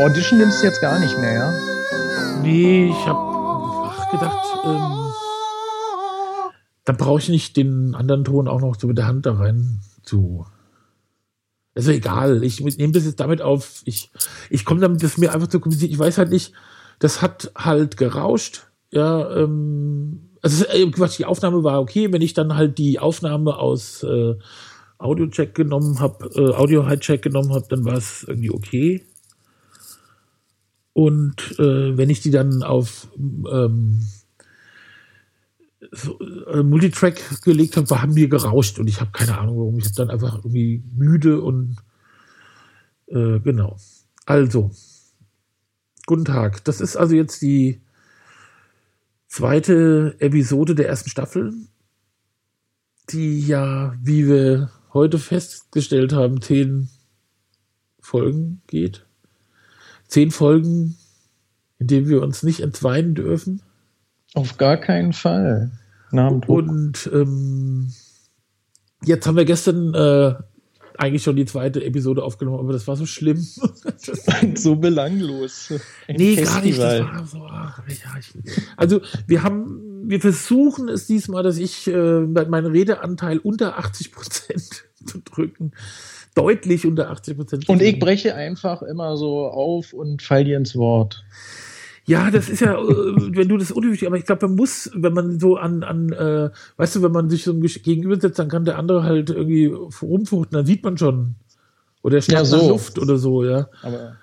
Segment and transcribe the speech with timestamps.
[0.00, 1.52] Audition nimmst du jetzt gar nicht mehr, ja?
[2.40, 3.30] Nee, ich habe
[4.10, 5.12] gedacht, ähm,
[6.84, 9.80] dann brauche ich nicht den anderen Ton auch noch so mit der Hand da rein
[10.02, 10.46] zu.
[11.74, 13.82] Also egal, ich nehme das jetzt damit auf.
[13.84, 14.10] Ich,
[14.48, 15.92] ich komme damit, das mir einfach zu kompliziert.
[15.92, 16.54] Ich weiß halt nicht,
[16.98, 18.68] das hat halt gerauscht.
[18.90, 22.10] Ja, ähm, also äh, die Aufnahme war okay.
[22.10, 24.34] Wenn ich dann halt die Aufnahme aus äh,
[24.96, 29.06] Audio-Check genommen habe, äh, Audio-High-Check genommen habe, dann war es irgendwie okay.
[30.92, 34.06] Und äh, wenn ich die dann auf ähm,
[35.92, 39.78] so, äh, Multitrack gelegt habe, haben wir gerauscht und ich habe keine Ahnung, warum.
[39.78, 41.76] Ich dann einfach irgendwie müde und
[43.06, 43.76] äh, genau.
[44.26, 44.70] Also,
[46.06, 46.64] guten Tag.
[46.64, 47.80] Das ist also jetzt die
[49.26, 51.52] zweite Episode der ersten Staffel,
[53.10, 56.88] die ja, wie wir heute festgestellt haben, zehn
[58.00, 59.06] Folgen geht.
[60.10, 60.96] Zehn Folgen,
[61.78, 63.62] in denen wir uns nicht entweinen dürfen.
[64.34, 65.70] Auf gar keinen Fall.
[66.12, 67.92] Und ähm,
[69.04, 70.34] jetzt haben wir gestern äh,
[70.98, 73.38] eigentlich schon die zweite Episode aufgenommen, aber das war so schlimm.
[74.54, 75.72] so belanglos.
[76.08, 76.44] nee, Festival.
[76.44, 76.78] gar nicht.
[76.78, 78.32] Das war so, ach, ja, ich,
[78.76, 84.84] also wir haben, wir versuchen es diesmal, dass ich äh, meinen Redeanteil unter 80 Prozent
[85.04, 85.72] zu drücken.
[86.34, 87.68] Deutlich unter 80 Prozent.
[87.68, 91.24] Und ich breche einfach immer so auf und fall dir ins Wort.
[92.06, 95.12] Ja, das ist ja, äh, wenn du das unwichtig, aber ich glaube, man muss, wenn
[95.12, 98.78] man so an, an äh, weißt du, wenn man sich so gegenübersetzt, dann kann der
[98.78, 101.36] andere halt irgendwie rumfuchten, dann sieht man schon.
[102.02, 102.68] Oder er schnappt ja, so.
[102.70, 103.68] Luft oder so, ja.
[103.82, 104.16] Aber,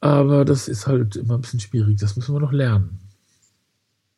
[0.00, 2.98] aber das ist halt immer ein bisschen schwierig, das müssen wir noch lernen.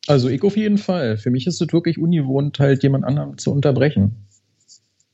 [0.07, 1.17] Also ich auf jeden Fall.
[1.17, 4.24] Für mich ist es wirklich ungewohnt, halt jemand anderen zu unterbrechen.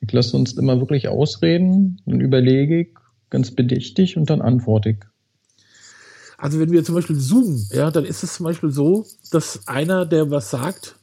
[0.01, 2.89] Ich lasse uns immer wirklich ausreden, dann überlege ich
[3.29, 4.97] ganz bedächtig und dann antworte ich.
[6.38, 10.06] Also wenn wir zum Beispiel zoomen, ja, dann ist es zum Beispiel so, dass einer,
[10.07, 10.95] der was sagt,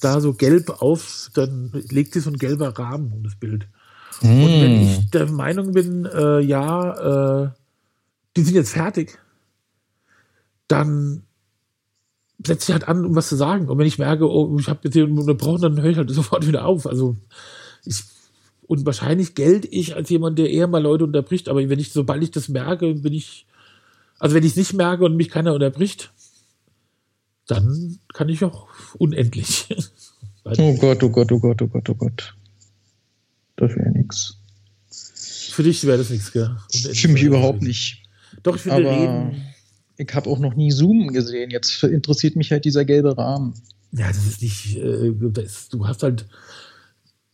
[0.00, 3.66] da so gelb auf, dann legt sich so ein gelber Rahmen um das Bild.
[4.20, 4.42] Mm.
[4.42, 7.50] Und wenn ich der Meinung bin, äh, ja, äh,
[8.36, 9.18] die sind jetzt fertig,
[10.68, 11.22] dann
[12.46, 13.68] setze ich halt an, um was zu sagen.
[13.68, 16.46] Und wenn ich merke, oh, ich habe jetzt hier unterbrochen, dann höre ich halt sofort
[16.46, 16.86] wieder auf.
[16.86, 17.16] Also
[17.84, 18.04] ich
[18.68, 22.22] und wahrscheinlich gelte ich als jemand, der eher mal Leute unterbricht, aber wenn ich, sobald
[22.22, 23.46] ich das merke, bin ich
[24.18, 26.12] also wenn ich es nicht merke und mich keiner unterbricht,
[27.46, 28.66] dann kann ich auch
[28.98, 29.66] unendlich.
[30.44, 32.34] oh Gott, oh Gott, oh Gott, oh Gott, oh Gott.
[33.56, 34.36] Das wäre nichts.
[35.52, 36.56] Für dich wäre das nichts, gell?
[36.74, 38.02] Unendlich Für mich überhaupt nicht.
[38.42, 39.42] Doch, ich finde reden.
[39.96, 41.50] Ich habe auch noch nie Zoom gesehen.
[41.50, 43.54] Jetzt interessiert mich halt dieser gelbe Rahmen.
[43.92, 44.76] Ja, das ist nicht.
[44.76, 46.26] Äh, das, du hast halt.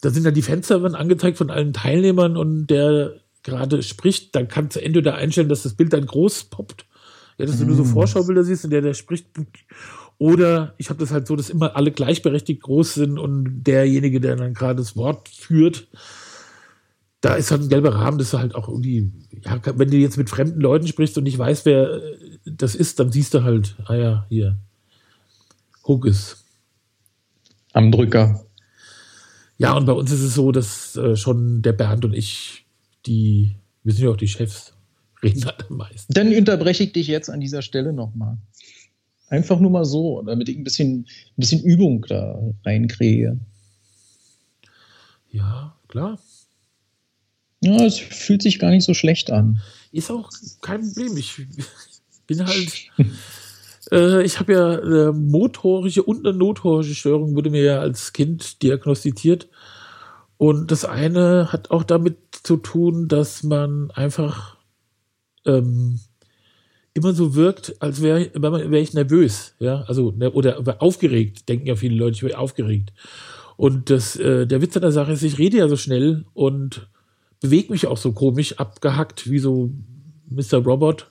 [0.05, 4.77] Da sind ja die Fenster angezeigt von allen Teilnehmern und der gerade spricht, dann kannst
[4.77, 6.87] du entweder einstellen, dass das Bild dann groß poppt,
[7.39, 7.69] ja, dass du mm.
[7.69, 7.87] nur so mm.
[7.87, 9.27] Vorschaubilder siehst, in der der spricht.
[10.19, 14.37] Oder ich habe das halt so, dass immer alle gleichberechtigt groß sind und derjenige, der
[14.37, 15.89] dann gerade das Wort führt,
[17.21, 19.11] da ist halt ein gelber Rahmen, das ist halt auch irgendwie,
[19.43, 23.01] ja, wenn du jetzt mit fremden Leuten sprichst und nicht weißt, wer äh, das ist,
[23.01, 24.59] dann siehst du halt, ah ja, hier,
[25.87, 26.45] Huggis.
[27.73, 28.45] Am Drücker.
[29.59, 32.65] Ja, und bei uns ist es so, dass äh, schon der Bernd und ich
[33.07, 34.73] die, wir sind ja auch die Chefs,
[35.23, 36.13] reden halt am meisten.
[36.13, 38.39] Dann unterbreche ich dich jetzt an dieser Stelle nochmal.
[39.29, 43.39] Einfach nur mal so, damit ich ein bisschen, ein bisschen Übung da reinkriege.
[45.31, 46.19] Ja, klar.
[47.61, 49.61] Ja, es fühlt sich gar nicht so schlecht an.
[49.91, 51.17] Ist auch kein Problem.
[51.17, 51.35] Ich
[52.27, 52.91] bin halt.
[53.93, 58.63] äh, ich habe ja eine motorische und eine notorische Störung, wurde mir ja als Kind
[58.63, 59.49] diagnostiziert.
[60.37, 64.57] Und das eine hat auch damit zu tun, dass man einfach
[65.47, 66.01] ähm,
[66.95, 71.77] immer so wirkt, als wäre wär ich nervös, ja, also ne, oder aufgeregt, denken ja
[71.77, 72.93] viele Leute, ich wäre aufgeregt.
[73.57, 76.89] Und das, äh, der Witz an der Sache ist, ich rede ja so schnell und
[77.41, 79.71] bewege mich auch so komisch, abgehackt, wie so
[80.29, 80.59] Mr.
[80.59, 81.11] Robot.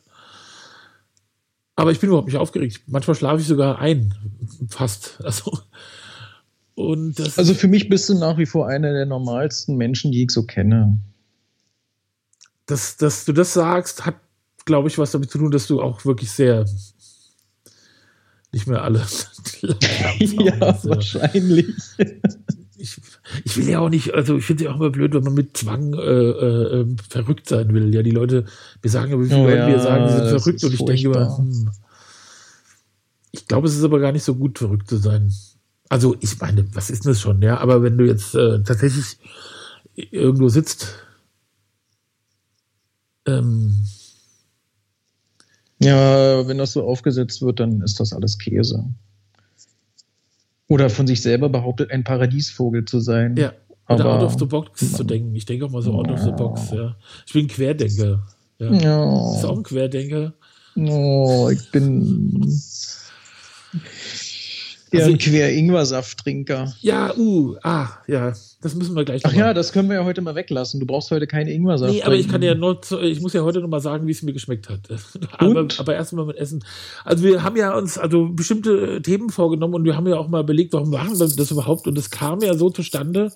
[1.75, 2.81] Aber ich bin überhaupt nicht aufgeregt.
[2.88, 4.14] Manchmal schlafe ich sogar ein,
[4.70, 5.20] fast.
[5.24, 5.60] Also
[6.75, 10.44] also für mich bist du nach wie vor einer der normalsten Menschen, die ich so
[10.44, 11.00] kenne.
[12.66, 14.16] Dass, dass du das sagst, hat,
[14.66, 16.66] glaube ich, was damit zu tun, dass du auch wirklich sehr
[18.52, 19.00] nicht mehr alle.
[20.20, 21.75] ja, wahrscheinlich.
[23.46, 25.34] Ich, will ja auch nicht, also ich finde es ja auch immer blöd, wenn man
[25.34, 27.94] mit Zwang äh, äh, ähm, verrückt sein will.
[27.94, 28.46] Ja, die Leute,
[28.81, 30.86] wir sagen ja, wie viele oh, Leute ja, wir sagen, sie sind verrückt und ich
[30.86, 31.72] denke immer, hm,
[33.31, 35.34] ich glaube, es ist aber gar nicht so gut, verrückt zu sein.
[35.90, 37.58] Also ich meine, was ist das schon, ja?
[37.60, 39.18] Aber wenn du jetzt äh, tatsächlich
[39.96, 40.96] irgendwo sitzt,
[43.25, 43.86] ähm,
[45.80, 48.86] Ja, wenn das so aufgesetzt wird, dann ist das alles Käse.
[50.74, 53.36] Oder von sich selber behauptet, ein Paradiesvogel zu sein.
[53.38, 53.54] Ja.
[53.88, 55.36] Oder Aber, out of the box zu denken.
[55.36, 56.96] Ich denke auch mal so out of the box, ja.
[57.28, 58.24] Ich bin Querdenker.
[58.58, 58.74] Ja.
[58.74, 59.36] ja.
[59.36, 60.34] Ist auch ein Querdenker.
[60.75, 62.42] Oh, ich bin
[65.01, 66.74] also ein Quer-Ingwer-Safttrinker.
[66.81, 70.22] Ja, uh, ah, ja, das müssen wir gleich Ach ja, das können wir ja heute
[70.22, 70.80] mal weglassen.
[70.80, 71.94] Du brauchst heute keine Ingwer-Saft.
[71.94, 74.22] Nee, aber ich kann ja nur, ich muss ja heute noch mal sagen, wie es
[74.22, 74.81] mir geschmeckt hat.
[75.38, 76.63] aber, aber erstmal mit Essen.
[77.04, 80.42] Also wir haben ja uns also bestimmte Themen vorgenommen und wir haben ja auch mal
[80.42, 81.88] überlegt, warum machen wir das überhaupt?
[81.88, 83.31] Und es kam ja so zustande,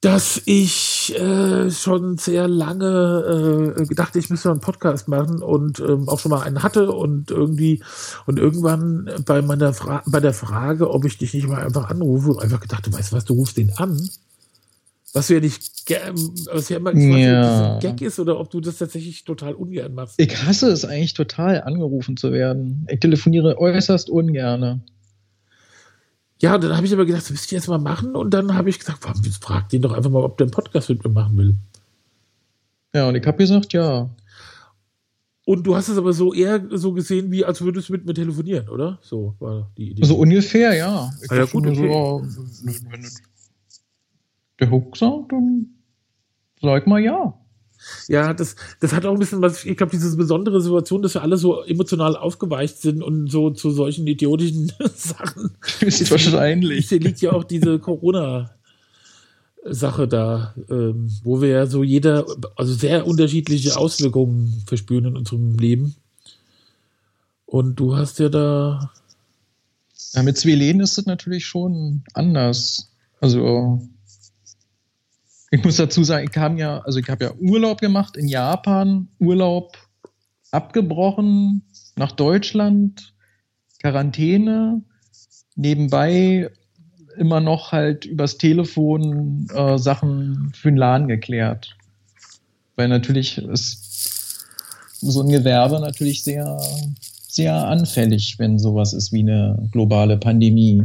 [0.00, 6.08] dass ich äh, schon sehr lange äh, gedacht, ich müsste einen Podcast machen und ähm,
[6.08, 7.82] auch schon mal einen hatte und irgendwie
[8.26, 12.40] und irgendwann bei meiner Fra bei der Frage, ob ich dich nicht mal einfach anrufe,
[12.40, 14.08] einfach gedacht, du weißt was, du rufst den an.
[15.12, 15.62] Was du ja nicht,
[16.52, 17.78] was ja immer ja.
[17.78, 20.14] Gag ist oder ob du das tatsächlich total ungern machst.
[20.18, 22.84] Ich hasse es eigentlich total, angerufen zu werden.
[22.90, 24.80] Ich telefoniere äußerst ungerne.
[26.40, 28.16] Ja, und dann habe ich aber gedacht, das müsste ich jetzt mal machen.
[28.16, 30.88] Und dann habe ich gesagt, warum frag den doch einfach mal, ob der einen Podcast
[30.88, 31.54] mit mir machen will.
[32.94, 34.10] Ja, und ich habe gesagt, ja.
[35.46, 38.14] Und du hast es aber so eher so gesehen, wie als würdest du mit mir
[38.14, 38.98] telefonieren, oder?
[39.02, 40.04] So war die Idee.
[40.04, 41.10] So ungefähr, ja.
[41.22, 41.74] Ich ah, ja, gut, okay.
[41.76, 42.22] so,
[42.90, 43.06] wenn
[44.58, 45.66] der Hook sagt, dann
[46.60, 47.34] sag mal ja.
[48.08, 51.22] Ja, das, das hat auch ein bisschen was, ich glaube, diese besondere Situation, dass wir
[51.22, 55.50] alle so emotional aufgeweicht sind und so zu solchen idiotischen Sachen.
[55.80, 56.88] Ist wahrscheinlich.
[56.88, 58.50] Hier liegt ja auch diese Corona-
[59.66, 62.26] Sache da, ähm, wo wir ja so jeder,
[62.56, 65.94] also sehr unterschiedliche Auswirkungen verspüren in unserem Leben.
[67.46, 68.92] Und du hast ja da.
[70.12, 72.90] Ja, mit Zwillen ist das natürlich schon anders.
[73.20, 73.88] Also
[75.54, 79.06] ich muss dazu sagen, ich kam ja, also ich habe ja Urlaub gemacht in Japan,
[79.20, 79.78] Urlaub
[80.50, 81.62] abgebrochen
[81.94, 83.14] nach Deutschland,
[83.80, 84.82] Quarantäne,
[85.54, 86.50] nebenbei
[87.16, 91.76] immer noch halt übers Telefon äh, Sachen für den Laden geklärt.
[92.74, 94.44] Weil natürlich ist
[95.00, 96.58] so ein Gewerbe natürlich sehr,
[97.28, 100.82] sehr anfällig, wenn sowas ist wie eine globale Pandemie.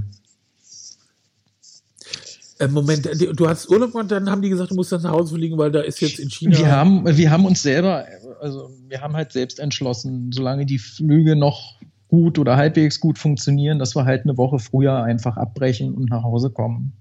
[2.60, 5.58] Äh, Moment, du hast Urlaub und dann haben die gesagt, du musst nach Hause fliegen,
[5.58, 6.58] weil da ist jetzt in China.
[6.58, 8.06] Wir haben, wir haben uns selber,
[8.42, 11.80] also wir haben halt selbst entschlossen, solange die Flüge noch
[12.10, 16.24] gut oder halbwegs gut funktionieren, dass wir halt eine Woche früher einfach abbrechen und nach
[16.24, 16.94] Hause kommen.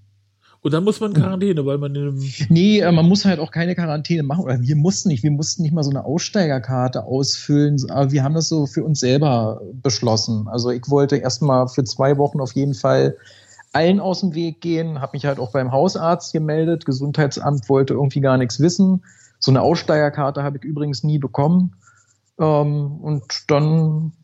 [0.60, 3.74] Und dann muss man Quarantäne, weil man in Nee, äh, man muss halt auch keine
[3.74, 4.44] Quarantäne machen.
[4.44, 8.34] Oder wir mussten nicht, wir mussten nicht mal so eine Aussteigerkarte ausfüllen, aber wir haben
[8.34, 10.48] das so für uns selber beschlossen.
[10.48, 13.16] Also ich wollte erstmal für zwei Wochen auf jeden Fall
[13.78, 16.84] allen aus dem Weg gehen, habe mich halt auch beim Hausarzt gemeldet.
[16.84, 19.04] Gesundheitsamt wollte irgendwie gar nichts wissen.
[19.38, 21.76] So eine Aussteigerkarte habe ich übrigens nie bekommen.
[22.40, 24.14] Ähm, und dann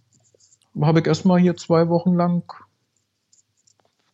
[0.81, 2.53] habe ich erstmal hier zwei Wochen lang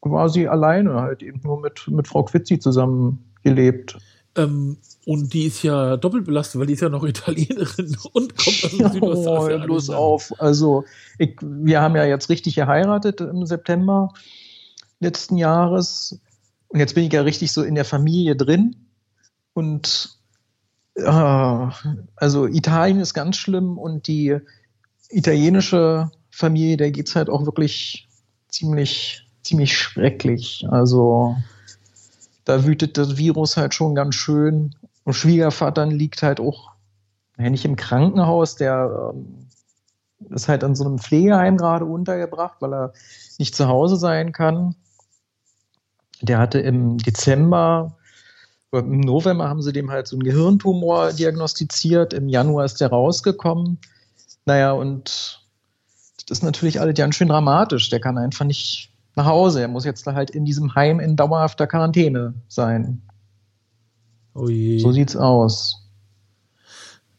[0.02, 3.96] quasi alleine halt eben nur mit, mit Frau Quitzi zusammen gelebt.
[4.36, 8.64] Ähm, und die ist ja doppelt belastet, weil die ist ja noch Italienerin und kommt
[8.64, 9.62] aus dem Südostasien.
[9.62, 10.34] Oh, los auf.
[10.36, 10.84] Also
[11.16, 14.12] ich, wir haben ja jetzt richtig geheiratet im September
[15.00, 16.20] letzten Jahres.
[16.68, 18.76] Und jetzt bin ich ja richtig so in der Familie drin.
[19.54, 20.18] Und
[20.94, 21.66] äh,
[22.16, 24.38] also Italien ist ganz schlimm und die
[25.08, 28.08] italienische Familie, der geht es halt auch wirklich
[28.48, 30.64] ziemlich, ziemlich schrecklich.
[30.70, 31.36] Also
[32.44, 34.74] da wütet das Virus halt schon ganz schön.
[35.04, 36.70] Und Schwiegervater liegt halt auch,
[37.38, 39.48] ja, nicht im Krankenhaus, der ähm,
[40.28, 42.92] ist halt an so einem Pflegeheim gerade untergebracht, weil er
[43.38, 44.76] nicht zu Hause sein kann.
[46.22, 47.96] Der hatte im Dezember,
[48.72, 52.12] im November haben sie dem halt so einen Gehirntumor diagnostiziert.
[52.12, 53.78] Im Januar ist der rausgekommen.
[54.44, 55.40] Naja, und
[56.26, 57.90] das ist natürlich alles ganz schön dramatisch.
[57.90, 59.60] Der kann einfach nicht nach Hause.
[59.60, 63.02] Er muss jetzt halt in diesem Heim in dauerhafter Quarantäne sein.
[64.34, 64.78] Oh je.
[64.78, 65.80] So sieht's aus.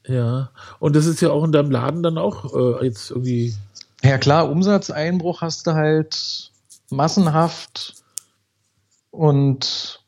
[0.08, 3.54] Ja, und das ist ja auch in deinem Laden dann auch äh, jetzt irgendwie.
[4.04, 6.52] Ja klar, Umsatzeinbruch hast du halt
[6.90, 8.01] massenhaft
[9.12, 10.04] und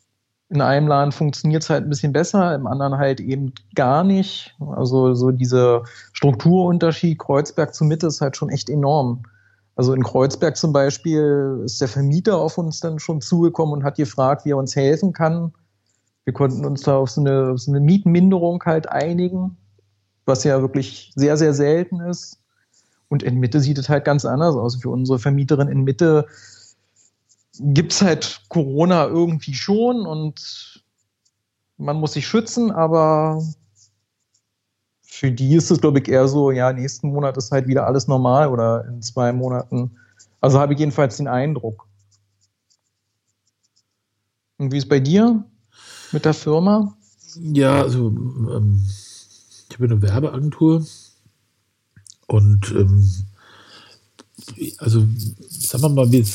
[0.50, 4.55] in einem Laden funktioniert es halt ein bisschen besser, im anderen halt eben gar nicht.
[4.60, 5.83] Also so dieser
[6.13, 9.24] Strukturunterschied Kreuzberg zur Mitte ist halt schon echt enorm.
[9.75, 13.95] Also in Kreuzberg zum Beispiel ist der Vermieter auf uns dann schon zugekommen und hat
[13.95, 15.53] gefragt, wie er uns helfen kann.
[16.25, 19.57] Wir konnten uns da auf so eine, auf so eine Mietminderung halt einigen,
[20.25, 22.39] was ja wirklich sehr, sehr selten ist.
[23.10, 24.75] Und in Mitte sieht es halt ganz anders aus.
[24.75, 26.27] Für unsere Vermieterin in Mitte
[27.60, 30.83] gibt es halt Corona irgendwie schon und
[31.77, 33.41] man muss sich schützen, aber
[35.01, 38.07] für die ist es, glaube ich, eher so, ja, nächsten Monat ist halt wieder alles
[38.07, 39.95] normal oder in zwei Monaten.
[40.41, 41.88] Also habe ich jedenfalls den Eindruck.
[44.57, 45.43] Und wie ist es bei dir
[46.12, 46.98] mit der Firma?
[47.36, 48.83] Ja, also ähm,
[49.69, 50.86] ich habe eine Werbeagentur
[52.27, 53.25] und ähm,
[54.77, 55.07] also
[55.50, 56.25] sagen wir mal, wir, äh,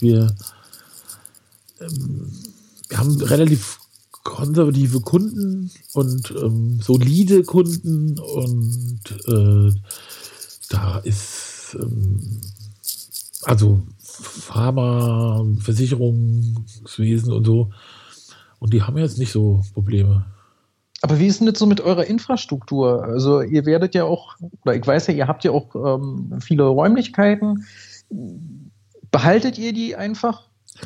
[0.00, 0.34] wir,
[1.80, 2.32] ähm,
[2.94, 3.78] haben relativ
[4.22, 9.72] konservative Kunden und ähm, solide Kunden und äh,
[10.68, 12.40] da ist ähm,
[13.42, 17.70] also Pharma, Versicherungswesen und so
[18.58, 20.26] und die haben jetzt nicht so Probleme.
[21.02, 23.04] Aber wie ist denn das so mit eurer Infrastruktur?
[23.04, 26.64] Also ihr werdet ja auch, oder ich weiß ja, ihr habt ja auch ähm, viele
[26.64, 27.64] Räumlichkeiten.
[29.16, 30.42] Behaltet ihr die einfach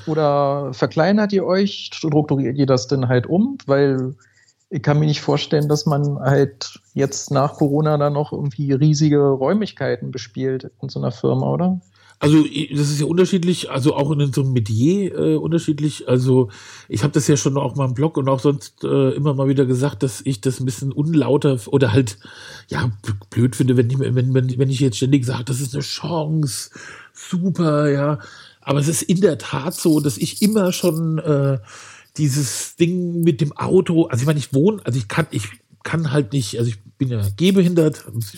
[0.06, 1.90] oder verkleinert ihr euch?
[1.92, 3.58] Strukturiert ihr das denn halt um?
[3.66, 4.14] Weil
[4.68, 9.18] ich kann mir nicht vorstellen, dass man halt jetzt nach Corona dann noch irgendwie riesige
[9.18, 11.80] Räumlichkeiten bespielt in so einer Firma, oder?
[12.20, 16.06] Also das ist ja unterschiedlich, also auch in unserem Metier äh, unterschiedlich.
[16.06, 16.50] Also
[16.86, 19.48] ich habe das ja schon auch mal im Blog und auch sonst äh, immer mal
[19.48, 22.18] wieder gesagt, dass ich das ein bisschen unlauter oder halt
[22.68, 22.92] ja
[23.30, 26.70] blöd finde, wenn ich, wenn, wenn, wenn ich jetzt ständig sage, das ist eine Chance,
[27.28, 28.18] super, ja.
[28.60, 31.58] Aber es ist in der Tat so, dass ich immer schon äh,
[32.16, 35.48] dieses Ding mit dem Auto, also ich meine, ich wohne, also ich kann, ich
[35.82, 38.34] kann halt nicht, also ich bin ja gehbehindert, muss,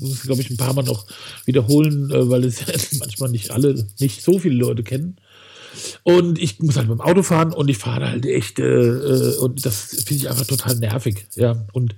[0.00, 1.06] muss glaube ich, ein paar Mal noch
[1.44, 5.16] wiederholen, äh, weil es ja manchmal nicht alle, nicht so viele Leute kennen.
[6.02, 9.36] Und ich muss halt mit dem Auto fahren und ich fahre halt echt, äh, äh
[9.38, 11.66] und das finde ich einfach total nervig, ja.
[11.72, 11.94] Und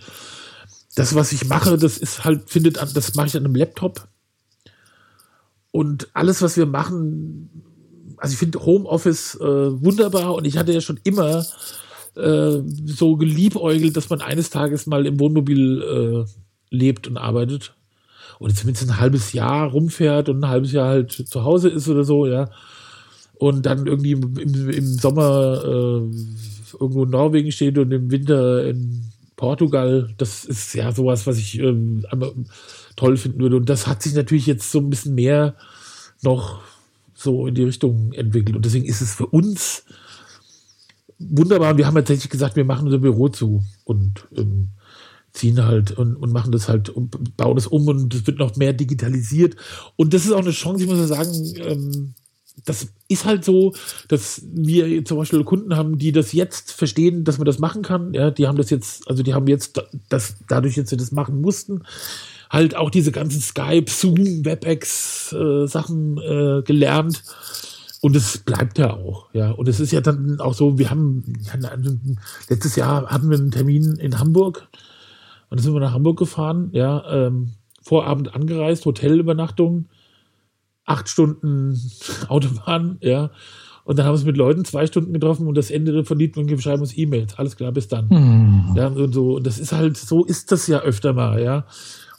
[0.95, 4.09] das, was ich mache, das ist halt, findet an, das mache ich an einem Laptop.
[5.73, 7.51] Und alles, was wir machen,
[8.17, 9.45] also ich finde Homeoffice äh,
[9.83, 11.45] wunderbar und ich hatte ja schon immer
[12.17, 17.75] äh, so geliebäugelt, dass man eines Tages mal im Wohnmobil äh, lebt und arbeitet
[18.39, 22.05] und zumindest ein halbes Jahr rumfährt und ein halbes Jahr halt zu Hause ist oder
[22.05, 22.51] so, ja.
[23.35, 26.11] Und dann irgendwie im, im Sommer äh,
[26.79, 29.05] irgendwo in Norwegen steht und im Winter in
[29.41, 30.15] Portugal.
[30.19, 32.05] Das ist ja sowas, was ich ähm,
[32.95, 33.57] toll finden würde.
[33.57, 35.57] Und das hat sich natürlich jetzt so ein bisschen mehr
[36.23, 36.61] noch
[37.15, 38.55] so in die Richtung entwickelt.
[38.55, 39.85] Und deswegen ist es für uns
[41.19, 41.79] wunderbar.
[41.79, 44.69] Wir haben tatsächlich gesagt, wir machen unser Büro zu und ähm,
[45.33, 48.57] ziehen halt und, und machen das halt und bauen das um und es wird noch
[48.57, 49.57] mehr digitalisiert.
[49.97, 52.15] Und das ist auch eine Chance, ich muss ja sagen, ähm,
[52.65, 53.75] das ist halt so,
[54.09, 58.15] dass wir zum Beispiel Kunden haben, die das jetzt verstehen, dass man das machen kann.
[58.15, 61.41] Ja, die haben das jetzt, also die haben jetzt das dadurch jetzt sie das machen
[61.41, 61.83] mussten,
[62.51, 67.23] halt auch diese ganzen Skype, Zoom, WebEx äh, Sachen äh, gelernt
[68.01, 69.51] und es bleibt ja auch, ja.
[69.51, 71.23] Und es ist ja dann auch so, wir haben,
[72.49, 74.69] letztes Jahr hatten wir einen Termin in Hamburg
[75.51, 77.53] und dann sind wir nach Hamburg gefahren, ja, ähm,
[77.83, 79.87] Vorabend angereist, Hotelübernachtung,
[80.85, 81.81] acht Stunden
[82.29, 83.31] Autobahn, ja.
[83.85, 86.37] Und dann haben wir uns mit Leuten zwei Stunden getroffen und das Ende von Lied
[86.37, 87.39] und schreiben uns E-Mails.
[87.39, 88.09] Alles klar, bis dann.
[88.09, 88.77] Mhm.
[88.77, 89.37] Ja, und so.
[89.37, 91.65] Und das ist halt, so ist das ja öfter mal, ja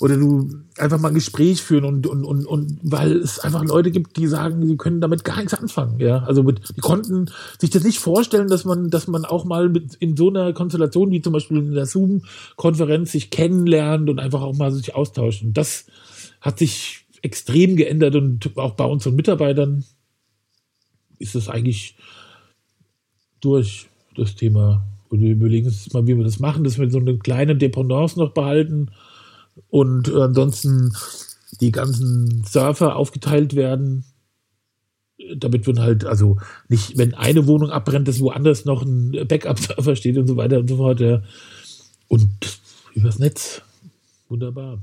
[0.01, 0.49] oder du
[0.79, 4.25] einfach mal ein Gespräch führen und, und, und, und weil es einfach Leute gibt, die
[4.25, 6.23] sagen, sie können damit gar nichts anfangen, ja.
[6.23, 9.93] Also mit, die konnten sich das nicht vorstellen, dass man, dass man auch mal mit
[9.95, 14.55] in so einer Konstellation wie zum Beispiel in der Zoom-Konferenz sich kennenlernt und einfach auch
[14.55, 15.43] mal sich austauscht.
[15.43, 15.85] Und das
[16.41, 19.83] hat sich extrem geändert und auch bei unseren Mitarbeitern
[21.19, 21.95] ist es eigentlich
[23.39, 24.85] durch das Thema.
[25.09, 28.17] Und wir überlegen uns mal, wie wir das machen, dass wir so eine kleine Dependance
[28.17, 28.91] noch behalten
[29.69, 30.93] und ansonsten
[31.59, 34.05] die ganzen Surfer aufgeteilt werden.
[35.35, 36.37] Damit würden halt, also
[36.69, 40.69] nicht, wenn eine Wohnung abbrennt, dass woanders noch ein Backup-Server steht und so weiter und
[40.69, 40.99] so fort.
[41.01, 41.21] Ja.
[42.07, 42.31] Und
[42.93, 43.61] übers Netz.
[44.29, 44.81] Wunderbar.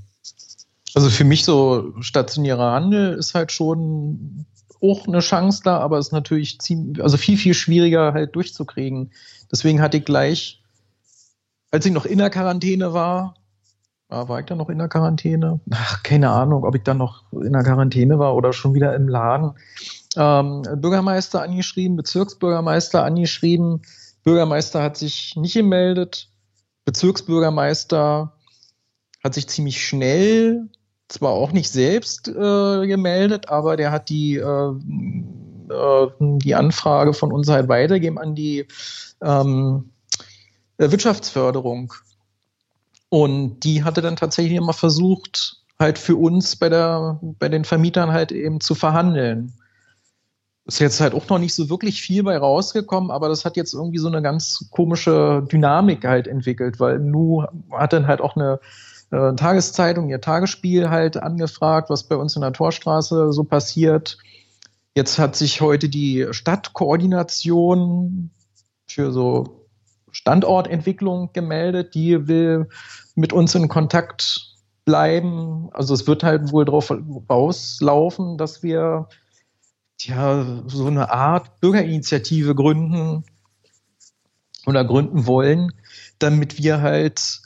[0.94, 4.46] Also für mich so stationärer Handel ist halt schon
[4.80, 9.12] auch eine Chance da, aber ist natürlich ziemlich, also viel, viel schwieriger halt durchzukriegen.
[9.50, 10.62] Deswegen hatte ich gleich,
[11.70, 13.34] als ich noch in der Quarantäne war,
[14.10, 15.60] Ah, war ich da noch in der Quarantäne?
[15.70, 19.06] Ach, keine Ahnung, ob ich dann noch in der Quarantäne war oder schon wieder im
[19.06, 19.52] Laden.
[20.16, 23.82] Ähm, Bürgermeister angeschrieben, Bezirksbürgermeister angeschrieben.
[24.24, 26.30] Bürgermeister hat sich nicht gemeldet.
[26.86, 28.32] Bezirksbürgermeister
[29.22, 30.70] hat sich ziemlich schnell,
[31.08, 34.72] zwar auch nicht selbst äh, gemeldet, aber der hat die, äh,
[35.70, 38.66] äh, die Anfrage von uns halt weitergegeben an die
[39.22, 39.90] ähm,
[40.76, 41.92] Wirtschaftsförderung
[43.08, 48.12] und die hatte dann tatsächlich immer versucht, halt für uns bei der, bei den Vermietern
[48.12, 49.54] halt eben zu verhandeln.
[50.66, 53.74] ist jetzt halt auch noch nicht so wirklich viel bei rausgekommen, aber das hat jetzt
[53.74, 58.60] irgendwie so eine ganz komische Dynamik halt entwickelt, weil Nu hat dann halt auch eine
[59.10, 64.18] äh, Tageszeitung, ihr Tagesspiel halt angefragt, was bei uns in der Torstraße so passiert.
[64.94, 68.30] Jetzt hat sich heute die Stadtkoordination
[68.86, 69.66] für so
[70.10, 71.94] Standortentwicklung gemeldet.
[71.94, 72.68] Die will
[73.14, 75.68] mit uns in Kontakt bleiben.
[75.72, 76.92] Also es wird halt wohl darauf
[77.28, 79.08] rauslaufen, dass wir
[80.00, 83.24] ja, so eine Art Bürgerinitiative gründen
[84.66, 85.72] oder gründen wollen,
[86.18, 87.40] damit wir halt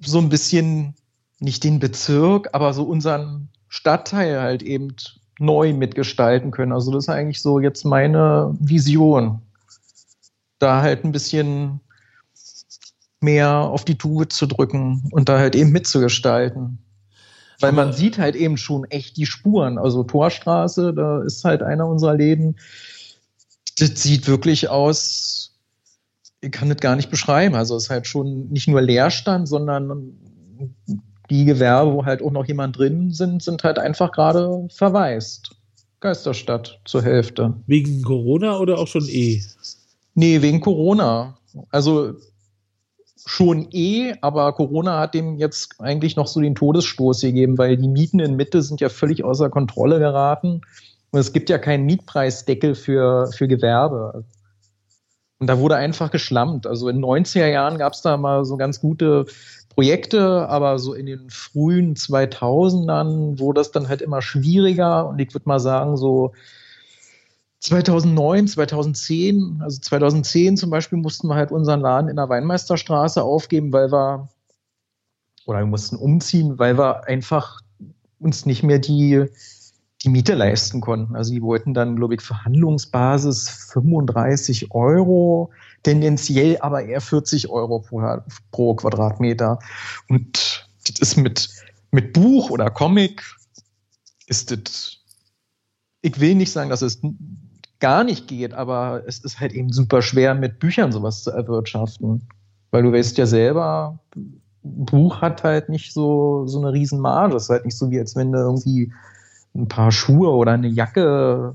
[0.00, 0.94] so ein bisschen
[1.40, 4.94] nicht den Bezirk, aber so unseren Stadtteil halt eben
[5.38, 6.72] neu mitgestalten können.
[6.72, 9.42] Also das ist eigentlich so jetzt meine Vision.
[10.58, 11.80] Da halt ein bisschen
[13.20, 16.78] mehr auf die Tube zu drücken und da halt eben mitzugestalten.
[17.60, 19.78] Weil man sieht halt eben schon echt die Spuren.
[19.78, 22.56] Also Torstraße, da ist halt einer unserer Läden.
[23.78, 25.43] Das sieht wirklich aus,
[26.44, 27.54] ich kann das gar nicht beschreiben.
[27.54, 30.12] Also es ist halt schon nicht nur Leerstand, sondern
[31.30, 35.56] die Gewerbe, wo halt auch noch jemand drin sind, sind halt einfach gerade verwaist.
[36.00, 37.54] Geisterstadt zur Hälfte.
[37.66, 39.42] Wegen Corona oder auch schon eh?
[40.14, 41.38] Nee, wegen Corona.
[41.70, 42.14] Also
[43.26, 47.88] schon eh, aber Corona hat dem jetzt eigentlich noch so den Todesstoß gegeben, weil die
[47.88, 50.60] Mieten in Mitte sind ja völlig außer Kontrolle geraten.
[51.10, 54.24] Und es gibt ja keinen Mietpreisdeckel für, für Gewerbe.
[55.44, 56.66] Und da wurde einfach geschlammt.
[56.66, 59.26] Also in den 90er Jahren gab es da mal so ganz gute
[59.68, 65.06] Projekte, aber so in den frühen 2000ern wurde das dann halt immer schwieriger.
[65.06, 66.32] Und ich würde mal sagen, so
[67.60, 73.70] 2009, 2010, also 2010 zum Beispiel mussten wir halt unseren Laden in der Weinmeisterstraße aufgeben,
[73.70, 74.30] weil wir,
[75.44, 77.60] oder wir mussten umziehen, weil wir einfach
[78.18, 79.26] uns nicht mehr die,
[80.04, 81.16] die Miete leisten konnten.
[81.16, 85.50] Also die wollten dann, glaube ich, Verhandlungsbasis 35 Euro,
[85.82, 88.18] tendenziell aber eher 40 Euro pro,
[88.50, 89.58] pro Quadratmeter.
[90.08, 91.48] Und das ist mit,
[91.90, 93.22] mit Buch oder Comic,
[94.26, 94.98] ist das,
[96.02, 97.00] ich will nicht sagen, dass es
[97.80, 102.28] gar nicht geht, aber es ist halt eben super schwer, mit Büchern sowas zu erwirtschaften.
[102.70, 104.00] Weil du weißt ja selber,
[104.62, 107.36] Buch hat halt nicht so, so eine riesen Marge.
[107.36, 108.92] Es ist halt nicht so, wie als wenn du irgendwie
[109.54, 111.54] ein paar Schuhe oder eine Jacke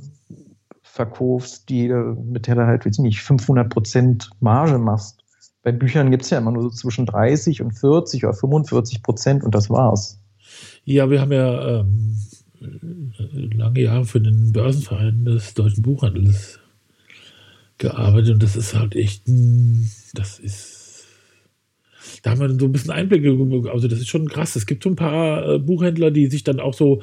[0.82, 5.24] verkaufst, die, mit der du halt, weiß ich nicht, 500 Prozent Marge machst.
[5.64, 9.44] Bei Büchern gibt es ja immer nur so zwischen 30 und 40 oder 45 Prozent
[9.44, 10.20] und das war's.
[10.86, 12.18] Ja, wir haben ja ähm,
[13.54, 16.60] lange Jahre für den Börsenverein des deutschen Buchhandels
[17.78, 21.06] gearbeitet und das ist halt echt ein, das ist,
[22.24, 23.38] da haben wir so ein bisschen Einblicke,
[23.72, 24.56] also das ist schon krass.
[24.56, 27.02] Es gibt so ein paar äh, Buchhändler, die sich dann auch so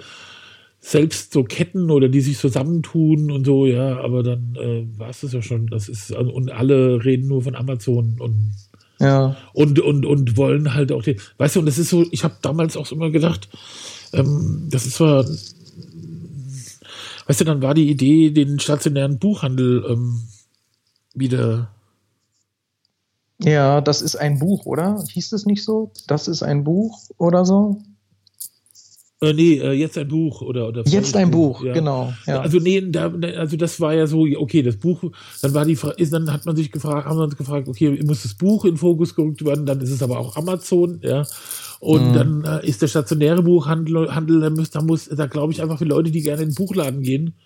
[0.87, 5.21] selbst so Ketten oder die sich zusammentun und so, ja, aber dann äh, war es
[5.21, 5.67] das ja schon.
[5.67, 8.53] Das ist, also, und alle reden nur von Amazon und
[9.01, 9.37] ja.
[9.53, 12.37] und, und, und wollen halt auch den, weißt du, und das ist so, ich habe
[12.41, 13.49] damals auch immer gedacht,
[14.13, 15.25] ähm, das ist zwar,
[17.27, 20.23] weißt du, dann war die Idee, den stationären Buchhandel ähm,
[21.15, 21.69] wieder.
[23.43, 25.05] Ja, das ist ein Buch, oder?
[25.11, 25.91] Hieß das nicht so?
[26.07, 27.83] Das ist ein Buch oder so?
[29.23, 31.73] Äh, nee, äh, jetzt ein Buch oder oder jetzt ein Buch, ja.
[31.73, 32.13] genau.
[32.27, 32.41] Ja.
[32.41, 36.13] Also nee, da, also das war ja so, okay, das Buch, dann war die, ist,
[36.13, 39.15] dann hat man sich gefragt, haben wir uns gefragt, okay, muss das Buch in Fokus
[39.15, 41.25] gerückt werden, dann ist es aber auch Amazon, ja.
[41.81, 42.13] Und mhm.
[42.13, 45.79] dann äh, ist der stationäre Buchhandel, Handel, da muss, da muss, da glaube ich einfach
[45.79, 47.37] für Leute, die gerne in den Buchladen gehen.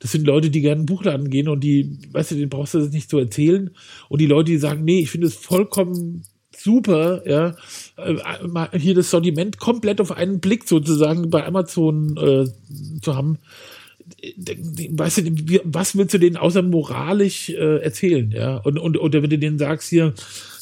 [0.00, 2.74] Das sind Leute, die gerne in den Buchladen gehen und die, weißt du, den brauchst
[2.74, 3.70] du das nicht zu erzählen.
[4.10, 6.24] Und die Leute, die sagen, nee, ich finde es vollkommen
[6.66, 7.54] super, ja,
[7.96, 13.38] äh, hier das Sortiment komplett auf einen Blick sozusagen bei Amazon äh, zu haben.
[14.90, 18.56] Weißt du, was willst du denen außer moralisch äh, erzählen, ja?
[18.56, 20.12] Und, und, oder wenn du denen sagst hier,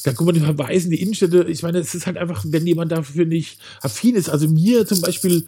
[0.03, 2.91] da guck mal, die verweisen die Innenstädte, ich meine, es ist halt einfach, wenn jemand
[2.91, 5.45] dafür nicht affin ist, also mir zum Beispiel,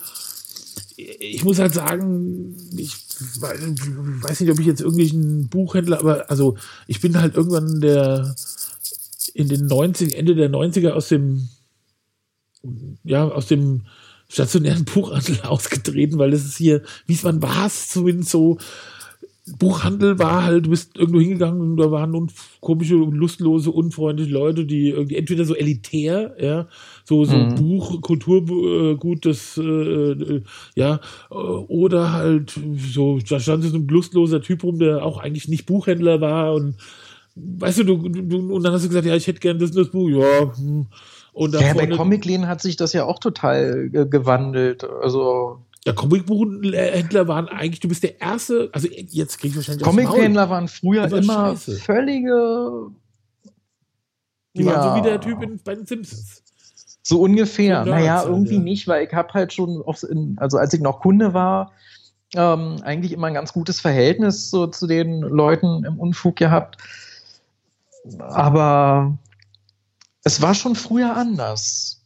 [0.97, 2.95] ich muss halt sagen, ich
[3.39, 8.35] weiß nicht, ob ich jetzt irgendwie ein Buchhändler, aber also ich bin halt irgendwann der
[9.37, 11.47] in den 90 Ende der 90er aus dem
[13.03, 13.83] ja, aus dem
[14.29, 18.57] stationären Buchhandel ausgetreten, weil das ist hier, wie es man war es zumindest so,
[19.59, 24.65] Buchhandel war halt, du bist irgendwo hingegangen und da waren un komische, lustlose, unfreundliche Leute,
[24.65, 26.67] die irgendwie entweder so elitär, ja,
[27.05, 27.55] so, so mhm.
[27.55, 30.41] Buch, Kulturgut, das, äh,
[30.75, 32.59] ja, oder halt
[32.93, 36.75] so, da stand so ein lustloser Typ rum, der auch eigentlich nicht Buchhändler war und
[37.59, 39.89] weißt du, du, du, und dann hast du gesagt, ja, ich hätte gern das, das
[39.89, 40.87] Buch, ja, hm.
[41.37, 44.83] Und ja, bei Comicläden hat sich das ja auch total gewandelt.
[44.83, 50.49] Also Ja, Comicbuchhändler waren eigentlich, du bist der erste, also jetzt krieg ich wahrscheinlich Comicbuchhändler
[50.49, 51.75] waren früher immer Scheiße.
[51.75, 52.87] völlige.
[54.55, 54.73] Die ja.
[54.73, 56.41] waren so wie der Typ in, bei den Simpsons.
[57.03, 57.83] So ungefähr.
[57.83, 58.61] So naja, irgendwie ja.
[58.61, 61.71] nicht, weil ich habe halt schon, in, also als ich noch Kunde war,
[62.35, 66.77] ähm, eigentlich immer ein ganz gutes Verhältnis so zu den Leuten im Unfug gehabt.
[68.19, 69.17] Aber
[70.23, 71.97] es war schon früher anders.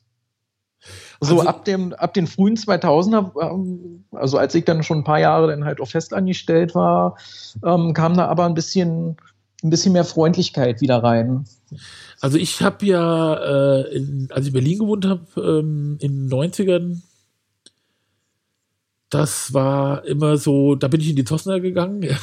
[1.20, 5.04] So also, ab dem, ab den frühen 2000er, ähm, also als ich dann schon ein
[5.04, 7.16] paar Jahre dann halt auch fest angestellt war,
[7.64, 9.18] ähm, kam da aber ein bisschen,
[9.64, 11.46] ein bisschen mehr Freundlichkeit wieder rein.
[12.22, 16.30] Also ich habe ja, äh, in, als ich in Berlin gewohnt habe, ähm, in den
[16.30, 17.02] 90ern,
[19.12, 22.02] das war immer so, da bin ich in die Tosner gegangen.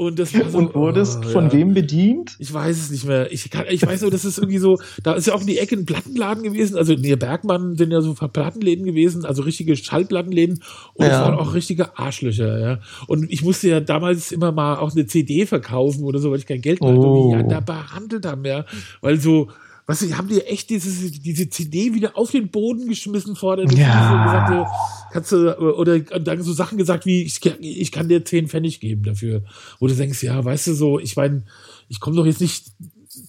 [0.00, 1.52] Und das war so, Und wurdest oh, von ja.
[1.52, 2.34] wem bedient?
[2.38, 3.30] Ich weiß es nicht mehr.
[3.30, 5.58] Ich, kann, ich weiß nur, das ist irgendwie so, da ist ja auch in die
[5.58, 6.78] Ecke ein Plattenladen gewesen.
[6.78, 10.62] Also in der Bergmann sind ja so Plattenläden gewesen, also richtige Schallplattenläden.
[10.94, 11.10] Und ja.
[11.10, 12.78] das waren auch richtige Arschlöcher, ja.
[13.08, 16.46] Und ich musste ja damals immer mal auch eine CD verkaufen oder so, weil ich
[16.46, 17.00] kein Geld mehr hatte.
[17.00, 17.24] Oh.
[17.24, 18.64] Und wie die da behandelt haben, ja.
[19.02, 19.48] Weil so,
[19.90, 23.64] Weißt du, haben die echt diese, diese CD wieder auf den Boden geschmissen vor der
[23.72, 24.24] ja.
[24.24, 24.70] gesagt,
[25.12, 29.02] kannst du, oder dann so Sachen gesagt wie, ich, ich kann dir 10 Pfennig geben
[29.02, 29.42] dafür.
[29.80, 31.42] Wo du denkst, ja, weißt du so, ich meine,
[31.88, 32.66] ich komme doch jetzt nicht,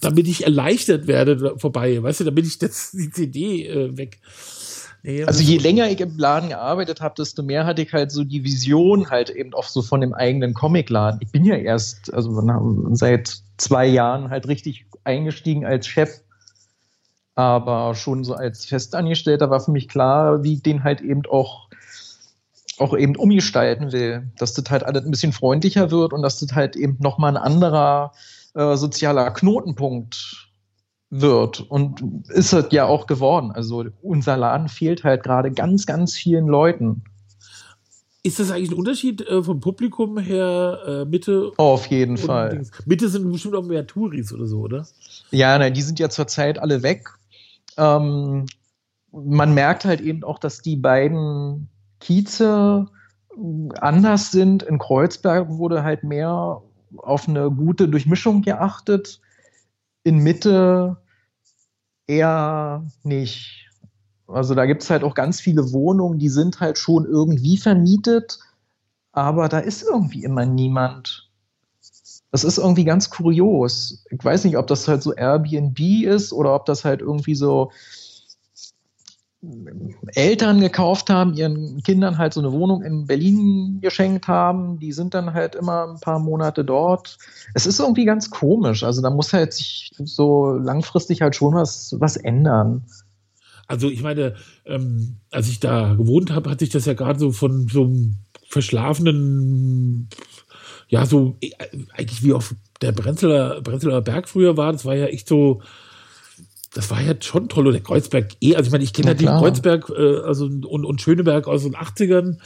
[0.01, 4.19] damit ich erleichtert werde, vorbei, weißt du, damit ich das, die CD äh, weg.
[5.01, 8.23] Nee, also je länger ich im Laden gearbeitet habe, desto mehr hatte ich halt so
[8.23, 11.21] die Vision halt eben auch so von dem eigenen Comicladen.
[11.23, 12.39] Ich bin ja erst, also
[12.91, 16.21] seit zwei Jahren halt richtig eingestiegen als Chef
[17.35, 21.69] aber schon so als Festangestellter war für mich klar, wie ich den halt eben auch,
[22.77, 24.31] auch eben umgestalten will.
[24.37, 27.43] Dass das halt alles ein bisschen freundlicher wird und dass das halt eben nochmal ein
[27.43, 28.13] anderer
[28.53, 30.49] äh, sozialer Knotenpunkt
[31.09, 31.61] wird.
[31.61, 33.51] Und ist es ja auch geworden.
[33.51, 37.03] Also unser Laden fehlt halt gerade ganz, ganz vielen Leuten.
[38.23, 41.51] Ist das eigentlich ein Unterschied äh, vom Publikum her, äh, Mitte?
[41.57, 42.49] Oh, auf jeden Fall.
[42.49, 42.71] Dings.
[42.85, 44.87] Mitte sind bestimmt auch mehr Touris oder so, oder?
[45.31, 47.09] Ja, nein, die sind ja zurzeit alle weg.
[47.77, 48.45] Ähm,
[49.11, 52.87] man merkt halt eben auch, dass die beiden Kieze
[53.79, 54.63] anders sind.
[54.63, 56.61] In Kreuzberg wurde halt mehr
[56.97, 59.21] auf eine gute Durchmischung geachtet.
[60.03, 60.97] In Mitte
[62.07, 63.69] eher nicht.
[64.27, 68.39] Also da gibt es halt auch ganz viele Wohnungen, die sind halt schon irgendwie vermietet,
[69.11, 71.10] aber da ist irgendwie immer niemand.
[72.31, 74.03] Das ist irgendwie ganz kurios.
[74.09, 77.71] Ich weiß nicht, ob das halt so Airbnb ist oder ob das halt irgendwie so
[80.13, 84.79] Eltern gekauft haben, ihren Kindern halt so eine Wohnung in Berlin geschenkt haben.
[84.79, 87.17] Die sind dann halt immer ein paar Monate dort.
[87.55, 88.83] Es ist irgendwie ganz komisch.
[88.83, 92.85] Also da muss halt sich so langfristig halt schon was, was ändern.
[93.67, 97.31] Also ich meine, ähm, als ich da gewohnt habe, hat sich das ja gerade so
[97.31, 98.17] von so einem
[98.47, 100.09] verschlafenen
[100.91, 101.49] ja, so äh,
[101.93, 105.61] eigentlich wie auf der Brenzeler, Brenzeler Berg früher war, das war ja echt so,
[106.73, 107.67] das war ja schon toll.
[107.67, 110.85] Und der Kreuzberg eh, also ich meine, ich kenne ja, den Kreuzberg äh, also, und,
[110.85, 112.39] und Schöneberg aus den 80ern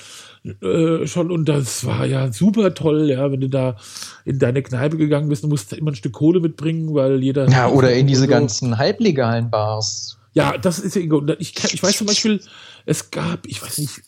[0.62, 3.78] äh, schon und das war ja super toll, ja, wenn du da
[4.26, 7.50] in deine Kneipe gegangen bist, du musst immer ein Stück Kohle mitbringen, weil jeder.
[7.50, 8.28] Ja, oder in diese so.
[8.28, 10.20] ganzen halblegalen Bars.
[10.34, 11.02] Ja, das ist ja,
[11.40, 12.42] ich, ich weiß zum Beispiel,
[12.86, 14.02] es gab, ich weiß nicht,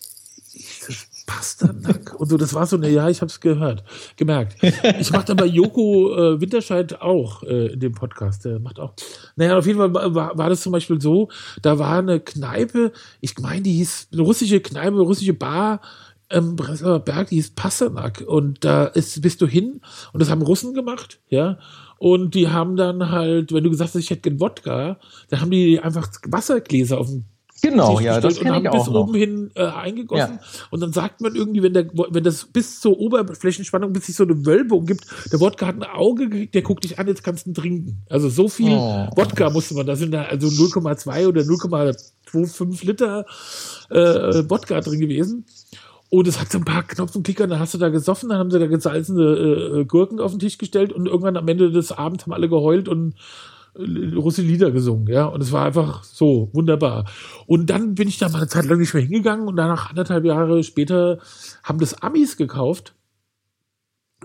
[1.27, 3.83] Pasternak und so, das war so eine, ja, ich habe es gehört,
[4.15, 4.57] gemerkt.
[4.99, 8.93] Ich mache dann bei Joko äh, Winterscheid auch äh, in dem Podcast, der macht auch.
[9.35, 11.29] Naja, auf jeden Fall war, war das zum Beispiel so,
[11.61, 15.81] da war eine Kneipe, ich meine, die hieß eine russische Kneipe, russische Bar
[16.29, 19.81] im Breslauer Berg, die hieß Pasternak und da ist, bist du hin
[20.13, 21.59] und das haben Russen gemacht, ja,
[21.99, 24.97] und die haben dann halt, wenn du gesagt hast, ich hätte gern Wodka,
[25.29, 27.25] dann haben die einfach Wassergläser auf dem
[27.61, 30.39] Genau, ja, das ich auch bis oben hin äh, eingegossen.
[30.41, 30.67] Ja.
[30.69, 34.23] Und dann sagt man irgendwie, wenn, der, wenn das bis zur Oberflächenspannung, bis sich so
[34.23, 37.45] eine Wölbung gibt, der Wodka hat ein Auge gekriegt, der guckt dich an, jetzt kannst
[37.45, 38.03] du ihn trinken.
[38.09, 39.07] Also so viel oh.
[39.15, 43.25] Wodka musste man, da sind da also 0,2 oder 0,25 Liter
[43.89, 45.45] äh, Wodka drin gewesen.
[46.09, 48.37] Und es hat so ein paar Knopf und Klicker, dann hast du da gesoffen, dann
[48.37, 51.91] haben sie da gesalzene äh, Gurken auf den Tisch gestellt und irgendwann am Ende des
[51.91, 53.15] Abends haben alle geheult und
[54.15, 57.05] russische Lieder gesungen, ja, und es war einfach so wunderbar.
[57.45, 60.25] Und dann bin ich da mal eine Zeit lang nicht mehr hingegangen und danach anderthalb
[60.25, 61.19] Jahre später
[61.63, 62.93] haben das Amis gekauft.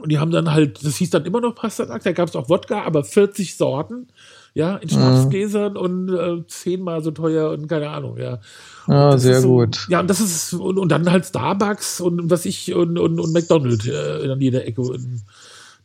[0.00, 2.48] Und die haben dann halt, das hieß dann immer noch Pasternak, da gab es auch
[2.48, 4.08] Wodka, aber 40 Sorten,
[4.54, 5.78] ja, in Schnapsgläsern mhm.
[5.78, 8.40] und äh, zehnmal so teuer und keine Ahnung, ja.
[8.86, 9.86] Ah, sehr so, gut.
[9.90, 13.32] Ja, und das ist, und, und dann halt Starbucks und was ich und, und, und
[13.34, 14.80] McDonald's äh, an jeder Ecke.
[14.80, 15.24] Und,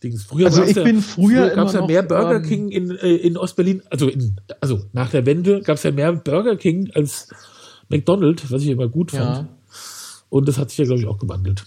[0.04, 0.24] Dings.
[0.24, 3.16] Früher also ich ja, bin früher, früher gab es ja mehr Burger King in, äh,
[3.16, 7.30] in Ostberlin, also in, also nach der Wende gab es ja mehr Burger King als
[7.90, 9.38] McDonald's, was ich immer gut fand.
[9.38, 9.50] Ja.
[10.30, 11.66] Und das hat sich ja, glaube ich, auch gewandelt.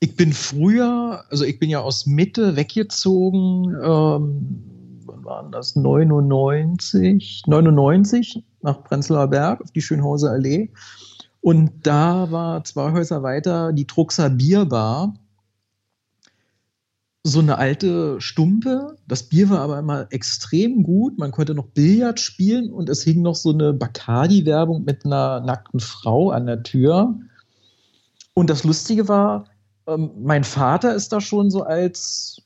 [0.00, 5.76] Ich bin früher, also ich bin ja aus Mitte weggezogen, ähm, wann waren das?
[5.76, 10.70] 99, 99 nach Prenzlauer Berg auf die Schönhauser Allee.
[11.40, 15.14] Und da war zwei Häuser weiter die Truxer Bierbar.
[17.24, 18.96] So eine alte Stumpe.
[19.06, 21.18] Das Bier war aber immer extrem gut.
[21.18, 25.78] Man konnte noch Billard spielen und es hing noch so eine Bacardi-Werbung mit einer nackten
[25.78, 27.14] Frau an der Tür.
[28.34, 29.44] Und das Lustige war,
[29.86, 32.42] ähm, mein Vater ist da schon so als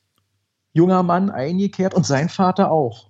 [0.73, 3.09] junger Mann eingekehrt und sein Vater auch.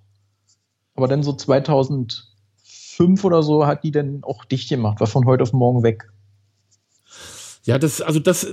[0.95, 5.43] Aber dann so 2005 oder so hat die dann auch dicht gemacht, war von heute
[5.43, 6.09] auf morgen weg.
[7.67, 8.47] Ja, das, also das,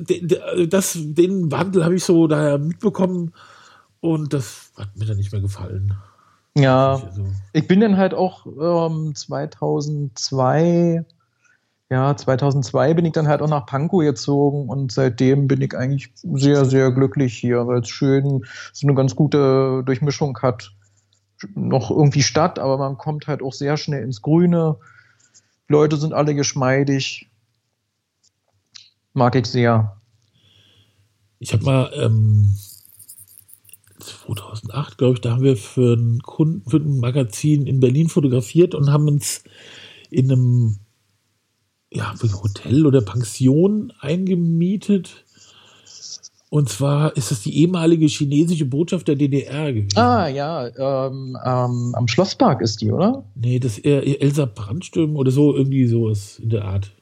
[0.69, 3.33] das, den Wandel habe ich so daher mitbekommen
[4.01, 5.95] und das hat mir dann nicht mehr gefallen.
[6.57, 11.05] Ja, also ich bin dann halt auch ähm, 2002
[11.91, 16.13] ja, 2002 bin ich dann halt auch nach Pankow gezogen und seitdem bin ich eigentlich
[16.17, 20.73] sehr, sehr glücklich hier, weil es schön so eine ganz gute Durchmischung hat.
[21.55, 24.75] Noch irgendwie Stadt, aber man kommt halt auch sehr schnell ins Grüne.
[25.69, 27.31] Leute sind alle geschmeidig.
[29.15, 29.97] Mag ich sehr.
[31.39, 32.57] Ich habe mal ähm,
[34.01, 38.75] 2008, glaube ich, da haben wir für einen Kunden, für ein Magazin in Berlin fotografiert
[38.75, 39.45] und haben uns
[40.11, 40.79] in einem
[41.91, 45.25] ja, Hotel oder Pension eingemietet.
[46.51, 49.99] Und zwar ist das die ehemalige chinesische Botschaft der DDR gewesen.
[49.99, 53.25] Ah, ja, ähm, ähm, am Schlosspark ist die, oder?
[53.35, 56.93] Nee, das ist eher Elsa Brandström oder so, irgendwie sowas in der Art.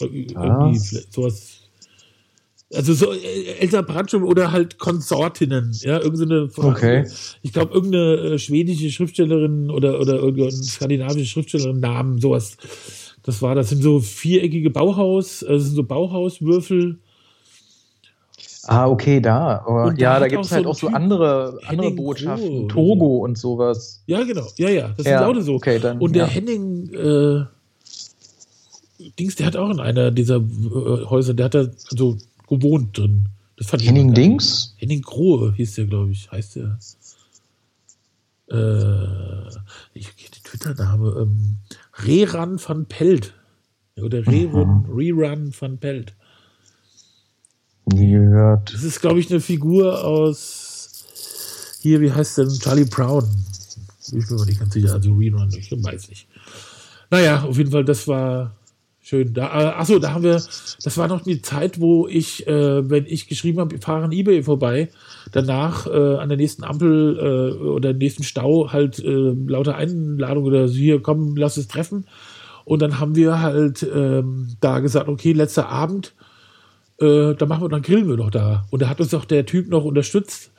[0.00, 0.78] Irgendwie
[1.10, 1.62] sowas.
[2.74, 7.06] Also so äh, Elsa Brandström oder halt Konsortinnen, ja, irgendeine, okay.
[7.42, 12.56] ich glaube, irgendeine äh, schwedische Schriftstellerin oder, oder irgendeine skandinavische Schriftstellerin Namen, sowas
[13.26, 16.98] das war, das sind so viereckige Bauhaus, äh, das sind so Bauhauswürfel.
[18.68, 19.64] Ah, okay, da.
[19.66, 24.02] Aber, ja, da, da gibt es halt auch so andere, andere Botschaften, Togo und sowas.
[24.06, 24.46] Ja, genau.
[24.56, 25.54] Ja, ja, das ja, sind lauter so.
[25.54, 26.30] Okay, dann, und der ja.
[26.30, 27.44] Henning äh,
[29.18, 33.28] Dings, der hat auch in einer dieser äh, Häuser, der hat da so gewohnt drin.
[33.56, 34.74] Das fand Henning Dings?
[34.76, 36.78] Henning Grohe hieß der, glaube ich, heißt der.
[38.50, 39.48] Äh,
[39.94, 41.16] ich kenne den Twitter-Name.
[41.20, 41.56] Ähm,
[42.04, 43.34] Rerun van Pelt.
[44.00, 44.92] Oder Rerun, mhm.
[44.92, 46.14] Rerun van Pelt.
[47.86, 48.74] Nie gehört.
[48.74, 50.66] Das ist, glaube ich, eine Figur aus
[51.80, 53.24] hier, wie heißt denn Charlie Brown?
[54.12, 56.28] Ich bin mir nicht ganz sicher, also Rerun, ich weiß nicht.
[57.10, 58.56] Naja, auf jeden Fall, das war
[59.06, 59.32] schön.
[59.32, 63.06] Da, äh, achso, da haben wir, das war noch die Zeit, wo ich, äh, wenn
[63.06, 64.88] ich geschrieben habe, fahren eBay vorbei,
[65.30, 70.66] danach äh, an der nächsten Ampel äh, oder nächsten Stau halt äh, lauter Einladung oder
[70.66, 72.06] so, hier, komm, lass es treffen.
[72.64, 76.14] Und dann haben wir halt ähm, da gesagt, okay, letzter Abend,
[77.00, 78.66] äh, dann machen wir, dann grillen wir doch da.
[78.70, 80.50] Und da hat uns doch der Typ noch unterstützt.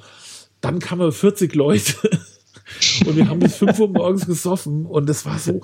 [0.62, 1.94] Dann kamen 40 Leute
[3.06, 5.62] und wir haben bis 5 Uhr morgens gesoffen und das war so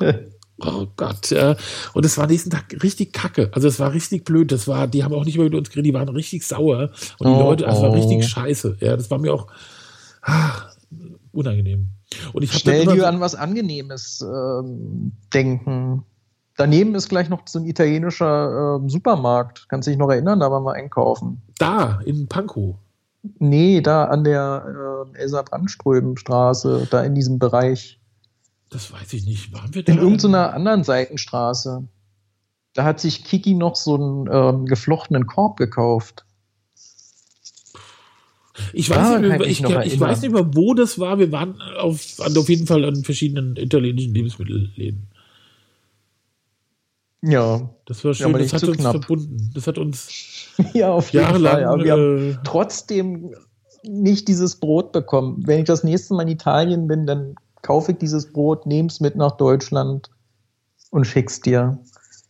[0.59, 1.55] Oh Gott, ja.
[1.93, 3.49] Und es war nächsten Tag richtig kacke.
[3.53, 4.51] Also es war richtig blöd.
[4.51, 6.91] Das war, die haben auch nicht mehr mit uns geredet, die waren richtig sauer.
[7.19, 7.83] Und die oh, Leute, es oh.
[7.83, 8.77] war richtig scheiße.
[8.79, 9.47] Ja, das war mir auch
[10.21, 10.75] ach,
[11.31, 11.89] unangenehm.
[12.33, 16.05] Und ich Stell dir an was Angenehmes ähm, denken.
[16.55, 19.67] Daneben ist gleich noch so ein italienischer äh, Supermarkt.
[19.69, 20.39] Kannst du dich noch erinnern?
[20.39, 21.41] Da waren wir einkaufen.
[21.57, 22.75] Da, in Pankow.
[23.39, 27.99] Nee, da an der äh, Elsa Brandström Straße, da in diesem Bereich.
[28.73, 29.53] Das weiß ich nicht.
[29.53, 29.93] Waren wir da?
[29.93, 31.87] In irgendeiner anderen Seitenstraße.
[32.73, 36.25] Da hat sich Kiki noch so einen ähm, geflochtenen Korb gekauft.
[38.73, 41.19] Ich weiß, ah, nicht, mehr, ich, ich, ich weiß nicht mehr, wo das war.
[41.19, 45.07] Wir waren auf, auf jeden Fall an verschiedenen italienischen Lebensmittelläden.
[47.21, 47.69] Ja.
[47.85, 49.05] Das war schön, ja, das hat uns knapp.
[49.05, 49.51] verbunden.
[49.53, 51.53] Das hat uns ja, auf jeden jahrelang.
[51.53, 51.65] Fall.
[51.65, 53.35] Aber wir äh, haben trotzdem
[53.83, 55.43] nicht dieses Brot bekommen.
[55.45, 58.99] Wenn ich das nächste Mal in Italien bin, dann kaufe ich dieses Brot, nehme es
[58.99, 60.11] mit nach Deutschland
[60.91, 61.79] und schick's dir,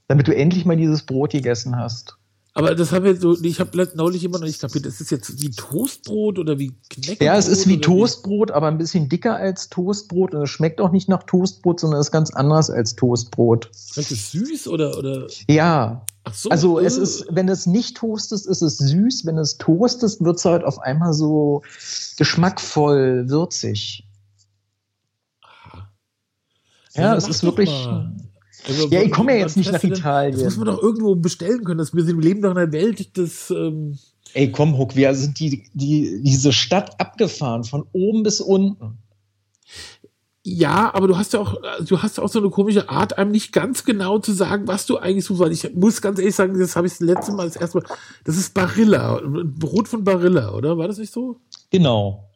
[0.07, 2.17] damit du endlich mal dieses Brot gegessen hast.
[2.55, 5.41] Aber das haben wir so, ich habe neulich immer noch nicht kapiert, ist es jetzt
[5.41, 7.21] wie Toastbrot oder wie Knäckebrot?
[7.25, 8.53] Ja, es ist wie Toastbrot, wie?
[8.53, 12.11] aber ein bisschen dicker als Toastbrot und es schmeckt auch nicht nach Toastbrot, sondern ist
[12.11, 13.71] ganz anders als Toastbrot.
[13.73, 15.27] Schmeckt es süß oder, oder?
[15.49, 16.05] Ja.
[16.25, 16.49] Ach so.
[16.49, 17.01] Also es äh.
[17.01, 19.25] ist, wenn es nicht toastest, ist es süß.
[19.25, 21.63] Wenn es toastest, wird es halt auf einmal so
[22.17, 24.05] geschmackvoll, würzig.
[26.95, 27.69] Ja, es ist wirklich.
[28.65, 30.33] Also, ja, ich komme ja jetzt nicht nach Italien.
[30.33, 31.79] Das muss man doch irgendwo bestellen können.
[31.79, 33.49] Das, wir sind, leben doch in einer Welt des.
[33.49, 33.97] Ähm
[34.33, 38.97] Ey, komm, Huck, wir sind die, die, diese Stadt abgefahren, von oben bis unten.
[40.45, 43.53] Ja, aber du hast ja auch, du hast auch so eine komische Art, einem nicht
[43.53, 45.39] ganz genau zu sagen, was du eigentlich suchst.
[45.39, 47.87] Weil ich muss ganz ehrlich sagen, das habe ich das letzte Mal das erste Mal.
[48.25, 50.77] Das ist Barilla, Brot von Barilla, oder?
[50.77, 51.39] War das nicht so?
[51.69, 52.29] Genau.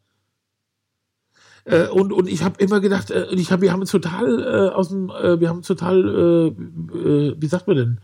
[1.67, 4.73] Äh, und, und ich habe immer gedacht, äh, ich hab, wir haben uns total äh,
[4.73, 6.53] aus dem, äh, wir haben total,
[6.95, 7.99] äh, äh, wie sagt man denn?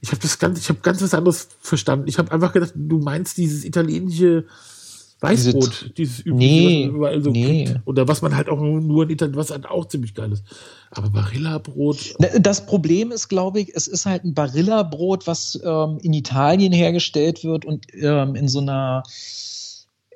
[0.00, 2.06] Ich habe das ganz, ich habe ganz was anderes verstanden.
[2.06, 4.44] Ich habe einfach gedacht, du meinst dieses italienische
[5.20, 7.74] Weißbrot, dieses übliche, nee, was überall so nee.
[7.84, 10.44] Oder was man halt auch nur in Italien, was halt auch ziemlich geil ist.
[10.92, 12.14] Aber Barilla-Brot.
[12.38, 17.42] Das Problem ist, glaube ich, es ist halt ein Barilla-Brot, was ähm, in Italien hergestellt
[17.42, 19.02] wird und ähm, in so einer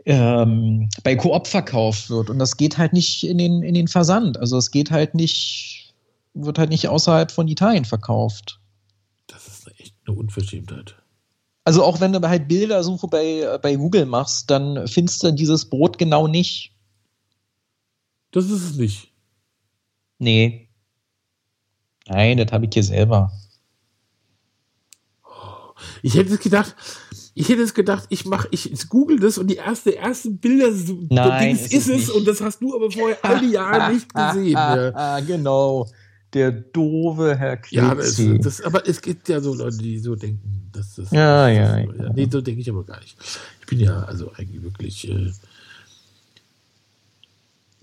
[0.04, 2.30] ähm, bei Coop verkauft wird.
[2.30, 4.38] Und das geht halt nicht in den, in den Versand.
[4.38, 5.94] Also es geht halt nicht,
[6.34, 8.60] wird halt nicht außerhalb von Italien verkauft.
[9.26, 10.96] Das ist echt eine Unverschämtheit.
[11.64, 15.96] Also auch wenn du halt Bildersuche bei, bei Google machst, dann findest du dieses Brot
[15.96, 16.72] genau nicht.
[18.32, 19.12] Das ist es nicht.
[20.18, 20.68] Nee.
[22.08, 23.30] Nein, das habe ich hier selber.
[26.02, 26.74] Ich hätte gedacht,
[27.34, 30.70] ich hätte es gedacht, ich mache, ich google das und die erste, erste Bilder,
[31.10, 34.52] Nein, ist, ist es, und das hast du aber vorher all die Jahre nicht gesehen.
[34.52, 35.20] ja.
[35.20, 35.88] genau.
[36.34, 37.76] Der doofe Herr Klitzi.
[37.76, 41.10] Ja, das, das, aber es gibt ja so Leute, die so denken, dass das.
[41.10, 42.12] Ja, das, ja, ja.
[42.14, 43.18] Nee, so denke ich aber gar nicht.
[43.60, 45.10] Ich bin ja also eigentlich wirklich.
[45.10, 45.30] Äh,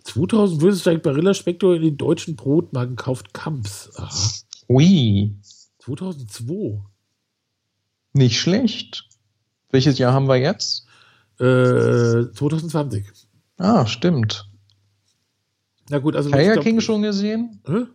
[0.03, 3.91] 2000 würde steigt Barilla Spektor in den deutschen Brotmarken kauft Kamps.
[3.95, 4.31] Aha.
[4.67, 5.35] Ui.
[5.79, 6.81] 2002.
[8.13, 9.08] Nicht schlecht.
[9.71, 10.86] Welches Jahr haben wir jetzt?
[11.39, 13.05] Äh, 2020.
[13.58, 14.49] Ah, stimmt.
[15.89, 16.29] Na gut, also.
[16.29, 17.62] Tiger King schon gesehen?
[17.65, 17.86] Hä?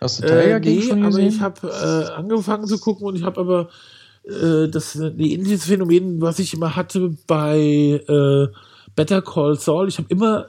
[0.00, 1.28] Hast du Tiger äh, King nee, schon aber gesehen?
[1.28, 3.68] ich habe äh, angefangen zu gucken und ich habe aber
[4.24, 8.46] äh, das ähnliches Phänomen, was ich immer hatte bei äh,
[8.94, 9.88] Better Call Saul.
[9.88, 10.46] Ich habe immer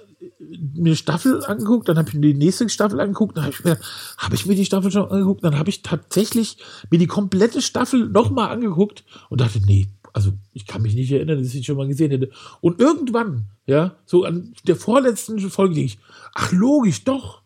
[0.49, 3.77] mir Staffel angeguckt, dann habe ich mir die nächste Staffel angeguckt, dann habe ich mir,
[4.17, 6.57] habe ich mir die Staffel schon angeguckt, dann habe ich tatsächlich
[6.89, 11.41] mir die komplette Staffel nochmal angeguckt und dachte, nee, also ich kann mich nicht erinnern,
[11.41, 12.29] dass ich schon mal gesehen hätte.
[12.61, 15.99] Und irgendwann, ja, so an der vorletzten Folge denke ich,
[16.33, 17.41] ach logisch, doch.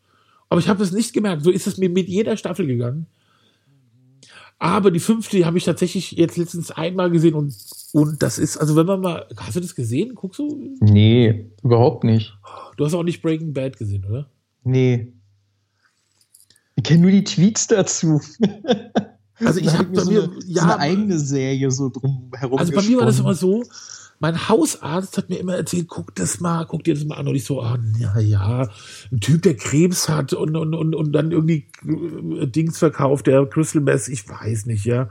[0.50, 1.44] Aber ich habe es nicht gemerkt.
[1.44, 3.08] So ist es mir mit jeder Staffel gegangen.
[4.58, 7.54] Aber die fünfte habe ich tatsächlich jetzt letztens einmal gesehen und,
[7.92, 10.16] und das ist, also wenn man mal, hast du das gesehen?
[10.16, 10.78] Guckst du?
[10.80, 12.38] Nee, überhaupt nicht.
[12.78, 14.30] Du hast auch nicht Breaking Bad gesehen, oder?
[14.64, 15.12] Nee.
[16.76, 18.22] Ich kenne nur die Tweets dazu.
[19.44, 22.58] Also ich habe bei so mir, eine, ja, so eine eigene Serie so drum herum.
[22.58, 23.64] Also bei mir war das immer so,
[24.20, 27.28] mein Hausarzt hat mir immer erzählt, guck das mal, guck dir das mal an.
[27.28, 28.70] Und ich so, ah, ja, ja,
[29.12, 33.46] ein Typ, der Krebs hat und, und, und, und dann irgendwie äh, Dings verkauft, der
[33.46, 35.10] Crystal Mess, ich weiß nicht, ja.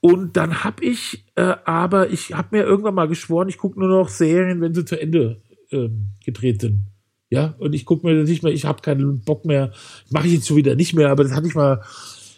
[0.00, 3.88] Und dann habe ich, äh, aber ich habe mir irgendwann mal geschworen, ich gucke nur
[3.88, 6.86] noch Serien, wenn sie zu Ende ähm, gedreht sind.
[7.30, 9.72] Ja, und ich gucke mir das nicht mehr, ich habe keinen Bock mehr,
[10.10, 11.82] mache ich jetzt schon wieder nicht mehr, aber das hatte ich mal.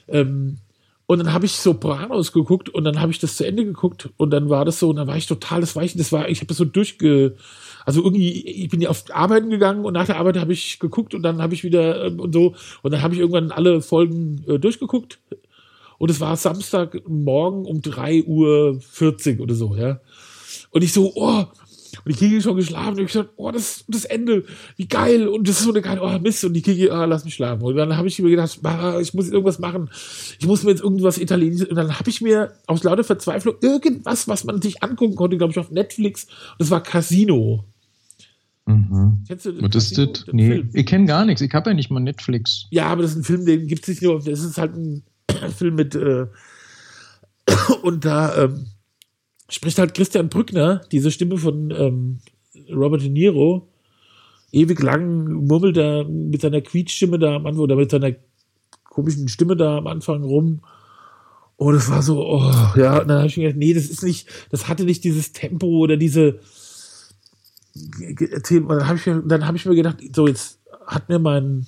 [0.09, 0.59] Ähm,
[1.07, 4.31] und dann habe ich Sopranos geguckt und dann habe ich das zu Ende geguckt und
[4.31, 6.47] dann war das so, und dann war ich total das Weichen, das war, ich habe
[6.47, 7.37] das so durchge,
[7.85, 11.15] also irgendwie, ich bin ja auf Arbeiten gegangen und nach der Arbeit habe ich geguckt
[11.15, 12.55] und dann habe ich wieder ähm, und so.
[12.83, 15.19] Und dann habe ich irgendwann alle Folgen äh, durchgeguckt.
[15.99, 18.27] Und es war Samstagmorgen um 3.40
[19.37, 20.01] Uhr oder so, ja.
[20.71, 21.45] Und ich so, oh,
[22.05, 22.92] und die Kiki schon geschlafen.
[22.92, 24.44] Und ich gesagt, oh, das, das Ende,
[24.76, 25.28] wie geil.
[25.28, 26.44] Und das ist so eine geile, oh, Mist.
[26.44, 27.62] Und die Kiki, ah, lass mich schlafen.
[27.62, 29.90] Und dann habe ich mir gedacht, ah, ich muss irgendwas machen.
[30.38, 31.68] Ich muss mir jetzt irgendwas Italienisches.
[31.68, 35.52] Und dann habe ich mir aus lauter Verzweiflung irgendwas, was man sich angucken konnte, glaube
[35.52, 36.24] ich, auf Netflix.
[36.24, 37.64] Und das war Casino.
[38.66, 39.24] Mhm.
[39.26, 40.26] Kennst du Was ist das?
[40.33, 40.70] Nee, Film?
[40.72, 41.40] ich kenne gar nichts.
[41.42, 42.66] Ich habe ja nicht mal Netflix.
[42.70, 44.22] Ja, aber das ist ein Film, den gibt es nicht nur.
[44.22, 45.02] Das ist halt ein
[45.57, 45.94] Film mit.
[45.94, 46.26] Äh,
[47.83, 48.44] und da.
[48.44, 48.66] Ähm,
[49.55, 52.19] spricht halt Christian Brückner, diese Stimme von ähm,
[52.71, 53.69] Robert De Niro,
[54.53, 58.12] ewig lang murmelt er mit seiner Quietschstimme da am Anfang oder mit seiner
[58.85, 60.61] komischen Stimme da am Anfang rum.
[61.57, 64.03] Oh, das war so, oh, ja, und dann habe ich mir gedacht, nee, das ist
[64.03, 66.40] nicht, das hatte nicht dieses Tempo oder diese
[68.33, 71.67] erzählt, dann habe ich, mir, dann hab ich mir gedacht, so, jetzt hat mir mein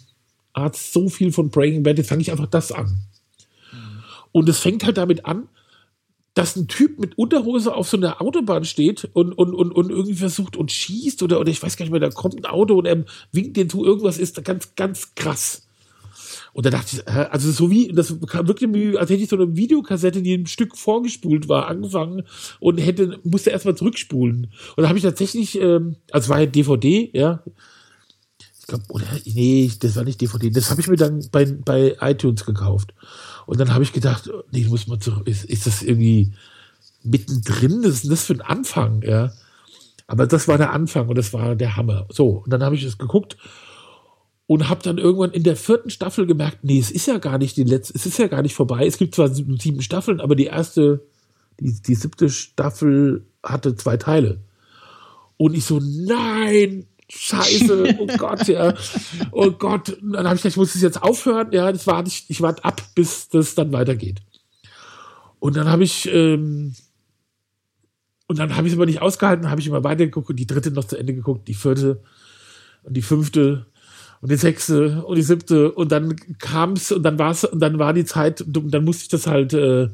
[0.52, 2.98] Arzt so viel von Breaking Bad, jetzt fange ich einfach das an.
[4.32, 5.48] Und es fängt halt damit an,
[6.34, 10.14] dass ein Typ mit Unterhose auf so einer Autobahn steht und, und, und, und irgendwie
[10.14, 12.86] versucht und schießt oder, oder ich weiß gar nicht mehr, da kommt ein Auto und
[12.86, 15.62] er winkt den zu, irgendwas ist ganz, ganz krass.
[16.52, 19.56] Und da dachte ich, also so wie, das wirkte mir, als hätte ich so eine
[19.56, 22.22] Videokassette, die ein Stück vorgespult war, angefangen
[22.60, 24.52] und hätte, musste erstmal zurückspulen.
[24.76, 27.42] Und da habe ich tatsächlich, ähm, also war ja DVD, ja.
[28.60, 31.96] Ich glaube, oder, nee, das war nicht DVD, das habe ich mir dann bei, bei
[32.00, 32.94] iTunes gekauft.
[33.46, 36.32] Und dann habe ich gedacht, nee, muss man zurück, ist, ist das irgendwie
[37.02, 37.82] mittendrin?
[37.84, 39.32] Was ist das für ein Anfang, ja?
[40.06, 42.06] Aber das war der Anfang und das war der Hammer.
[42.10, 43.36] So, und dann habe ich es geguckt.
[44.46, 47.56] und habe dann irgendwann in der vierten Staffel gemerkt, nee, es ist ja gar nicht
[47.56, 48.86] die letzte, es ist ja gar nicht vorbei.
[48.86, 51.06] Es gibt zwar sieben Staffeln, aber die erste,
[51.60, 54.42] die, die siebte Staffel hatte zwei Teile.
[55.36, 56.86] Und ich so, nein,
[57.16, 58.74] Scheiße, oh Gott, ja.
[59.32, 59.90] Oh Gott.
[59.90, 61.52] Und dann habe ich gedacht, ich muss es jetzt aufhören.
[61.52, 64.20] Ja, das warte ich, ich warte ab, bis das dann weitergeht.
[65.38, 66.74] Und dann habe ich, ähm,
[68.26, 70.70] und dann habe ich es aber nicht ausgehalten, habe ich immer weitergeguckt und die dritte
[70.70, 72.02] noch zu Ende geguckt, die vierte
[72.82, 73.66] und die fünfte
[74.24, 77.60] und die sechste und die siebte und dann kam es und dann war es und
[77.60, 79.90] dann war die Zeit und dann musste ich das halt äh,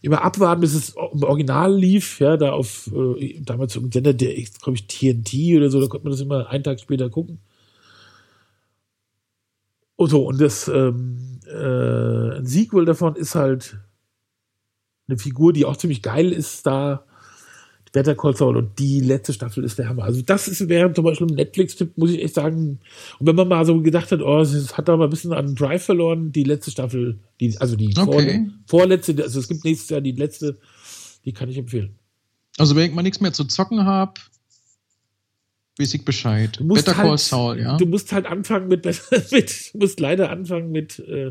[0.00, 4.32] immer abwarten, bis es im Original lief, ja, da auf äh, damals im Sender, der
[4.62, 7.40] glaube ich TNT oder so, da konnte man das immer einen Tag später gucken.
[9.96, 13.76] Und so, und das ähm, äh, ein Sequel davon ist halt
[15.08, 17.04] eine Figur, die auch ziemlich geil ist, da
[17.94, 20.02] Better Call Saul und die letzte Staffel ist der Hammer.
[20.02, 22.80] Also das ist während zum Beispiel ein Netflix-Tipp, muss ich echt sagen.
[23.20, 25.54] Und wenn man mal so gedacht hat, oh, es hat da mal ein bisschen an
[25.54, 28.50] Drive verloren, die letzte Staffel, die, also die Okay.
[28.66, 30.58] vor, vorletzte, also es gibt nächstes Jahr die letzte,
[31.24, 31.94] die kann ich empfehlen.
[32.58, 34.14] Also wenn ich mal nichts mehr zu zocken habe,
[35.78, 36.58] weiß ich Bescheid.
[36.60, 37.76] Better halt, Call Saul, ja.
[37.76, 38.84] Du musst halt anfangen mit,
[39.30, 41.30] mit du musst leider anfangen mit, äh,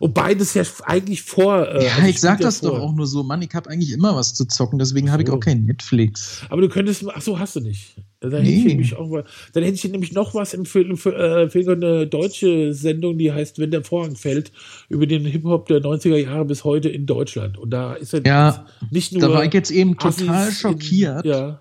[0.00, 1.68] und beides ja eigentlich vor.
[1.68, 2.70] Äh, ja, also ich sag ja das vor.
[2.70, 5.28] doch auch nur so, Mann, ich habe eigentlich immer was zu zocken, deswegen habe ich
[5.30, 6.40] auch kein Netflix.
[6.48, 7.96] Aber du könntest, ach so, hast du nicht.
[8.20, 8.56] Dann hätte Nee.
[8.56, 9.10] ich nämlich auch
[9.52, 13.70] dann hätte ich nämlich noch was empfehlen für, äh, eine deutsche Sendung, die heißt Wenn
[13.70, 14.52] der Vorhang fällt,
[14.88, 17.58] über den Hip-Hop der 90er Jahre bis heute in Deutschland.
[17.58, 19.20] Und da ist er Ja, nicht nur.
[19.20, 21.60] Da war ich jetzt eben total Assis schockiert, In, ja.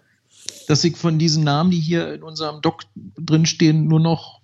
[0.69, 2.83] dass ich von diesen Namen, die hier in unserem Doc
[3.17, 4.38] drinstehen, nur noch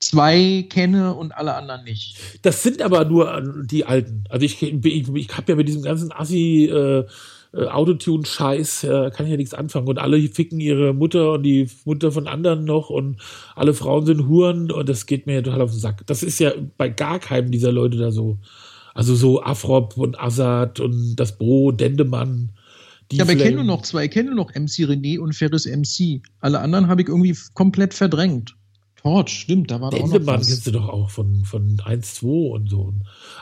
[0.00, 2.16] zwei kenne und alle anderen nicht.
[2.42, 4.24] Das sind aber nur äh, die alten.
[4.28, 7.04] Also ich, ich, ich habe ja mit diesem ganzen Assi äh,
[7.52, 9.88] äh, Autotune-Scheiß, äh, kann ich ja nichts anfangen.
[9.88, 13.20] Und alle ficken ihre Mutter und die Mutter von anderen noch und
[13.56, 16.06] alle Frauen sind Huren und das geht mir ja total auf den Sack.
[16.06, 18.38] Das ist ja bei gar keinem dieser Leute da so.
[18.94, 22.50] Also so Afrop und Assad und das Bro, Dendemann.
[23.10, 25.34] Die Ja, aber ich kenne nur noch zwei, ich kenne nur noch MC René und
[25.34, 26.22] Ferris MC.
[26.40, 28.54] Alle anderen habe ich irgendwie komplett verdrängt.
[29.02, 30.48] Torch, stimmt, da war da auch noch Dendemann was.
[30.48, 32.92] kennst du doch auch von, von 1, 2 und so.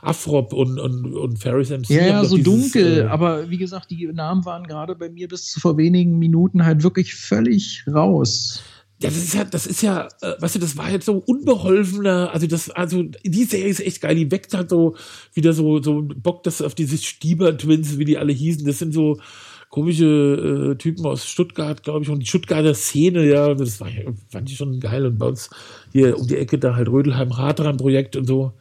[0.03, 1.91] Afrop und, und, und Ferris MC.
[1.91, 5.29] Ja, ja, so dieses, dunkel, äh, aber wie gesagt, die Namen waren gerade bei mir
[5.29, 8.63] bis vor wenigen Minuten halt wirklich völlig raus.
[9.01, 12.31] Ja, das ist ja, das ist ja, äh, weißt du, das war jetzt so unbeholfener,
[12.33, 14.97] also das, also die Serie ist echt geil, die weckt halt so
[15.35, 19.21] wieder so, so Bock, das auf diese Stieber-Twins, wie die alle hießen, das sind so
[19.71, 23.89] komische äh, Typen aus Stuttgart, glaube ich, und die Stuttgarter Szene, ja, das war,
[24.31, 25.51] fand ich schon geil und bei uns
[25.93, 28.53] hier um die Ecke da halt Rödelheim-Ratran-Projekt und so.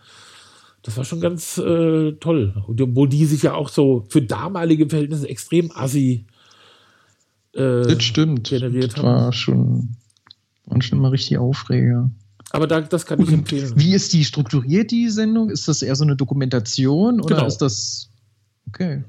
[0.84, 2.64] Das war schon ganz äh, toll.
[2.68, 6.26] Und wo die sich ja auch so für damalige Verhältnisse extrem assi
[7.54, 8.48] äh, Das stimmt.
[8.50, 9.06] generiert das haben.
[9.08, 9.96] war schon,
[10.66, 12.10] waren schon mal richtig Aufreger.
[12.52, 13.74] Aber da, das kann ich empfehlen.
[13.76, 15.50] Wie ist die strukturiert, die Sendung?
[15.50, 17.48] Ist das eher so eine Dokumentation oder Genau.
[17.48, 18.10] ist das.
[18.70, 19.04] Okay.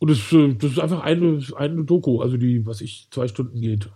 [0.00, 3.60] Und das, äh, das ist einfach eine, eine Doku, also die, was ich, zwei Stunden
[3.60, 3.88] geht.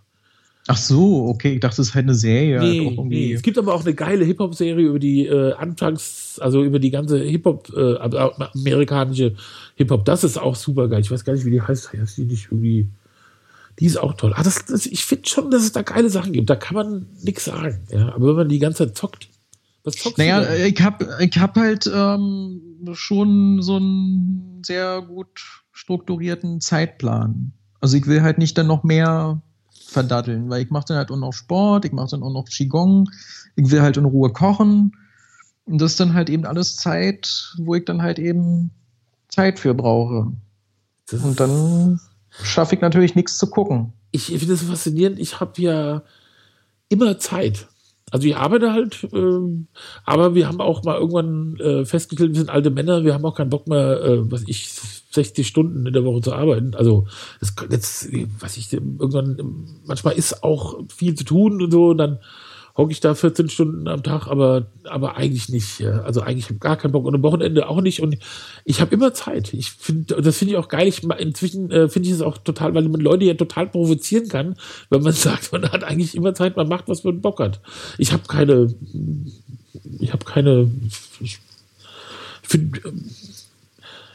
[0.66, 1.54] Ach so, okay.
[1.54, 2.60] Ich dachte, es ist halt eine Serie.
[2.60, 3.28] nee, auch irgendwie.
[3.28, 3.32] nee.
[3.34, 7.18] Es gibt aber auch eine geile Hip-Hop-Serie über die äh, Anfangs, also über die ganze
[7.18, 9.34] Hip-Hop, äh, amerikanische
[9.76, 10.04] Hip-Hop.
[10.04, 11.00] Das ist auch super geil.
[11.00, 11.92] Ich weiß gar nicht, wie die heißt.
[11.92, 12.88] Heißt die nicht irgendwie.
[13.78, 14.32] Die ist auch toll.
[14.36, 16.48] Ah, das, das, ich finde schon, dass es da geile Sachen gibt.
[16.48, 17.80] Da kann man nichts sagen.
[17.90, 19.28] Ja, aber wenn man die ganze Zeit zockt,
[19.82, 20.64] was zockst Naja, du da?
[20.64, 22.60] ich habe ich hab halt ähm,
[22.92, 27.52] schon so einen sehr gut strukturierten Zeitplan.
[27.80, 29.42] Also ich will halt nicht dann noch mehr
[29.88, 33.10] verdaddeln, weil ich mache dann halt auch noch Sport, ich mache dann auch noch Qigong,
[33.56, 34.96] ich will halt in Ruhe kochen.
[35.66, 38.70] Und das ist dann halt eben alles Zeit, wo ich dann halt eben
[39.28, 40.32] Zeit für brauche.
[41.06, 42.00] Das Und dann
[42.42, 43.92] schaffe ich natürlich nichts zu gucken.
[44.10, 45.18] ich finde das faszinierend.
[45.18, 46.02] Ich habe ja
[46.88, 47.68] immer Zeit.
[48.10, 49.66] Also ich arbeite halt, ähm,
[50.04, 53.34] aber wir haben auch mal irgendwann äh, festgestellt, wir sind alte Männer, wir haben auch
[53.34, 54.68] keinen Bock mehr, äh, was ich,
[55.14, 56.74] 60 Stunden in der Woche zu arbeiten.
[56.74, 57.06] Also
[57.40, 58.08] das jetzt,
[58.40, 62.18] was ich, irgendwann, manchmal ist auch viel zu tun und so, und dann
[62.76, 65.80] hocke ich da 14 Stunden am Tag, aber, aber eigentlich nicht.
[65.82, 68.00] Also eigentlich hab ich gar keinen Bock und am Wochenende auch nicht.
[68.00, 68.18] Und
[68.64, 69.54] ich habe immer Zeit.
[69.54, 70.88] Ich finde, das finde ich auch geil.
[70.88, 74.56] Ich, inzwischen äh, finde ich es auch total, weil man Leute ja total provozieren kann,
[74.90, 77.60] wenn man sagt, man hat eigentlich immer Zeit, man macht, was man Bock hat.
[77.98, 78.74] Ich habe keine,
[80.00, 80.68] ich habe keine,
[81.20, 81.38] ich
[82.42, 82.80] finde,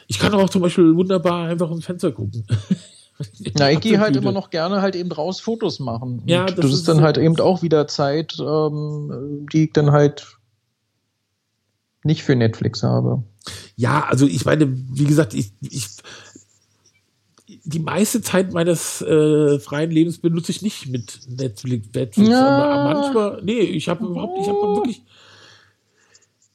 [0.10, 2.46] ich kann auch zum Beispiel wunderbar einfach ins Fenster gucken.
[3.58, 6.24] Na, ich gehe halt immer noch gerne halt eben raus Fotos machen.
[6.26, 9.74] Ja, das das, ist ist dann so- halt eben auch wieder Zeit, ähm, die ich
[9.74, 10.26] dann halt
[12.04, 13.24] nicht für Netflix habe.
[13.76, 15.88] Ja, also ich meine, wie gesagt, ich, ich
[17.66, 21.90] die meiste Zeit meines äh, freien Lebens benutze ich nicht mit Netflix.
[21.94, 22.48] Netflix Ja.
[22.48, 25.02] aber manchmal, nee, ich habe überhaupt, ich habe wirklich,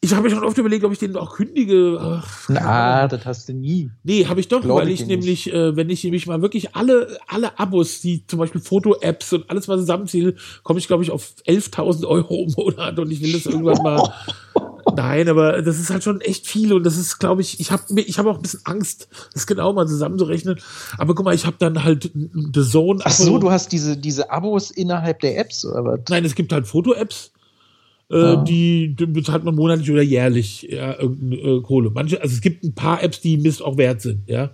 [0.05, 1.99] Ich habe mir schon oft überlegt, ob ich den auch kündige.
[1.99, 3.91] Ach, Na, das hast du nie.
[4.03, 6.77] Nee, habe ich doch, Glaub weil ich ich nämlich, äh, wenn ich nämlich mal wirklich
[6.77, 11.11] alle, alle Abos, die zum Beispiel Foto-Apps und alles mal zusammenzähle, komme ich, glaube ich,
[11.11, 14.13] auf 11.000 Euro im Monat und ich will das irgendwann mal.
[14.95, 17.83] Nein, aber das ist halt schon echt viel und das ist, glaube ich, ich habe
[17.99, 20.61] ich hab auch ein bisschen Angst, das genau mal zusammenzurechnen.
[20.99, 23.01] Aber guck mal, ich habe dann halt The Zone.
[23.05, 26.01] Ach so, du hast diese, diese Abos innerhalb der Apps oder was?
[26.11, 27.33] Nein, es gibt halt Foto-Apps,
[28.11, 31.91] äh, die, die bezahlt man monatlich oder jährlich, ja, irgendeine äh, Kohle.
[31.91, 34.51] Manche, also es gibt ein paar Apps, die Mist auch wert sind, ja.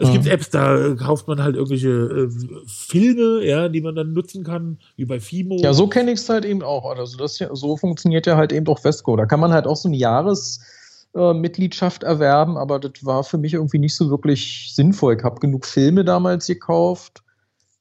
[0.00, 0.12] Es Ah.
[0.12, 2.30] gibt Apps, da kauft man halt irgendwelche äh,
[2.66, 5.56] Filme, ja, die man dann nutzen kann, wie bei Fimo.
[5.58, 6.88] Ja, so kenne ich es halt eben auch.
[6.88, 9.16] Also das ja, so funktioniert ja halt eben auch Vesco.
[9.16, 13.54] Da kann man halt auch so eine Jahresmitgliedschaft äh, erwerben, aber das war für mich
[13.54, 15.16] irgendwie nicht so wirklich sinnvoll.
[15.16, 17.24] Ich habe genug Filme damals gekauft.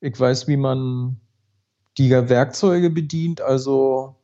[0.01, 1.17] Ich weiß, wie man
[1.99, 4.15] die Werkzeuge bedient, also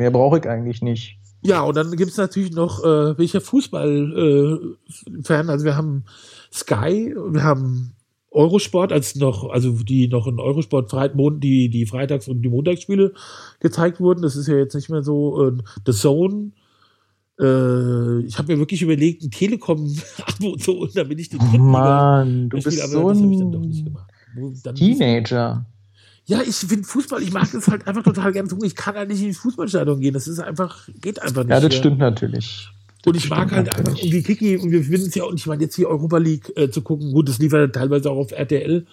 [0.00, 1.18] mehr brauche ich eigentlich nicht.
[1.42, 6.04] Ja, und dann gibt's natürlich noch, äh, welcher Fußball-Fan, also wir haben
[6.52, 7.92] Sky, wir haben
[8.30, 12.48] Eurosport, als noch, also die noch in Eurosport Freit Mon die, die Freitags- und die
[12.48, 13.12] Montagsspiele
[13.60, 14.22] gezeigt wurden.
[14.22, 15.52] Das ist ja jetzt nicht mehr so äh,
[15.86, 16.52] The Zone.
[17.40, 22.58] Äh, ich habe mir wirklich überlegt, ein Telekom-Abo zu holen, damit ich die Mann, du
[22.58, 24.10] bist aber so das hab ich dann doch ein nicht gemacht.
[24.36, 25.64] Wo dann- Teenager.
[26.30, 28.60] Ja, ich finde Fußball, ich mag das halt einfach total gern tun.
[28.62, 30.14] Ich kann halt nicht in die Fußballstadion gehen.
[30.14, 31.50] Das ist einfach, geht einfach nicht.
[31.50, 31.78] Ja, das Ja.
[31.80, 32.68] stimmt natürlich.
[33.04, 35.46] Und ich mag halt einfach irgendwie Kiki und wir finden es ja auch nicht, ich
[35.46, 37.12] meine, jetzt die Europa League äh, zu gucken.
[37.12, 38.86] Gut, das lief ja teilweise auch auf RTL.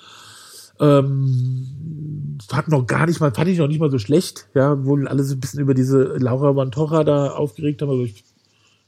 [0.80, 5.08] Ähm, hat noch gar nicht mal, fand ich noch nicht mal so schlecht, ja, wohl
[5.08, 8.24] alle so ein bisschen über diese Laura Mantocha da aufgeregt haben, aber ich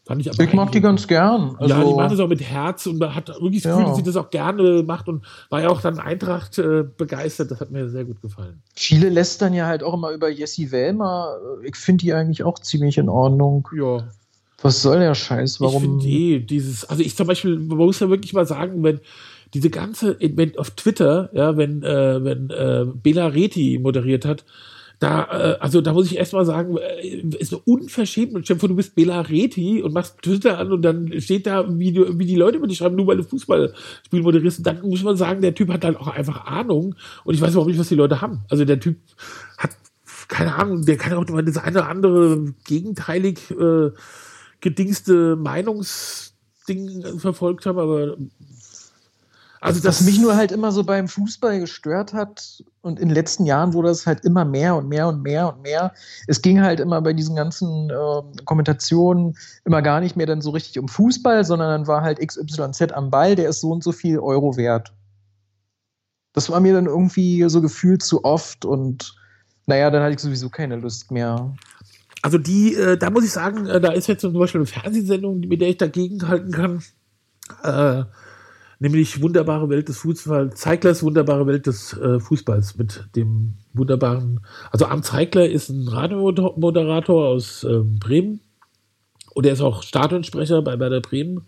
[0.09, 1.55] fand ich aber Ich mag die ganz gern.
[1.59, 3.75] Also, ja, die machen das auch mit Herz und hat wirklich das Ja.
[3.75, 7.51] Gefühl, dass sie das auch gerne macht und war ja auch dann Eintracht äh, begeistert.
[7.51, 8.61] Das hat mir sehr gut gefallen.
[8.75, 11.37] Viele lästern ja halt auch immer über Jessie Wellmer.
[11.63, 13.67] Ich finde die eigentlich auch ziemlich in Ordnung.
[13.77, 14.07] Ja.
[14.63, 15.55] Was soll der Scheiß?
[15.55, 15.81] Ich Warum?
[15.81, 18.99] finde eh dieses, also ich zum Beispiel, man muss ja wirklich mal sagen, wenn
[19.53, 24.43] diese ganze, wenn auf Twitter, ja, wenn, äh, wenn äh, Bela Reti moderiert hat,
[24.99, 27.07] da, äh, also da muss ich erst mal sagen, äh,
[27.39, 28.37] ist eine unverschämt.
[28.43, 31.95] Stell dir du bist Bela Reti und machst Twitter an und dann steht da, wie,
[31.95, 34.65] wie die Leute über dich schreiben, nur weil du Fußballspiel moderierst.
[34.65, 37.69] Dann muss man sagen, der Typ hat halt auch einfach Ahnung und ich weiß überhaupt
[37.69, 38.41] nicht, was die Leute haben.
[38.49, 38.97] Also der Typ
[39.57, 39.71] hat
[40.27, 43.91] keine Ahnung, der kann auch mal das eine oder andere gegenteilig äh,
[44.61, 48.15] gedingste Meinungsding verfolgt haben, aber
[49.61, 53.45] also Was mich nur halt immer so beim Fußball gestört hat, und in den letzten
[53.45, 55.93] Jahren wurde es halt immer mehr und mehr und mehr und mehr.
[56.27, 60.51] Es ging halt immer bei diesen ganzen äh, Kommentationen immer gar nicht mehr dann so
[60.51, 63.91] richtig um Fußball, sondern dann war halt XYZ am Ball, der ist so und so
[63.91, 64.93] viel Euro wert.
[66.33, 69.15] Das war mir dann irgendwie so gefühlt zu oft und
[69.65, 71.53] naja, dann hatte ich sowieso keine Lust mehr.
[72.21, 75.41] Also die, äh, da muss ich sagen, äh, da ist jetzt zum Beispiel eine Fernsehsendung,
[75.41, 76.83] mit der ich dagegen halten kann.
[77.63, 78.05] Äh,
[78.79, 84.39] nämlich Wunderbare Welt des Fußballs, Zeiglers Wunderbare Welt des äh, Fußballs mit dem wunderbaren,
[84.71, 88.39] also Arndt Zeigler ist ein Radiomoderator aus ähm, Bremen
[89.33, 91.45] und er ist auch Stadionsprecher bei Werder Bremen.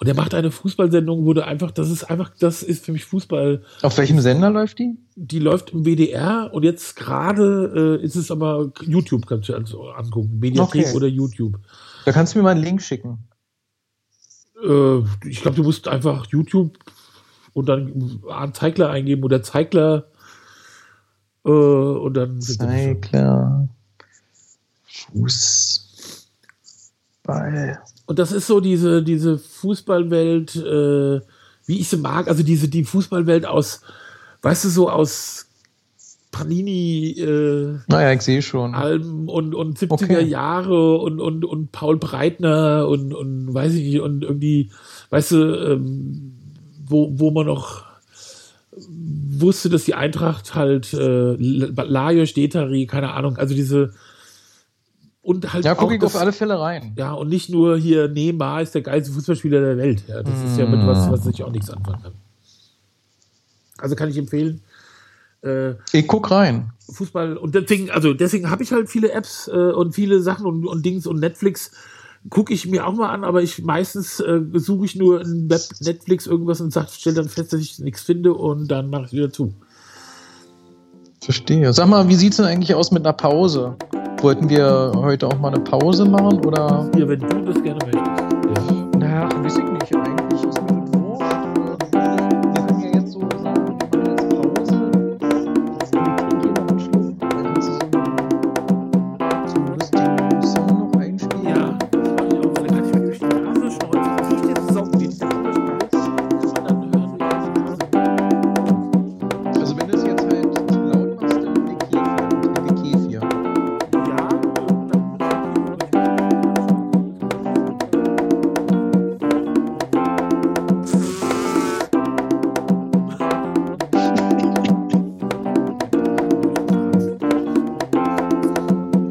[0.00, 3.04] Und er macht eine Fußballsendung, wo du einfach, das ist einfach, das ist für mich
[3.04, 4.96] Fußball, Auf welchem Sender läuft die?
[5.16, 9.88] die läuft im WDR und jetzt gerade äh, ist es aber YouTube, kannst du also
[9.88, 10.38] angucken.
[10.38, 10.96] Mediathek Okay.
[10.96, 11.58] oder YouTube.
[12.04, 13.18] Da kannst du mir mal einen Link schicken.
[14.62, 14.98] Äh,
[15.28, 16.78] ich glaube, du musst einfach YouTube
[17.52, 20.06] und dann Arndt Zeigler eingeben oder Zeigler
[21.44, 22.40] äh, und dann.
[22.40, 23.68] Zeigler.
[25.12, 25.88] Fußball.
[28.06, 31.20] Und das ist so diese, diese Fußballwelt, äh,
[31.66, 33.82] wie ich sie mag, also diese, die Fußballwelt aus,
[34.42, 35.47] weißt du, so aus
[36.38, 38.74] Panini, äh, Naja, ich sehe schon.
[38.74, 40.22] Alben und, und 70er Okay.
[40.24, 44.70] Jahre und, und, und Paul Breitner und, und weiß ich nicht, und irgendwie,
[45.10, 45.36] weißt du,
[45.72, 46.32] ähm,
[46.86, 47.84] wo, wo man noch
[48.76, 53.92] wusste, dass die Eintracht halt äh, Lajos Detari, keine Ahnung, also diese
[55.22, 56.92] und halt Ja, gucke ich auf das- alle Fälle rein.
[56.96, 60.04] ja, und nicht nur hier, Neymar ist der geilste Fußballspieler der Welt.
[60.08, 62.12] Ja, das ist ja mit was, was ich auch nichts anfangen kann.
[63.78, 64.60] Also kann ich empfehlen.
[65.42, 66.72] Äh, Ich guck rein.
[66.92, 70.66] Fußball und deswegen, also deswegen habe ich halt viele Apps äh, und viele Sachen und,
[70.66, 71.70] und Dings und Netflix
[72.30, 75.60] gucke ich mir auch mal an, aber ich meistens äh, suche ich nur in Web
[75.80, 79.12] Netflix irgendwas und sag, stell dann fest, dass ich nichts finde und dann mache ich
[79.12, 79.54] wieder zu.
[81.20, 81.72] Verstehe.
[81.72, 83.76] Sag mal, wie sieht's denn eigentlich aus mit einer Pause?
[84.20, 86.90] Wollten wir heute auch mal eine Pause machen oder?
[86.94, 88.27] Hier, wenn du das gerne möchtest.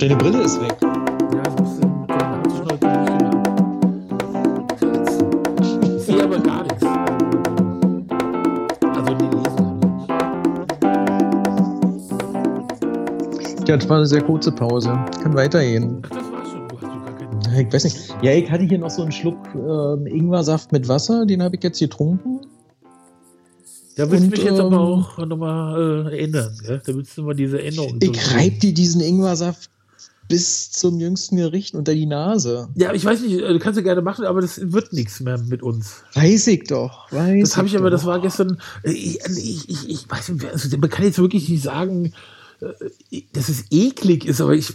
[0.07, 0.73] Deine Brille ist weg.
[0.81, 0.87] Ja,
[2.07, 3.43] Nasenschnur nicht genau.
[5.97, 6.85] Ich sehe aber gar nichts.
[8.95, 9.81] Also die lesen
[13.67, 14.97] Ja, das war eine sehr kurze Pause.
[15.21, 16.01] Kann weitergehen.
[16.05, 16.69] Ach, das war's schon.
[16.69, 17.67] Du hast doch gar keinen.
[17.67, 18.15] Ich weiß nicht.
[18.21, 21.63] Ja, ich hatte hier noch so einen Schluck äh, Ingwersaft mit Wasser, den habe ich
[21.63, 22.39] jetzt getrunken.
[23.97, 26.57] Da willst du mich jetzt aber ähm, auch nochmal äh, erinnern.
[26.65, 26.81] Gell?
[26.85, 27.97] Da willst du mal diese Erinnerung.
[27.99, 29.69] Ich reib dir diesen Ingwersaft
[30.27, 32.69] bis zum jüngsten Gericht unter die Nase.
[32.75, 35.63] Ja, ich weiß nicht, äh, kannst du gerne machen, aber das wird nichts mehr mit
[35.63, 36.03] uns.
[36.13, 37.11] Weiß ich doch.
[37.11, 37.97] Weiß Das habe ich aber, doch.
[37.97, 41.47] das war gestern, äh, ich, ich, ich, ich weiß nicht, also man kann jetzt wirklich
[41.49, 42.13] nicht sagen,
[42.59, 44.73] äh, dass es eklig ist, aber ich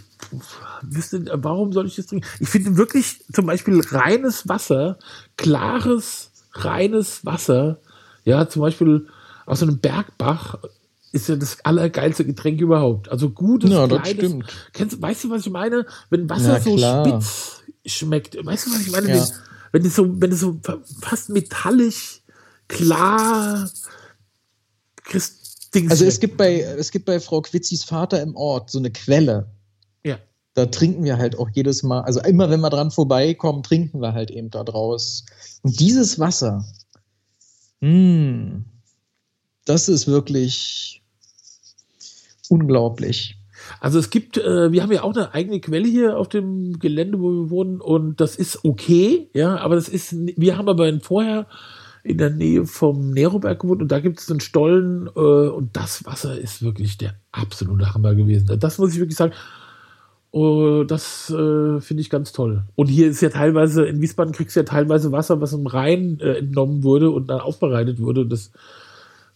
[0.81, 2.27] wüsste, warum soll ich das trinken?
[2.39, 4.97] Ich finde wirklich zum Beispiel reines Wasser,
[5.37, 7.77] klares, reines Wasser,
[8.25, 9.07] ja, zum Beispiel
[9.45, 10.59] aus einem Bergbach,
[11.13, 13.07] ist ja das allergeilste Getränk überhaupt.
[13.09, 14.25] Also gutes, Ja, das kleines.
[14.25, 14.45] stimmt.
[14.73, 15.85] Kennst, weißt du, was ich meine?
[16.09, 19.09] Wenn Wasser so spitz schmeckt, weißt du, was ich meine?
[19.15, 19.27] Ja.
[19.71, 20.59] Wenn, wenn es so, wenn es so
[21.01, 22.21] fast metallisch,
[22.67, 23.69] klar,
[25.03, 28.79] Christ Dings Also es gibt bei es gibt bei Frau Quitzis Vater im Ort so
[28.79, 29.51] eine Quelle.
[30.03, 30.17] ja.
[30.55, 34.13] Da trinken wir halt auch jedes Mal, also immer wenn wir dran vorbeikommen, trinken wir
[34.13, 35.25] halt eben da draus.
[35.63, 36.63] Und dieses Wasser,
[37.81, 38.61] mh,
[39.65, 41.02] das ist wirklich
[42.53, 43.37] unglaublich.
[43.79, 47.19] Also es gibt, äh, wir haben ja auch eine eigene Quelle hier auf dem Gelände,
[47.19, 51.47] wo wir wohnen, und das ist okay, ja, aber das ist, wir haben aber vorher
[52.03, 56.05] in der Nähe vom Neroberg gewohnt und da gibt es einen Stollen äh, und das
[56.05, 58.59] Wasser ist wirklich der absolute Hammer gewesen.
[58.59, 59.33] Das muss ich wirklich sagen.
[60.35, 62.63] Oh, das äh, finde ich ganz toll.
[62.73, 66.19] Und hier ist ja teilweise, in Wiesbaden kriegst du ja teilweise Wasser, was im Rhein
[66.19, 68.21] äh, entnommen wurde und dann aufbereitet wurde.
[68.21, 68.51] Und, das,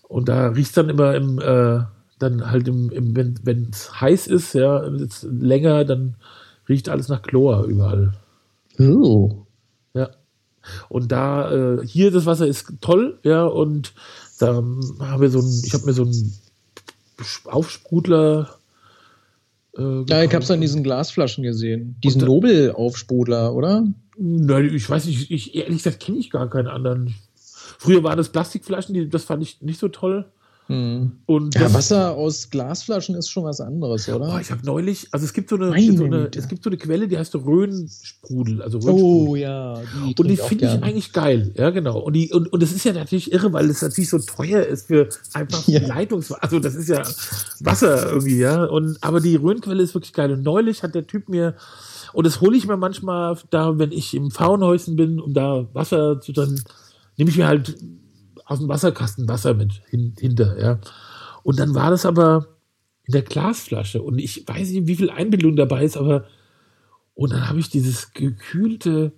[0.07, 1.81] und da riecht dann immer im, äh,
[2.19, 6.15] dann halt im, im wenn es heiß ist, ja, jetzt länger, dann
[6.67, 8.13] riecht alles nach Chlor überall.
[8.79, 9.45] Oh.
[9.93, 10.09] Ja.
[10.89, 13.93] Und da, äh, hier das Wasser ist toll, ja, und
[14.39, 16.33] da haben wir so ein, ich habe mir so einen
[17.45, 18.49] Aufsprudler.
[19.77, 21.95] Äh, Ja, ich habe es an diesen Glasflaschen gesehen.
[22.03, 23.87] Diesen Nobel-Aufsprudler, oder?
[24.17, 27.15] Nein, ich weiß nicht, ich, ehrlich gesagt kenne ich gar keinen anderen.
[27.79, 30.25] Früher waren das Plastikflaschen, die, das fand ich nicht so toll.
[30.67, 31.13] Hm.
[31.25, 34.33] Und Ja, Wasser aus Glasflaschen ist schon was anderes, oder?
[34.35, 36.77] Oh, ich habe neulich, also es gibt so eine, so eine es gibt so eine
[36.77, 39.41] Quelle, die heißt Rhönsprudel, also oh Rhönsprudel.
[39.41, 39.81] ja.
[40.05, 41.99] Die Und die finde ich eigentlich geil, ja genau.
[41.99, 44.87] Und die und, und das ist ja natürlich irre, weil es natürlich so teuer ist
[44.87, 45.87] für einfach Ja.
[45.87, 46.43] Leitungswasser.
[46.43, 47.03] Also das ist ja
[47.61, 48.65] Wasser irgendwie, ja.
[48.65, 50.33] Und aber die Rhönquelle ist wirklich geil.
[50.33, 51.55] Und neulich hat der Typ mir
[52.11, 56.19] und das hole ich mir manchmal da, wenn ich im Frauenhäuschen bin, um da Wasser
[56.19, 56.61] zu dann
[57.15, 57.77] nehme ich mir halt
[58.47, 60.79] aus dem Wasserkasten Wasser mit hin, hinter, ja.
[61.43, 62.47] Und dann war das aber
[63.03, 66.25] in der Glasflasche und ich weiß nicht, wie viel Einbildung dabei ist, aber
[67.13, 69.11] und dann habe ich dieses gekühlte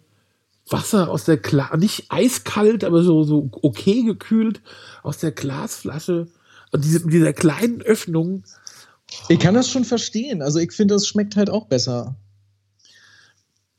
[0.70, 4.62] Wasser aus der Glas, nicht eiskalt, aber so, so okay gekühlt
[5.04, 6.28] aus der Glasflasche
[6.72, 8.44] und diese, dieser kleinen Öffnung.
[9.28, 10.42] Ich kann das schon verstehen.
[10.42, 12.16] Also ich finde, es schmeckt halt auch besser.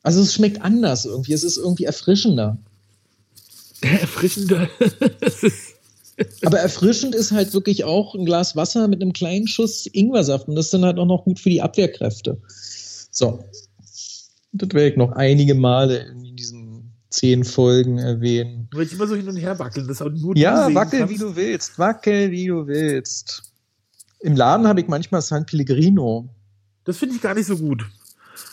[0.03, 1.33] Also es schmeckt anders irgendwie.
[1.33, 2.59] Es ist irgendwie erfrischender.
[3.83, 4.69] Erfrischender.
[6.45, 10.49] Aber erfrischend ist halt wirklich auch ein Glas Wasser mit einem kleinen Schuss Ingwersaft.
[10.49, 12.39] Und das ist dann halt auch noch gut für die Abwehrkräfte.
[13.11, 13.43] So.
[14.53, 18.69] Das werde ich noch einige Male in diesen zehn Folgen erwähnen.
[18.73, 21.15] Weil ich immer so hin und her wackeln, das auch nur du Ja, wackel kannst.
[21.15, 21.79] wie du willst.
[21.79, 23.43] Wackel wie du willst.
[24.21, 26.29] Im Laden habe ich manchmal San Pellegrino.
[26.85, 27.85] Das finde ich gar nicht so gut.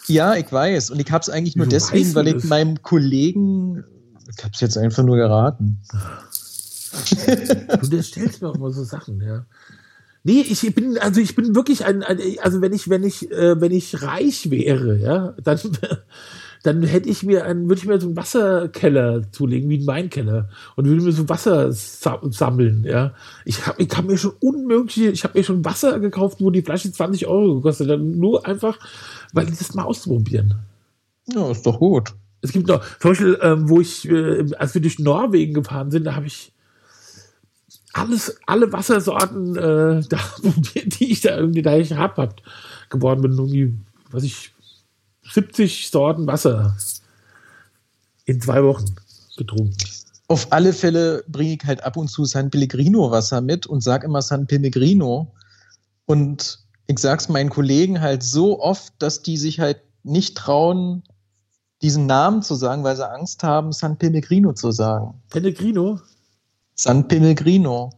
[0.08, 0.92] Ja, ich weiß.
[0.92, 3.84] Und ich habe es eigentlich nur Wieso deswegen, du weil ich meinem Kollegen,
[4.36, 5.80] ich habe es jetzt einfach nur geraten.
[7.90, 9.46] Du, stellst mir auch immer so Sachen, ja.
[10.24, 13.62] Nee, ich bin, also ich bin wirklich ein, ein also wenn ich, wenn ich, äh,
[13.62, 15.60] wenn ich reich wäre, ja, dann,
[16.64, 20.50] dann hätte ich mir einen, würde ich mir so einen Wasserkeller zulegen, wie einen Weinkeller
[20.76, 23.14] und würde mir so Wasser sa sammeln, ja.
[23.46, 26.62] Ich habe ich hab mir schon unmögliche, ich habe mir schon Wasser gekauft, wo die
[26.62, 28.80] Flasche 20 Euro gekostet hat, nur einfach,
[29.32, 30.56] weil ich das mal auszuprobieren.
[31.28, 32.14] Ja, ist doch gut.
[32.42, 36.04] Es gibt noch, zum Beispiel, ähm, wo ich, äh, als wir durch Norwegen gefahren sind,
[36.04, 36.54] da habe ich
[37.94, 42.42] alles, alle Wassersorten, äh, da, probiert, die ich da irgendwie da ich hab, hab
[42.90, 43.78] geworden bin, irgendwie,
[44.12, 44.54] was ich,
[45.32, 46.78] 70 Sorten Wasser
[48.26, 48.96] in zwei Wochen
[49.38, 49.76] getrunken.
[50.30, 54.04] Auf alle Fälle bringe ich halt ab und zu San Pellegrino Wasser mit und sag
[54.04, 55.34] immer San Pellegrino.
[56.06, 61.04] Und ich sag's meinen Kollegen halt so oft, dass die sich halt nicht trauen,
[61.82, 65.14] diesen Namen zu sagen, weil sie Angst haben, San Pellegrino zu sagen.
[65.30, 66.00] Pellegrino?
[66.76, 67.92] San Pellegrino.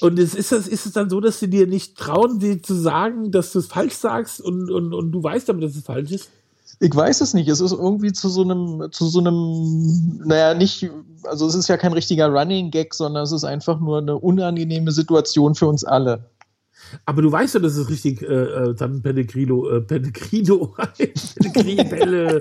[0.00, 2.74] Und es ist, es ist es dann so, dass sie dir nicht trauen, dir zu
[2.74, 6.10] sagen, dass du es falsch sagst und, und, und du weißt damit, dass es falsch
[6.10, 6.28] ist?
[6.80, 7.48] Ich weiß es nicht.
[7.48, 10.90] Es ist irgendwie zu so einem, zu so einem, naja, nicht,
[11.22, 14.90] also es ist ja kein richtiger Running Gag, sondern es ist einfach nur eine unangenehme
[14.90, 16.24] Situation für uns alle.
[17.06, 22.40] Aber du weißt ja, dass es richtig äh, äh dann Pellegrino, äh, Pellegrino, Pellegrino,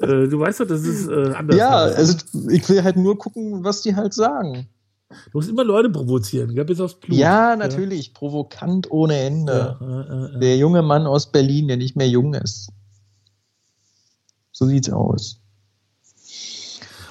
[0.00, 1.98] äh, du weißt doch, dass es äh, anders Ja, heißt.
[1.98, 4.68] also ich will halt nur gucken, was die halt sagen.
[5.08, 7.16] Du musst immer Leute provozieren, gell, bis aufs Blut.
[7.16, 8.12] Ja, natürlich, ja.
[8.14, 9.76] provokant ohne Ende.
[9.80, 12.70] Ja, äh, der junge Mann aus Berlin, der nicht mehr jung ist.
[14.50, 15.40] So sieht's aus.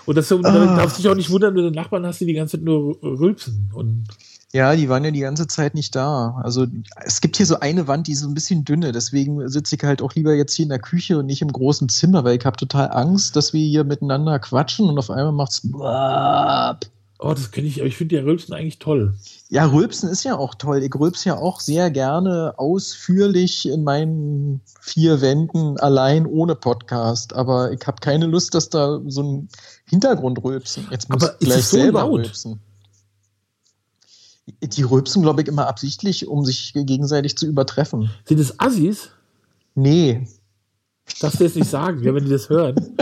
[0.06, 0.42] Und das, ah.
[0.42, 3.72] darfst dich auch nicht wundern, wenn du Nachbarn hast, die die ganze Zeit nur rülpsen.
[3.74, 4.08] Und
[4.56, 6.40] ja, die waren ja die ganze Zeit nicht da.
[6.42, 6.66] Also
[7.04, 8.94] es gibt hier so eine Wand, die ist so ein bisschen dünne.
[8.94, 11.90] Deswegen sitze ich halt auch lieber jetzt hier in der Küche und nicht im großen
[11.90, 15.62] Zimmer, weil ich habe total Angst, dass wir hier miteinander quatschen und auf einmal macht's.
[17.20, 19.14] Oh, das kenne ich, aber ich finde ja Rülpsen eigentlich toll.
[19.50, 20.84] Ja, Rülpsen ist ja auch toll.
[20.84, 27.34] Ich rülpse ja auch sehr gerne ausführlich in meinen vier Wänden allein ohne Podcast.
[27.34, 29.50] Aber ich habe keine Lust, dass da so ein
[29.86, 30.88] Hintergrund rülpsen.
[30.92, 32.22] Jetzt muss aber ich gleich so selber laut?
[32.22, 32.62] rülpsen.
[34.62, 38.10] Die rülpsen, glaube ich, immer absichtlich, um sich gegenseitig zu übertreffen.
[38.26, 39.10] Sind es Assis?
[39.74, 40.28] Nee.
[41.20, 42.76] Darfst du jetzt nicht sagen, wenn die das hören.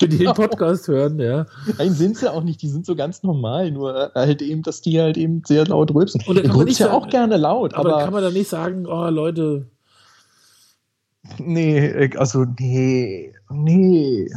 [0.00, 1.46] wenn die den Podcast hören, ja.
[1.78, 5.00] Nein, sind sie auch nicht, die sind so ganz normal, nur halt eben, dass die
[5.00, 6.22] halt eben sehr laut rülpsen.
[6.26, 8.86] Und kann man nicht ja auch gerne laut, aber, aber kann man da nicht sagen,
[8.86, 9.66] oh Leute.
[11.38, 14.28] Nee, also nee, nee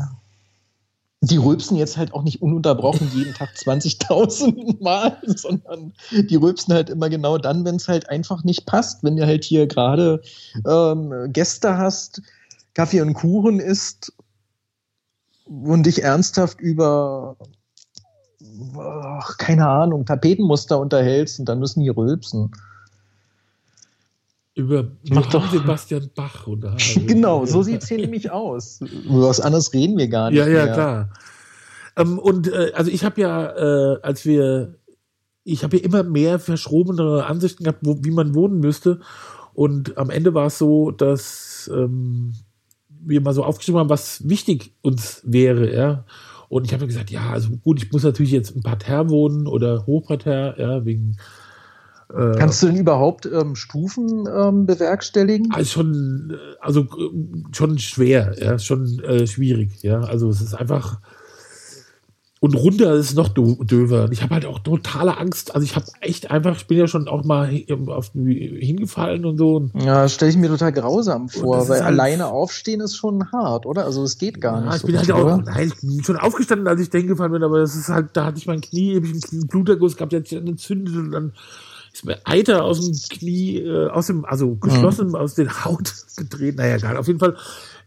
[1.22, 6.90] die rülpsen jetzt halt auch nicht ununterbrochen jeden Tag 20.000 Mal, sondern die rülpsen halt
[6.90, 9.04] immer genau dann, wenn es halt einfach nicht passt.
[9.04, 10.22] Wenn du halt hier gerade
[10.68, 12.22] ähm, Gäste hast,
[12.76, 14.14] Kaffee und Kuchen isst
[15.46, 17.36] und dich ernsthaft über,
[18.78, 22.52] ach, keine Ahnung, Tapetenmuster unterhältst und dann müssen die rülpsen.
[24.58, 25.52] Über Mach doch.
[25.52, 28.80] Sebastian Bach oder Genau, so sieht es hier nämlich aus.
[29.06, 30.40] Über was anderes reden wir gar nicht.
[30.40, 30.74] Ja, ja, mehr.
[30.74, 31.10] klar.
[31.96, 34.74] Ähm, und äh, also ich habe ja, äh, als wir,
[35.44, 39.00] ich habe ja immer mehr verschrobene Ansichten gehabt, wo, wie man wohnen müsste.
[39.54, 42.34] Und am Ende war es so, dass ähm,
[42.90, 46.04] wir mal so aufgeschrieben haben, was wichtig uns wäre, ja.
[46.50, 49.46] Und ich habe mir gesagt, ja, also gut, ich muss natürlich jetzt im Parterre wohnen
[49.46, 51.18] oder Hochparterre, ja, wegen
[52.10, 55.52] Kannst du denn überhaupt ähm, Stufen ähm, bewerkstelligen?
[55.52, 60.00] Also schon, äh, also äh, schon schwer, ja, schon äh, schwierig, ja.
[60.02, 61.00] Also es ist einfach
[62.40, 64.10] und runter ist noch döver.
[64.12, 65.56] Ich habe halt auch totale Angst.
[65.56, 67.50] Also ich habe echt einfach, ich bin ja schon auch mal
[67.88, 69.70] auf, hingefallen und so.
[69.74, 73.86] Ja, stelle ich mir total grausam vor, weil halt alleine aufstehen ist schon hart, oder?
[73.86, 74.76] Also es geht gar ja, nicht.
[74.76, 77.44] Ich so bin halt auch, nein, ich bin schon aufgestanden, als ich da hingefallen bin,
[77.44, 80.20] aber das ist halt, da hatte ich mein Knie, habe ich einen Bluterguss gehabt, der
[80.20, 81.34] hat sich entzündet und dann
[81.98, 85.16] ist mir Eiter aus dem Knie, äh, aus dem, also geschlossen, mhm.
[85.16, 86.56] aus der Haut gedreht.
[86.58, 86.98] Naja, egal.
[86.98, 87.36] Auf jeden Fall,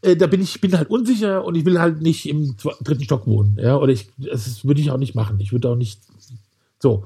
[0.03, 3.27] äh, da bin ich, bin halt unsicher und ich will halt nicht im dritten Stock
[3.27, 3.57] wohnen.
[3.61, 5.39] Ja, oder ich, das würde ich auch nicht machen.
[5.41, 6.01] Ich würde auch nicht,
[6.81, 7.05] so.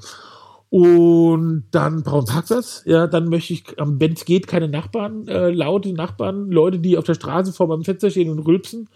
[0.71, 2.81] Und dann brauche ich Parkplatz.
[2.85, 7.05] Ja, dann möchte ich, wenn es geht, keine Nachbarn, äh, laute Nachbarn, Leute, die auf
[7.05, 8.89] der Straße vor meinem Fenster stehen und rülpsen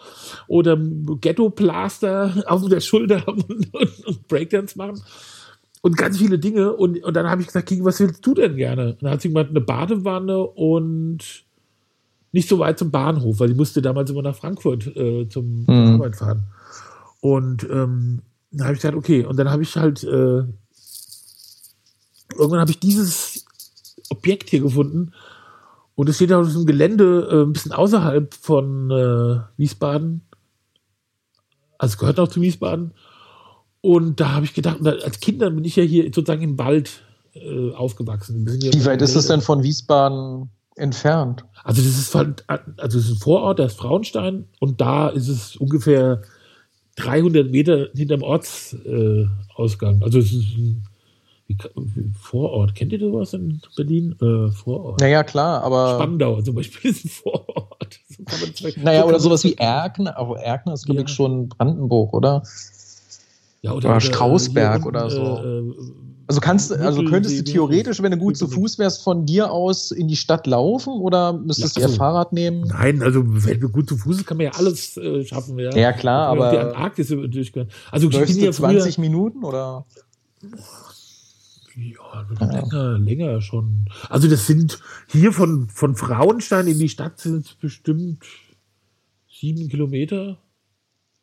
[0.48, 3.74] oder Ghetto-Plaster auf der Schulter und,
[4.06, 5.00] und Breakdance machen
[5.82, 6.74] und ganz viele Dinge.
[6.74, 8.92] Und, und dann habe ich gesagt, King, was willst du denn gerne?
[8.92, 11.46] Und dann hat sie gemeint, eine Badewanne und
[12.32, 15.96] nicht so weit zum Bahnhof, weil die musste damals immer nach Frankfurt äh, zum mhm.
[15.96, 16.44] Arbeit fahren.
[17.22, 18.22] Und ähm,
[18.52, 20.44] dann habe ich gesagt, okay, und dann habe ich halt äh,
[22.38, 23.46] irgendwann habe ich dieses
[24.10, 25.12] Objekt hier gefunden
[25.96, 30.22] und es steht auf einem Gelände äh, ein bisschen außerhalb von äh, Wiesbaden.
[31.78, 32.94] Also gehört noch zu Wiesbaden.
[33.82, 37.04] Und da habe ich gedacht, als Kind bin ich ja hier sozusagen im Wald
[37.34, 38.46] äh, aufgewachsen.
[38.46, 41.46] Wie weit ist es denn von Wiesbaden entfernt?
[41.64, 42.34] Also das ist also
[42.76, 46.22] das ist ein Vorort, da ist Frauenstein und da ist es ungefähr
[46.98, 50.02] 300 Meter hinterm Ortsausgang.
[50.02, 52.76] Äh, also es ist ein Vorort.
[52.76, 54.16] Kennt ihr sowas in Berlin?
[54.22, 55.00] Äh, Vorort.
[55.00, 55.96] Naja, klar, aber.
[55.96, 58.00] Spandau zum Beispiel ist ein Vorort.
[58.08, 61.08] So naja, so oder sowas wie Erkner, aber Erkner ist, glaube ja.
[61.08, 62.44] ich, schon Brandenburg, oder?
[63.62, 65.22] Ja, oder, oder Strausberg oder, oder so.
[65.22, 65.74] Äh,
[66.30, 69.90] also kannst also könntest du theoretisch, wenn du gut zu Fuß wärst, von dir aus
[69.90, 72.68] in die Stadt laufen oder müsstest ja, also, du ihr Fahrrad nehmen?
[72.68, 75.58] Nein, also wenn du gut zu Fuß ist, kann man ja alles äh, schaffen.
[75.58, 77.70] Ja, ja klar, aber die Antarktis durchgehen.
[77.92, 79.88] Also läufst du ja 20 früher, Minuten oder?
[81.76, 83.86] Ja, länger, länger schon.
[84.08, 88.24] Also das sind hier von, von Frauenstein in die Stadt sind es bestimmt
[89.28, 90.38] sieben Kilometer.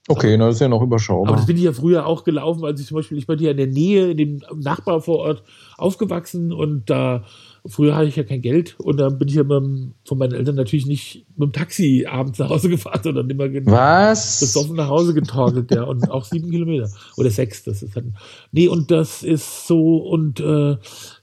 [0.09, 1.29] Okay, na, das ist ja noch überschaubar.
[1.29, 3.51] Aber das bin ich ja früher auch gelaufen, als ich zum Beispiel, ich bin hier
[3.51, 5.43] in der Nähe, in dem Nachbarvorort
[5.77, 7.25] aufgewachsen und da,
[7.67, 10.55] früher hatte ich ja kein Geld und dann bin ich ja mit, von meinen Eltern
[10.55, 14.39] natürlich nicht mit dem Taxi abends nach Hause gefahren, sondern immer Was?
[14.39, 18.07] besoffen nach Hause getorkelt, ja, und auch sieben Kilometer oder sechs, das ist halt,
[18.53, 20.77] nee, und das ist so und, äh,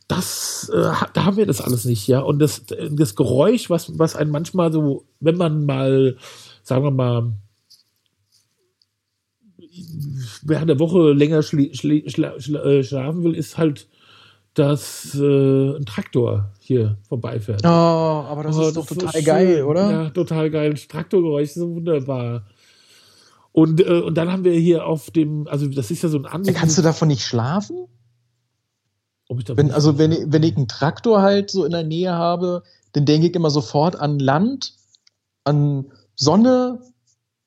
[0.09, 2.19] das, äh, da haben wir das alles nicht, ja.
[2.19, 6.17] Und das, das Geräusch, was, was einen manchmal so, wenn man mal,
[6.63, 7.31] sagen wir mal,
[10.43, 13.87] während der Woche länger schla schla schla äh, schlafen will, ist halt,
[14.53, 17.61] dass äh, ein Traktor hier vorbeifährt.
[17.63, 19.63] Oh, aber das oh, ist doch das total ist geil, schön.
[19.65, 19.91] oder?
[19.91, 20.73] Ja, total geil.
[20.73, 22.45] Traktorgeräusch ist so wunderbar.
[23.51, 26.25] Und, äh, und dann haben wir hier auf dem, also das ist ja so ein
[26.25, 26.57] anderes.
[26.57, 27.87] Kannst du davon nicht schlafen?
[29.29, 33.05] wenn, also wenn, ich, wenn ich einen Traktor halt so in der Nähe habe, dann
[33.05, 34.73] denke ich immer sofort an Land,
[35.43, 36.79] an Sonne,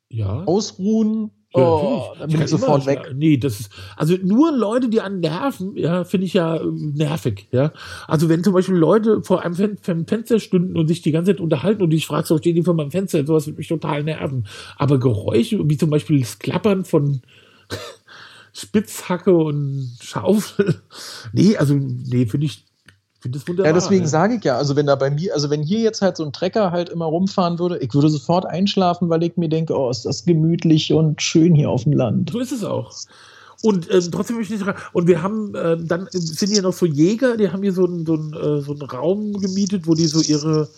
[0.09, 0.45] ja.
[0.45, 3.15] Ausruhen Oh, dann bin ich sofort weg.
[3.15, 7.49] Nee, das ist, also nur Leute, die an nerven, ja, finde ich ja ähm, nervig,
[7.51, 7.73] ja.
[8.07, 11.41] Also wenn zum Beispiel Leute vor einem Fen Fenster stünden und sich die ganze Zeit
[11.41, 14.47] unterhalten und ich frage so, stehen die vor meinem Fenster, sowas würde mich total nerven.
[14.77, 17.23] Aber Geräusche, wie zum Beispiel das Klappern von
[18.53, 20.83] Spitzhacke und Schaufel,
[21.33, 22.65] nee, also, nee, finde ich,
[23.27, 23.67] finde das wunderbar.
[23.67, 26.17] Ja, deswegen sage ich ja, also wenn da bei mir, also wenn hier jetzt halt
[26.17, 29.79] so ein Trecker halt immer rumfahren würde, ich würde sofort einschlafen, weil ich mir denke,
[29.79, 32.31] oh, ist das gemütlich und schön hier auf dem Land.
[32.31, 32.93] So ist es auch.
[33.63, 36.87] Und ähm, trotzdem möchte ich nicht Und wir haben, äh, dann sind hier noch so
[36.87, 40.21] Jäger, die haben hier so einen so äh, so einen Raum gemietet, wo die so
[40.21, 40.69] ihre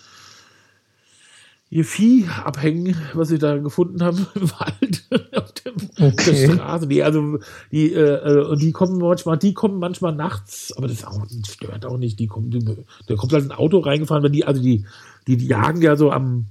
[1.71, 5.05] ihr Vieh abhängen, was sie da gefunden haben im Wald
[5.37, 6.47] auf dem, okay.
[6.47, 6.87] der Straße.
[6.87, 7.39] Nee, also
[7.71, 12.19] die, äh, die kommen manchmal, die kommen manchmal nachts, aber das, auch, stört auch nicht.
[12.19, 12.65] Die kommen, die,
[13.07, 14.87] da kommt halt ein Auto reingefahren, weil die, also die,
[15.27, 16.47] die, die jagen ja so am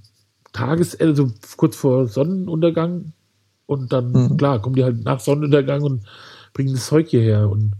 [0.53, 3.13] Tagesende, so kurz vor Sonnenuntergang
[3.65, 4.37] und dann, mhm.
[4.37, 6.03] klar, kommen die halt nach Sonnenuntergang und
[6.53, 7.73] bringen das Zeug hierher und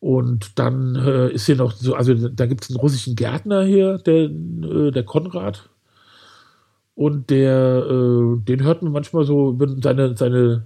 [0.00, 3.98] und dann äh, ist hier noch so, also da gibt es einen russischen Gärtner hier,
[3.98, 5.68] der, äh, der Konrad,
[6.98, 10.64] und der, äh, den hört man manchmal so seine, seine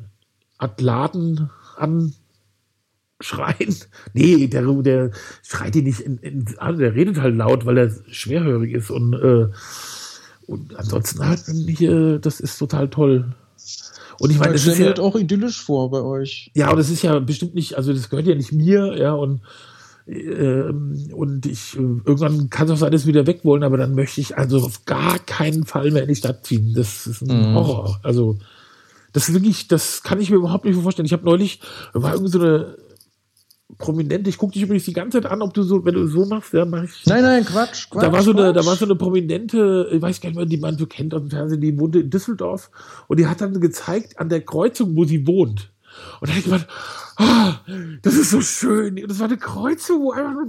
[0.57, 2.17] Atlaten anschreien.
[4.15, 5.11] Nee, der, der
[5.43, 9.13] schreit die nicht in, in, an, der redet halt laut, weil er schwerhörig ist und,
[9.13, 9.49] äh,
[10.47, 13.35] und ansonsten halt hier, das ist total toll.
[14.19, 16.51] Und ich meine, das ist ja halt auch idyllisch vor bei euch.
[16.55, 19.43] Ja, und das ist ja bestimmt nicht, also das gehört ja nicht mir, ja, und
[20.07, 24.21] und ich, irgendwann kann es auch sein, dass wir wieder weg wollen, aber dann möchte
[24.21, 26.75] ich also auf gar keinen Fall mehr in die Stadt ziehen.
[26.75, 27.55] Das ist ein mhm.
[27.55, 28.01] Horror.
[28.03, 28.39] Also,
[29.13, 31.07] das ist wirklich, das kann ich mir überhaupt nicht vorstellen.
[31.07, 31.61] Ich habe neulich,
[31.93, 32.77] war irgendwie so eine
[33.79, 36.27] Prominente, ich gucke dich übrigens die ganze Zeit an, ob du so, wenn du so
[36.27, 37.07] machst, ja, mach ich.
[37.07, 38.03] Nein, nein, Quatsch, Quatsch.
[38.03, 38.43] Da war so Quatsch.
[38.43, 41.15] eine, da war so eine Prominente, ich weiß gar nicht mehr, die man so kennt
[41.15, 42.71] aus dem Fernsehen, die wohnte in Düsseldorf
[43.09, 45.72] und die hat dann gezeigt an der Kreuzung, wo sie wohnt.
[46.21, 46.67] Und da habe ich gedacht,
[47.17, 47.55] ah,
[48.03, 49.01] das ist so schön.
[49.03, 50.43] Und das war eine Kreuzung, wo einfach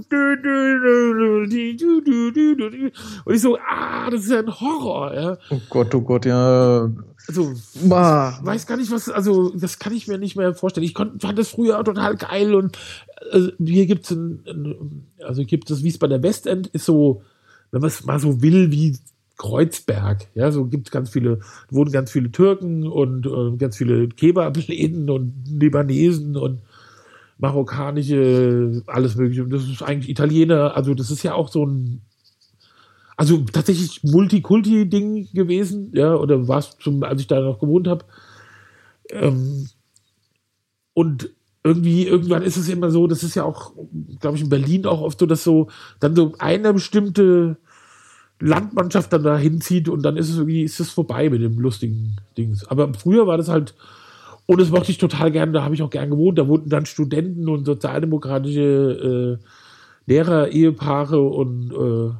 [3.24, 5.38] und ich so, ah, das ist ja ein Horror, ja.
[5.50, 6.90] Oh Gott, oh Gott, ja.
[7.26, 8.38] Also, bah.
[8.42, 10.84] weiß gar nicht, was, also, das kann ich mir nicht mehr vorstellen.
[10.84, 12.76] Ich konnte, fand das früher total geil und
[13.30, 17.22] also, hier gibt's ein, ein, also gibt es, wie es bei der Westend ist so,
[17.70, 18.96] wenn man es mal so will, wie
[19.36, 20.28] Kreuzberg.
[20.34, 25.44] Ja, so gibt ganz viele, wohnen ganz viele Türken und äh, ganz viele Kebabläden und
[25.48, 26.62] Libanesen und
[27.38, 29.42] marokkanische, alles mögliche.
[29.44, 32.02] Und das ist eigentlich Italiener, also das ist ja auch so ein,
[33.16, 38.04] also tatsächlich Multikulti-Ding gewesen, ja, oder war es als ich da noch gewohnt habe.
[39.10, 39.68] Ähm,
[40.94, 41.30] und
[41.64, 43.72] irgendwie, irgendwann ist es immer so, das ist ja auch,
[44.20, 45.68] glaube ich, in Berlin auch oft so, dass so
[45.98, 47.56] dann so eine bestimmte
[48.44, 52.16] Landmannschaft dann da hinzieht und dann ist es irgendwie, ist es vorbei mit dem lustigen
[52.36, 52.66] Dings.
[52.66, 53.74] Aber früher war das halt,
[54.46, 56.84] und das mochte ich total gern, da habe ich auch gern gewohnt, da wohnten dann
[56.84, 59.44] Studenten und sozialdemokratische äh,
[60.06, 62.14] Lehrer, Ehepaare und äh,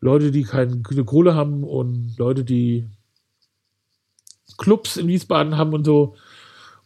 [0.00, 2.88] Leute, die keine Kohle haben und Leute, die
[4.58, 6.16] Clubs in Wiesbaden haben und so.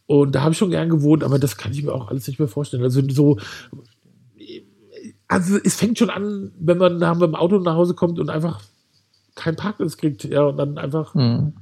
[0.05, 2.37] Und da habe ich schon gern gewohnt, aber das kann ich mir auch alles nicht
[2.37, 2.83] mehr vorstellen.
[2.83, 3.37] Also so
[5.31, 8.61] also es fängt schon an, wenn man nach dem Auto nach Hause kommt und einfach
[9.35, 11.13] keinen Parkplatz kriegt, ja, und dann einfach.
[11.13, 11.53] Hm.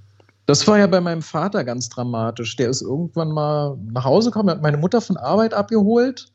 [0.47, 2.55] Das war ja bei meinem Vater ganz dramatisch.
[2.55, 6.33] Der ist irgendwann mal nach Hause gekommen, hat meine Mutter von Arbeit abgeholt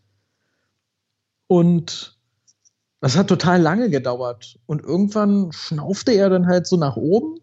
[1.49, 2.16] und
[3.01, 4.61] das hat total lange gedauert.
[4.66, 7.41] Und irgendwann schnaufte er dann halt so nach oben,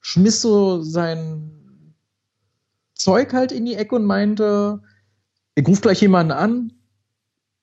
[0.00, 1.94] schmiss so sein
[2.94, 4.80] Zeug halt in die Ecke und meinte,
[5.56, 6.72] ich rufe gleich jemanden an,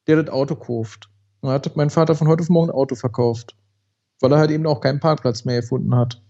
[0.10, 1.10] der das Auto kauft.
[1.41, 3.55] Dann hat mein Vater von heute auf morgen ein Auto verkauft.
[4.20, 6.22] Weil er halt eben auch keinen Parkplatz mehr gefunden hat.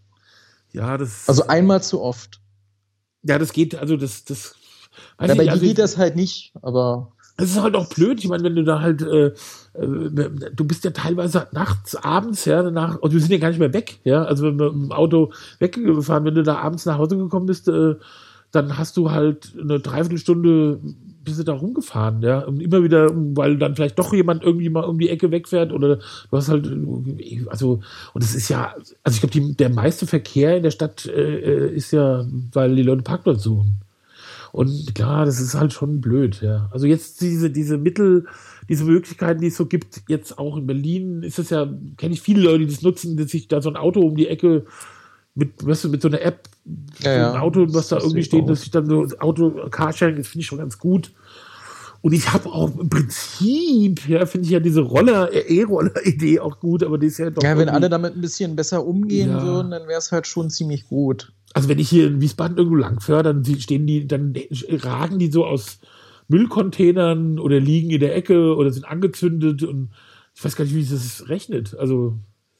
[0.71, 1.27] Ja, das.
[1.27, 2.39] Also einmal zu oft.
[3.23, 4.55] Ja, das geht, also das, das.
[5.17, 7.13] Weiß ja, bei also, geht das halt nicht, aber.
[7.37, 8.19] Es ist halt auch blöd.
[8.19, 9.33] Ich meine, wenn du da halt, äh, äh,
[9.73, 13.73] du bist ja teilweise nachts, abends, ja, nach, und wir sind ja gar nicht mehr
[13.73, 14.23] weg, ja.
[14.23, 17.95] Also wenn wir im Auto weggefahren, wenn du da abends nach Hause gekommen bist, äh,
[18.51, 20.81] dann hast du halt eine Dreiviertelstunde
[21.29, 22.39] bist du da rumgefahren, ja.
[22.39, 25.97] Und immer wieder, weil dann vielleicht doch jemand irgendwie mal um die Ecke wegfährt oder
[25.97, 26.67] du hast halt,
[27.47, 27.81] also,
[28.13, 28.73] und es ist ja,
[29.03, 32.83] also ich glaube, der meiste Verkehr in der Stadt äh, äh, ist ja, weil die
[32.83, 33.75] Leute Parkplatz suchen.
[34.51, 36.69] Und klar, das ist halt schon blöd, ja.
[36.71, 38.25] Also jetzt diese, diese Mittel,
[38.67, 41.67] diese Möglichkeiten, die es so gibt, jetzt auch in Berlin, ist es ja,
[41.97, 44.27] kenne ich viele Leute, die das nutzen, dass sich da so ein Auto um die
[44.27, 44.65] Ecke
[45.35, 46.49] mit, weißt du, mit so einer App,
[46.99, 50.27] ja, so ein Auto, was da irgendwie steht, dass ich dann so Auto, Carsharing, das
[50.27, 51.11] finde ich schon ganz gut.
[52.01, 56.83] Und ich habe auch im Prinzip, ja, finde ich ja diese Roller, E-Roller-Idee auch gut,
[56.83, 57.43] aber die ist ja doch.
[57.43, 59.43] Ja, wenn alle damit ein bisschen besser umgehen ja.
[59.43, 61.33] würden, dann wäre es halt schon ziemlich gut.
[61.53, 64.33] Also wenn ich hier in Wiesbaden irgendwo langfahre, dann stehen die, dann
[64.69, 65.79] ragen die so aus
[66.29, 69.89] Müllcontainern oder liegen in der Ecke oder sind angezündet und
[70.35, 71.75] ich weiß gar nicht, wie sich das rechnet.
[71.77, 72.17] Also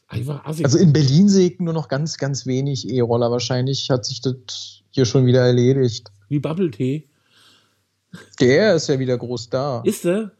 [0.07, 0.65] einfach assig.
[0.65, 3.31] Also in Berlin sehe ich nur noch ganz, ganz wenig E-Roller.
[3.31, 6.11] Wahrscheinlich hat sich das hier schon wieder erledigt.
[6.27, 7.09] Wie Bubble Tea.
[8.39, 9.82] Der ist ja wieder groß da.
[9.86, 10.32] Ist er?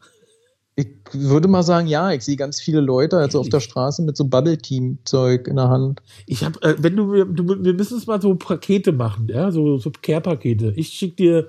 [0.76, 4.16] Ich würde mal sagen, ja, ich sehe ganz viele Leute also auf der Straße mit
[4.16, 6.00] so Bubble-Team-Zeug in der Hand.
[6.26, 9.78] Ich habe, äh, wenn du, du, wir müssen es mal so Pakete machen, ja, so,
[9.78, 10.72] so Care-Pakete.
[10.76, 11.48] Ich schicke dir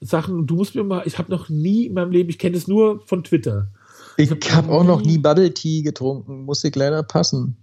[0.00, 2.56] Sachen und du musst mir mal, ich habe noch nie in meinem Leben, ich kenne
[2.56, 3.68] es nur von Twitter.
[4.16, 7.56] Ich habe hab auch noch nie Bubble Tea getrunken, muss ich leider passen.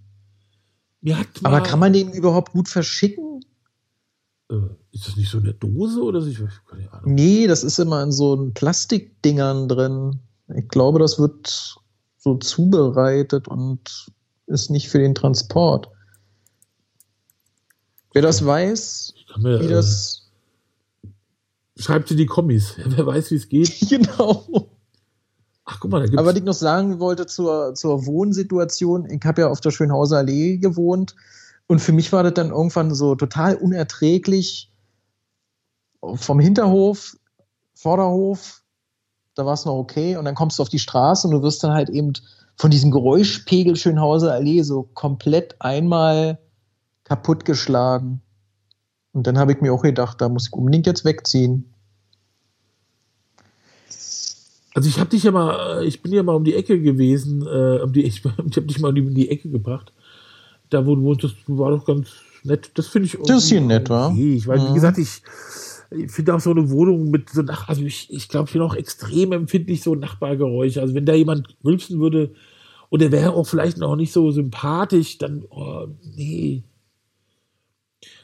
[1.42, 3.44] Aber kann man den überhaupt gut verschicken?
[4.50, 4.56] Äh,
[4.92, 6.28] ist das nicht so eine Dose oder so?
[6.28, 7.14] Ich weiß keine Ahnung.
[7.14, 10.18] Nee, das ist immer in so Plastikdingern drin.
[10.54, 11.76] Ich glaube, das wird
[12.18, 14.10] so zubereitet und
[14.46, 15.88] ist nicht für den Transport.
[18.12, 20.30] Wer das weiß, mir, wie das.
[21.04, 21.08] Äh,
[21.80, 22.74] schreibt in die Kommis.
[22.84, 23.72] Wer weiß, wie es geht.
[23.88, 24.68] genau.
[25.64, 29.24] Ach, guck mal, da gibt's Aber was ich noch sagen wollte zur, zur Wohnsituation, ich
[29.24, 31.14] habe ja auf der Schönhauser Allee gewohnt
[31.70, 34.72] und für mich war das dann irgendwann so total unerträglich.
[36.16, 37.16] Vom Hinterhof,
[37.74, 38.64] Vorderhof,
[39.36, 40.16] da war es noch okay.
[40.16, 42.14] Und dann kommst du auf die Straße und du wirst dann halt eben
[42.56, 46.40] von diesem Geräuschpegel Schönhauser Allee so komplett einmal
[47.04, 48.20] kaputtgeschlagen.
[49.12, 51.72] Und dann habe ich mir auch gedacht, da muss ich unbedingt jetzt wegziehen.
[54.74, 57.80] Also ich habe dich ja mal, ich bin ja mal um die Ecke gewesen, äh,
[57.80, 59.92] um die, ich, ich habe dich mal um die Ecke gebracht
[60.70, 62.08] da wo du wohnst, das war doch ganz
[62.44, 62.70] nett.
[62.74, 64.08] Das finde ich Das ist hier nett, wa?
[64.08, 64.42] Okay.
[64.46, 64.68] Weil, mhm.
[64.70, 65.22] wie gesagt, ich,
[65.90, 68.62] ich finde auch so eine Wohnung mit so nach, also ich, ich glaube, ich bin
[68.62, 70.80] auch extrem empfindlich so Nachbargeräusche.
[70.80, 72.32] Also wenn da jemand rülpsen würde
[72.88, 76.62] und der wäre auch vielleicht noch nicht so sympathisch, dann, oh, nee.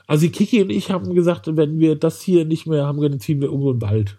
[0.07, 3.41] Also Kiki und ich haben gesagt, wenn wir das hier nicht mehr haben, dann ziehen
[3.41, 4.19] wir irgendwo in den Wald.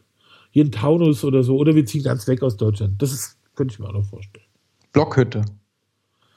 [0.51, 1.55] Hier in Taunus oder so.
[1.57, 3.01] Oder wir ziehen ganz weg aus Deutschland.
[3.01, 4.45] Das ist, könnte ich mir auch noch vorstellen.
[4.91, 5.45] Blockhütte.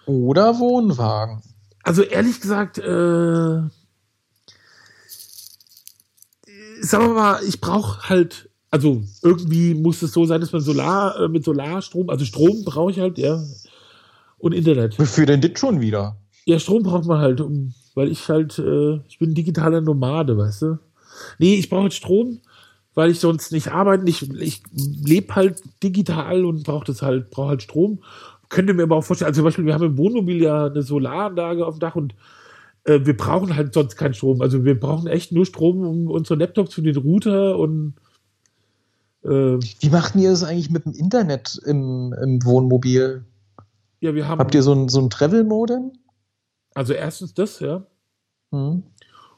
[0.06, 1.42] Oder Wohnwagen
[1.90, 3.72] also ehrlich gesagt, äh, sagen
[6.82, 11.26] wir mal, ich brauche halt, also irgendwie muss es so sein, dass man Solar äh,
[11.26, 13.42] mit Solarstrom, also Strom brauche ich halt, ja,
[14.38, 15.00] und Internet.
[15.00, 16.16] Wofür denn das schon wieder?
[16.44, 20.62] Ja, Strom braucht man halt, um, weil ich halt, äh, ich bin digitaler Nomade, weißt
[20.62, 20.78] du?
[21.40, 22.38] Nee, ich brauche halt Strom,
[22.94, 24.08] weil ich sonst nicht arbeite.
[24.08, 27.98] Ich, ich lebe halt digital und brauche das halt, brauche halt Strom
[28.50, 31.66] könnte mir aber auch vorstellen, also zum Beispiel, wir haben im Wohnmobil ja eine Solaranlage
[31.66, 32.14] auf dem Dach und
[32.84, 34.42] äh, wir brauchen halt sonst keinen Strom.
[34.42, 37.94] Also wir brauchen echt nur Strom, um unsere Laptops für den Router und
[39.22, 43.24] äh, Wie macht ihr das eigentlich mit dem Internet im, im Wohnmobil?
[44.00, 44.38] Ja, wir haben.
[44.38, 45.92] Habt ihr so ein, so ein Travel-Modem?
[46.74, 47.84] Also erstens das, ja.
[48.50, 48.82] Mhm.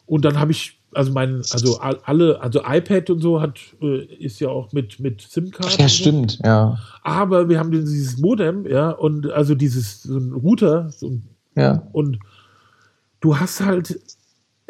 [0.06, 4.40] Und dann habe ich also mein, also alle, also iPad und so hat, äh, ist
[4.40, 5.82] ja auch mit, mit SIM-Karte.
[5.82, 6.78] Ja, stimmt, ja.
[7.02, 11.18] Aber wir haben dieses Modem, ja, und also dieses so ein Router, so
[11.54, 11.82] ja.
[11.92, 12.18] Und
[13.20, 14.00] du hast halt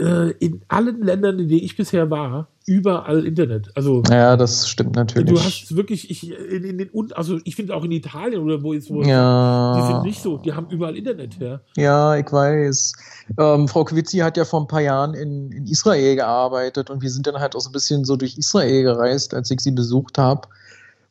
[0.03, 3.71] äh, in allen Ländern, in denen ich bisher war, überall Internet.
[3.77, 5.33] Also ja, das stimmt natürlich.
[5.33, 8.73] Du hast wirklich, ich in, in den also ich finde auch in Italien oder wo
[8.73, 9.75] ist wo ja.
[9.77, 11.61] die sind nicht so, die haben überall Internet, ja.
[11.77, 12.93] Ja, ich weiß.
[13.39, 17.11] Ähm, Frau Quitzi hat ja vor ein paar Jahren in, in Israel gearbeitet und wir
[17.11, 20.19] sind dann halt auch so ein bisschen so durch Israel gereist, als ich sie besucht
[20.19, 20.49] habe.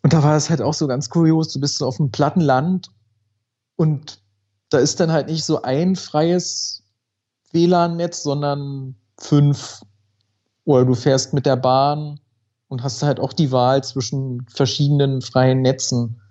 [0.03, 2.41] Und da war es halt auch so ganz kurios, du bist so auf einem platten
[2.41, 2.89] Land
[3.75, 4.19] und
[4.69, 6.80] da ist dann halt nicht so ein freies
[7.53, 9.81] WLAN-Netz, sondern fünf
[10.65, 12.19] oder du fährst mit der Bahn
[12.67, 16.21] und hast halt auch die Wahl zwischen verschiedenen freien Netzen.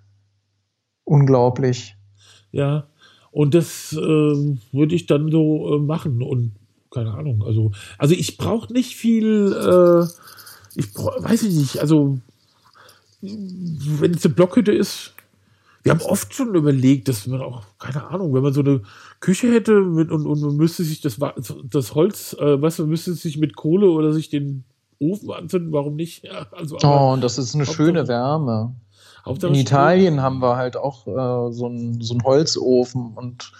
[1.03, 1.95] Unglaublich.
[2.51, 2.87] Ja,
[3.31, 6.21] und das äh, würde ich dann so äh, machen.
[6.21, 6.51] Und
[6.91, 7.43] keine Ahnung.
[7.43, 10.05] Also, also ich brauche nicht viel, äh,
[10.75, 12.19] ich brauch, weiß ich nicht, also
[13.21, 15.13] wenn es eine Blockhütte ist,
[15.83, 18.81] wir haben oft schon überlegt, dass man auch, keine Ahnung, wenn man so eine
[19.19, 21.17] Küche hätte mit, und, und man müsste sich das,
[21.63, 24.63] das Holz, äh, was man müsste sich mit Kohle oder sich den
[24.99, 26.23] Ofen anzünden, warum nicht?
[26.23, 28.75] Ja, also, oh, und das ist eine schöne Wärme.
[29.25, 33.51] In Italien haben wir halt auch äh, so einen so Holzofen und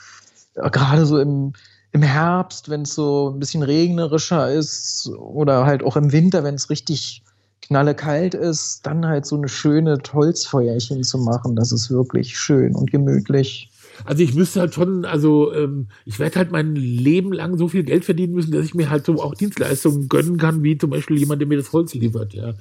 [0.56, 1.54] ja, gerade so im,
[1.92, 6.56] im Herbst, wenn es so ein bisschen regnerischer ist oder halt auch im Winter, wenn
[6.56, 7.24] es richtig
[7.62, 12.76] knalle kalt ist, dann halt so eine schöne Holzfeuerchen zu machen, das ist wirklich schön
[12.76, 13.71] und gemütlich.
[14.06, 17.84] Also ich müsste halt schon, also ähm, ich werde halt mein Leben lang so viel
[17.84, 21.18] Geld verdienen müssen, dass ich mir halt so auch Dienstleistungen gönnen kann, wie zum Beispiel
[21.18, 22.54] jemand, der mir das Holz liefert, ja.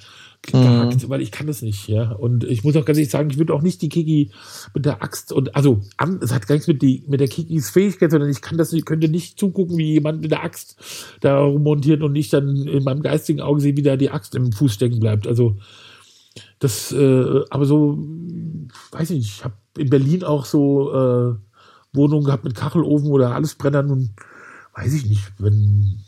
[0.42, 1.08] Gehackt, mhm.
[1.10, 2.12] weil ich kann das nicht, ja.
[2.12, 4.30] Und ich muss auch ganz ehrlich sagen, ich würde auch nicht die Kiki
[4.74, 5.80] mit der Axt und also
[6.22, 8.86] es hat gar nichts mit, die, mit der Kikis Fähigkeit, sondern ich kann das nicht,
[8.86, 10.78] könnte nicht zugucken, wie jemand mit der Axt
[11.20, 14.50] da rummontiert und ich dann in meinem geistigen Auge sehe, wie da die Axt im
[14.50, 15.26] Fuß stecken bleibt.
[15.26, 15.58] Also
[16.58, 17.98] das, äh, aber so,
[18.92, 21.34] weiß ich nicht, ich habe in Berlin auch so äh,
[21.92, 24.10] Wohnungen gehabt mit Kachelofen oder alles Brennern und
[24.74, 26.00] weiß ich nicht, wenn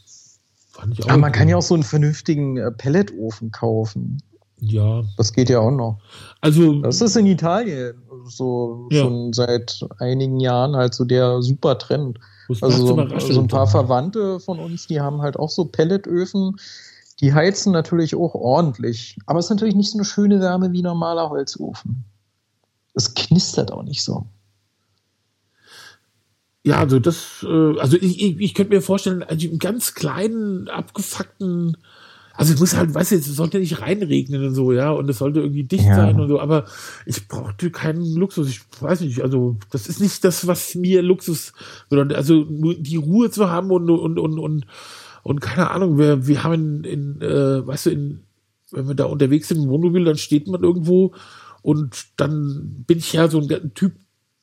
[0.70, 1.08] fand ich auch.
[1.08, 4.22] Aber man kann ja auch so einen vernünftigen äh, Pelletofen kaufen.
[4.58, 5.02] Ja.
[5.16, 5.98] Das geht ja auch noch.
[6.40, 6.80] Also.
[6.82, 7.94] Das ist in Italien
[8.26, 9.02] so ja.
[9.02, 12.18] schon seit einigen Jahren halt so der super Trend.
[12.60, 16.56] Also so, so ein paar Verwandte von uns, die haben halt auch so Pelletöfen.
[17.20, 19.16] Die heizen natürlich auch ordentlich.
[19.26, 22.04] Aber es ist natürlich nicht so eine schöne Wärme wie normaler Holzofen.
[22.94, 24.26] Es knistert auch nicht so.
[26.64, 30.68] Ja, also das, äh, also ich, ich, ich könnte mir vorstellen, also einen ganz kleinen,
[30.68, 31.76] abgefuckten,
[32.34, 35.18] also es muss halt, weißt du, es sollte nicht reinregnen und so, ja, und es
[35.18, 35.96] sollte irgendwie dicht ja.
[35.96, 36.64] sein und so, aber
[37.04, 41.52] ich brauchte keinen Luxus, ich weiß nicht, also das ist nicht das, was mir Luxus
[41.90, 44.66] bedeutet, also nur die Ruhe zu haben und, und, und, und,
[45.24, 48.20] und keine Ahnung, wir, wir haben in, in äh, weißt du, in,
[48.70, 51.12] wenn wir da unterwegs sind im Wohnmobil, dann steht man irgendwo
[51.62, 53.94] und dann bin ich ja so ein Typ,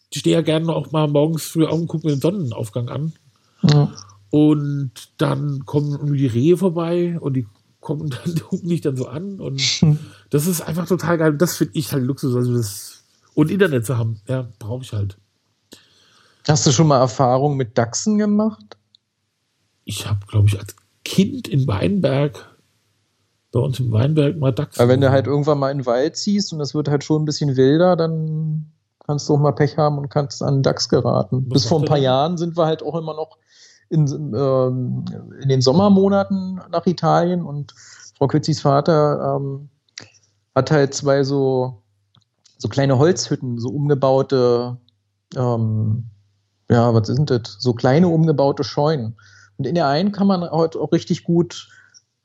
[0.09, 3.13] ich stehe ja gerne auch mal morgens früh auf und gucke mir den Sonnenaufgang an.
[3.61, 3.91] Ja.
[4.31, 7.45] Und dann kommen die Rehe vorbei und die
[7.79, 9.39] kommen dann, die gucken dich dann so an.
[9.39, 9.99] Und hm.
[10.29, 11.37] das ist einfach total geil.
[11.37, 12.35] Das finde ich halt Luxus.
[12.35, 13.03] Also das,
[13.33, 15.17] und Internet zu haben, ja, brauche ich halt.
[16.47, 18.77] Hast du schon mal Erfahrung mit Dachsen gemacht?
[19.83, 22.45] Ich habe, glaube ich, als Kind in Weinberg,
[23.51, 24.81] bei uns im Weinberg mal Dachsen.
[24.81, 27.23] Aber wenn du halt irgendwann mal in den Wald ziehst und es wird halt schon
[27.23, 28.71] ein bisschen wilder, dann
[29.05, 31.45] kannst du auch mal Pech haben und kannst an DAX geraten.
[31.47, 33.37] Was Bis vor ein paar Jahren sind wir halt auch immer noch
[33.89, 35.05] in, ähm,
[35.41, 37.73] in den Sommermonaten nach Italien und
[38.17, 39.69] Frau Kützis Vater ähm,
[40.53, 41.81] hat halt zwei so,
[42.57, 44.77] so kleine Holzhütten, so umgebaute,
[45.35, 46.05] ähm,
[46.69, 47.57] ja, was sind das?
[47.59, 49.17] So kleine umgebaute Scheunen.
[49.57, 51.67] Und in der einen kann man heute auch richtig gut,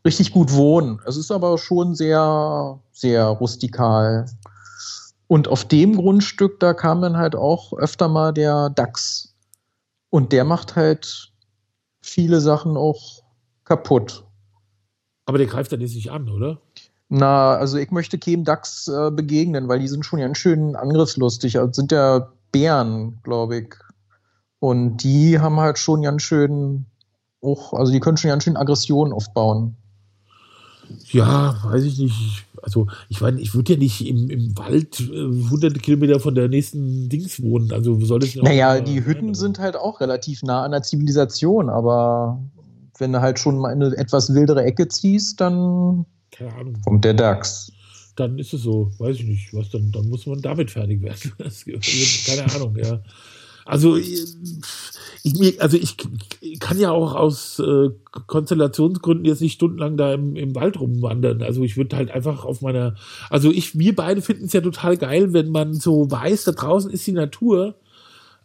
[0.04, 1.00] richtig gut wohnen.
[1.06, 4.26] Es ist aber schon sehr, sehr rustikal.
[5.26, 9.34] Und auf dem Grundstück, da kam dann halt auch öfter mal der DAX.
[10.10, 11.32] Und der macht halt
[12.02, 13.22] viele Sachen auch
[13.64, 14.24] kaputt.
[15.26, 16.60] Aber der greift dann jetzt nicht an, oder?
[17.08, 21.58] Na, also ich möchte keinem DAX äh, begegnen, weil die sind schon ganz schön angriffslustig.
[21.58, 23.74] Also sind ja Bären, glaube ich.
[24.60, 26.86] Und die haben halt schon ganz schön
[27.42, 29.76] auch, also die können schon ganz schön Aggressionen aufbauen.
[31.10, 32.44] Ja, weiß ich nicht.
[32.62, 36.48] Also, ich meine, ich würde ja nicht im, im Wald äh, hunderte Kilometer von der
[36.48, 37.72] nächsten Dings wohnen.
[37.72, 41.68] Also, soll es Naja, die Hütten sein, sind halt auch relativ nah an der Zivilisation,
[41.68, 42.40] aber
[42.98, 46.06] wenn du halt schon mal in eine etwas wildere Ecke ziehst, dann
[46.84, 47.70] kommt der DAX.
[48.16, 51.32] Dann ist es so, weiß ich nicht, was dann, dann muss man damit fertig werden.
[52.26, 53.00] keine Ahnung, ja.
[53.64, 55.96] Also ich, also ich
[56.60, 57.90] kann ja auch aus äh,
[58.26, 61.42] Konstellationsgründen jetzt nicht stundenlang da im, im Wald rumwandern.
[61.42, 62.94] Also ich würde halt einfach auf meiner,
[63.30, 66.90] also ich, wir beide finden es ja total geil, wenn man so weiß, da draußen
[66.90, 67.76] ist die Natur,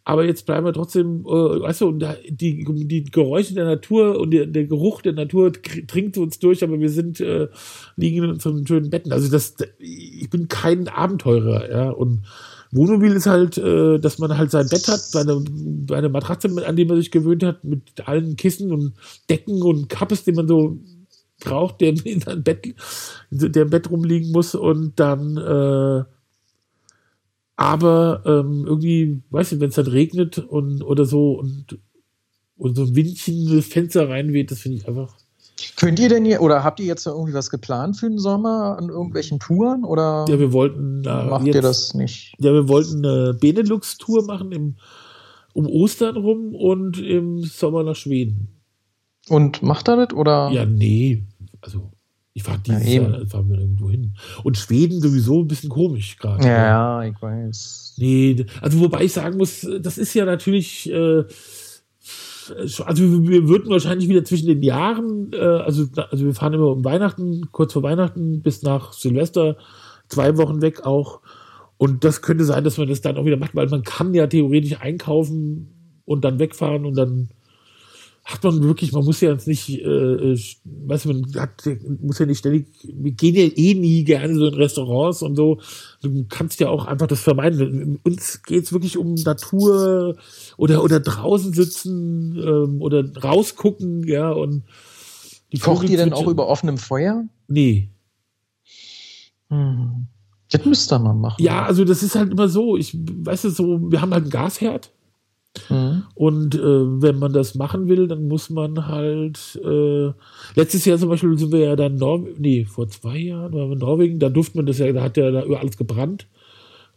[0.06, 4.32] aber jetzt bleiben wir trotzdem, äh, weißt du, und die, die Geräusche der Natur und
[4.32, 7.50] der, der Geruch der Natur dringt uns durch, aber wir sind, äh,
[7.98, 9.12] liegen in unseren schönen Betten.
[9.12, 12.24] Also das, ich bin kein Abenteurer, ja, und
[12.72, 15.44] Wohnmobil ist halt, äh, dass man halt sein Bett hat, seine,
[15.88, 18.94] seine Matratze, an die man sich gewöhnt hat, mit allen Kissen und
[19.30, 20.78] Decken und Kappes, die man so
[21.40, 22.76] braucht, der in seinem Bett,
[23.32, 24.54] der im Bett rumliegen muss.
[24.54, 26.04] Und dann, äh,
[27.56, 31.80] aber ähm, irgendwie, weißt du, wenn es dann regnet und oder so und,
[32.58, 35.19] und so ein Windchen das Fenster reinweht, das finde ich einfach
[35.76, 38.90] Könnt ihr denn hier, oder habt ihr jetzt irgendwie was geplant für den Sommer an
[38.90, 39.84] irgendwelchen Touren?
[39.84, 41.04] Oder ja, wir wollten.
[41.06, 42.36] Äh, macht jetzt, ihr das nicht?
[42.40, 44.76] Ja, wir wollten eine Benelux-Tour machen im,
[45.54, 48.60] um Ostern rum und im Sommer nach Schweden.
[49.30, 50.50] Und macht er das oder?
[50.52, 51.24] Ja, nee.
[51.62, 51.92] Also,
[52.34, 53.02] ich fahre dieses Ja.
[53.02, 54.14] Jahr fahren wir irgendwo hin.
[54.44, 56.48] Und Schweden sowieso ein bisschen komisch gerade.
[56.48, 57.96] Ja, ich weiß.
[57.98, 61.24] Nee, also wobei ich sagen muss, das ist ja natürlich, äh,
[62.52, 66.84] also wir würden wahrscheinlich wieder zwischen den Jahren, äh, also, also wir fahren immer um
[66.84, 69.58] Weihnachten, kurz vor Weihnachten bis nach Silvester,
[70.08, 71.22] zwei Wochen weg auch.
[71.78, 74.28] Und das könnte sein, dass man das dann auch wieder macht, weil man kann ja
[74.28, 77.30] theoretisch einkaufen und dann wegfahren und dann
[78.26, 81.68] hat man wirklich, man muss ja jetzt nicht, äh, äh, weißt du, man hat,
[82.02, 85.60] muss ja nicht ständig, wir gehen ja eh nie gerne so in Restaurants und so.
[86.02, 88.00] Du kannst ja auch einfach das vermeiden.
[88.04, 90.16] Uns geht's wirklich um Natur
[90.58, 94.64] oder, oder draußen sitzen ähm, oder rausgucken, ja, und
[95.52, 97.26] die Kocht ihr denn auch über offenem Feuer?
[97.48, 97.90] Nee.
[99.50, 100.08] Hm.
[100.52, 101.42] Das müsst ihr mal machen.
[101.42, 104.32] Ja, also das ist halt immer so, ich, weißt du, so, wir haben halt einen
[104.32, 104.92] Gasherd.
[105.68, 106.04] Hm.
[106.16, 109.60] Und äh, wenn man das machen will, dann muss man halt.
[109.64, 110.12] Äh,
[110.56, 113.74] letztes Jahr zum Beispiel sind wir ja dann Norwegen, nee, vor zwei Jahren waren wir
[113.74, 116.28] in Norwegen, da durfte man das ja, da hat ja da über alles gebrannt.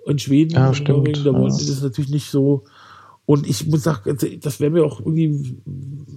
[0.07, 0.99] In Schweden, Ja, in stimmt.
[0.99, 2.65] Norwegen, da wollten die das natürlich nicht so.
[3.24, 5.57] Und ich muss sagen, also, das wäre mir auch irgendwie,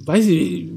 [0.06, 0.72] weiß ich,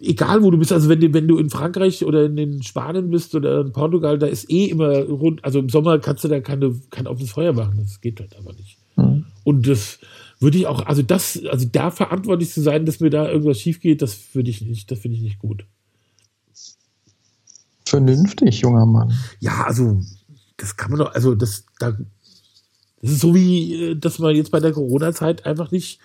[0.00, 3.10] egal wo du bist, also wenn du, wenn du in Frankreich oder in den Spanien
[3.10, 6.40] bist oder in Portugal, da ist eh immer rund, also im Sommer kannst du da
[6.40, 8.78] keine, kein offenes Feuer machen, das geht halt aber nicht.
[8.96, 9.24] Hm.
[9.44, 10.00] Und das
[10.40, 13.80] würde ich auch, also das, also da verantwortlich zu sein, dass mir da irgendwas schief
[13.80, 15.66] geht, das würde ich nicht, das finde ich nicht gut.
[17.86, 19.12] Vernünftig, junger Mann.
[19.40, 20.02] Ja, also
[20.56, 21.96] das kann man doch, also das, da,
[23.00, 26.00] das ist so wie, äh, dass man jetzt bei der Corona-Zeit einfach nicht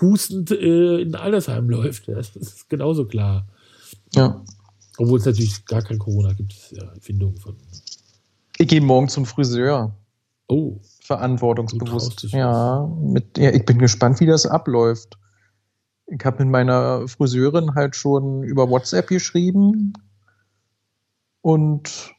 [0.00, 2.08] hustend äh, in ein Altersheim läuft.
[2.08, 3.46] Das ist genauso klar.
[4.14, 4.42] Ja.
[4.98, 7.56] Obwohl es natürlich gar kein Corona gibt, ja Erfindung von.
[8.58, 9.94] Ich gehe morgen zum Friseur.
[10.48, 12.24] Oh, Verantwortungsbewusst.
[12.32, 15.18] Ja, mit, ja, ich bin gespannt, wie das abläuft.
[16.06, 19.92] Ich habe mit meiner Friseurin halt schon über WhatsApp geschrieben
[21.40, 22.14] und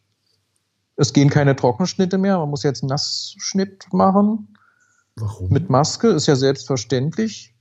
[0.95, 2.39] es gehen keine Trockenschnitte mehr.
[2.39, 4.55] Man muss jetzt einen Nassschnitt machen
[5.15, 5.49] warum?
[5.49, 7.53] mit Maske, ist ja selbstverständlich.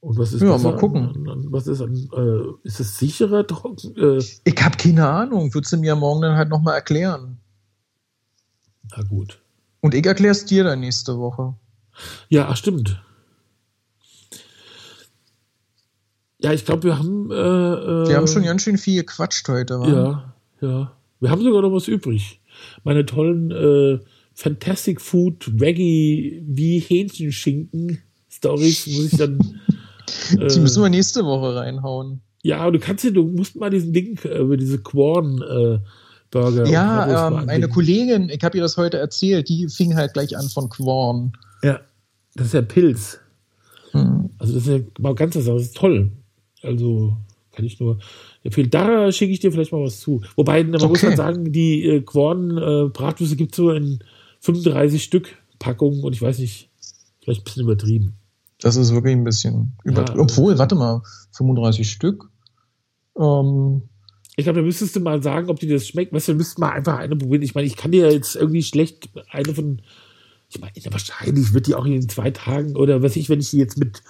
[0.00, 1.46] Und was ist Ja, besser mal gucken.
[1.50, 3.96] Was ist an, äh, ist es sicherer trocken?
[3.96, 7.40] Äh, Ich habe keine Ahnung, würdest du mir morgen dann halt nochmal erklären.
[8.96, 9.42] na gut.
[9.80, 11.54] Und ich erkläre es dir dann nächste Woche.
[12.28, 13.00] Ja, ach, stimmt.
[16.40, 17.30] Ja, ich glaube, wir haben.
[17.30, 19.80] Äh, äh, Wir haben schon ganz schön viel gequatscht heute.
[19.80, 19.88] wa?
[19.88, 20.92] Ja, ja.
[21.20, 22.40] Wir haben sogar noch was übrig.
[22.84, 23.98] Meine tollen äh,
[24.34, 27.98] Fantastic Food Veggie wie Hähnchenschinken
[28.30, 29.38] Stories muss ich dann.
[30.30, 32.20] Die äh, müssen wir nächste Woche reinhauen.
[32.42, 35.78] ja, du kannst ja, du musst mal diesen Link äh, über diese Quorn äh,
[36.30, 36.62] Burger.
[36.64, 37.68] Bratwurst Ja, ähm, eine.
[37.68, 41.32] Kollegin, ich habe ihr das heute erzählt, die fing halt gleich an von Quorn.
[41.62, 41.80] Ja,
[42.34, 43.18] das ist ja Pilz.
[43.92, 44.30] Hm.
[44.38, 46.12] Also das ist ja mal ganz was, das ist toll.
[46.62, 47.16] Also
[47.52, 47.98] kann ich nur
[48.44, 48.70] empfehlen.
[48.70, 50.22] Da schicke ich dir vielleicht mal was zu.
[50.36, 51.06] Wobei, man muss Okay.
[51.08, 53.98] halt sagen, die äh, Quorn äh, gibt es so in
[54.40, 56.70] 35 Stück Packungen und ich weiß nicht,
[57.20, 58.14] vielleicht ein bisschen übertrieben.
[58.60, 60.04] Das ist wirklich ein bisschen über.
[60.04, 60.18] Ja.
[60.18, 61.02] Obwohl, warte mal,
[61.32, 62.28] 35 Stück.
[63.16, 63.82] Ähm,
[64.38, 66.12] Ich glaube, da müsstest du mal sagen, ob dir das schmeckt.
[66.12, 67.42] Weißt du, du müsstest mal einfach eine probieren.
[67.42, 69.82] Ich meine, ich kann dir jetzt irgendwie schlecht eine von.
[70.48, 73.58] Ich meine, wahrscheinlich wird die auch in zwei Tagen oder was ich, wenn ich die
[73.58, 74.04] jetzt mit.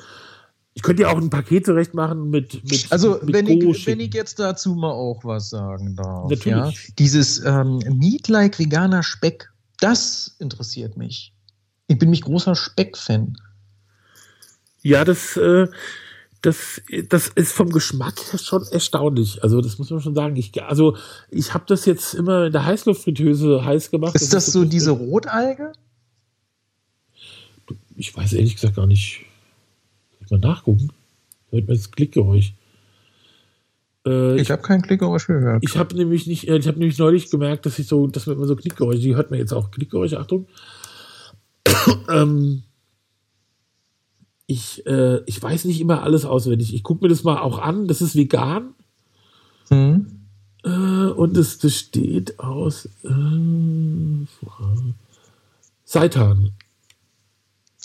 [0.75, 2.63] Ich könnte ja auch ein Paket zurecht machen mit.
[2.71, 6.29] mit also, mit wenn Go ich, wenn ich jetzt dazu mal auch was sagen darf.
[6.29, 6.45] Natürlich.
[6.45, 6.73] Ja?
[6.99, 9.51] Dieses ähm, Meat-like veganer Speck,
[9.81, 11.33] das interessiert mich.
[11.87, 13.39] Ich bin mich großer Speck-Fan.
[14.83, 15.69] Ja, das, äh,
[16.43, 19.43] das, das ist vom Geschmack her schon erstaunlich.
[19.43, 20.37] Also das muss man schon sagen.
[20.37, 20.97] Ich, also
[21.31, 24.15] ich habe das jetzt immer in der Heißluftfritteuse heiß gemacht.
[24.15, 25.73] Ist das so diese Rotalge?
[27.97, 29.27] Ich weiß ehrlich gesagt gar nicht.
[30.13, 30.93] Soll ich mal nachgucken?
[31.51, 32.55] Hört man das Klickgeräusch?
[34.07, 35.65] Äh, Ich habe keinen Klickgeräusch gehört.
[35.65, 38.37] ich habe nämlich nicht, äh, ich habe nämlich neulich gemerkt, dass ich so, dass man
[38.37, 40.47] immer so Klickgeräusche, die hört man jetzt auch Klickgeräusche, Achtung.
[42.09, 42.63] ähm,
[44.51, 46.75] ich, äh, ich weiß nicht immer alles auswendig.
[46.75, 47.87] Ich gucke mir das mal auch an.
[47.87, 48.75] Das ist vegan.
[49.69, 50.07] Hm?
[50.65, 54.27] Äh, und es besteht aus äh,
[55.85, 56.53] Seitan.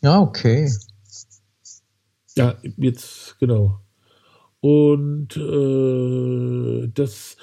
[0.02, 0.72] Ja, okay.
[2.38, 3.82] Ja, jetzt, genau.
[4.62, 7.36] Und äh, das,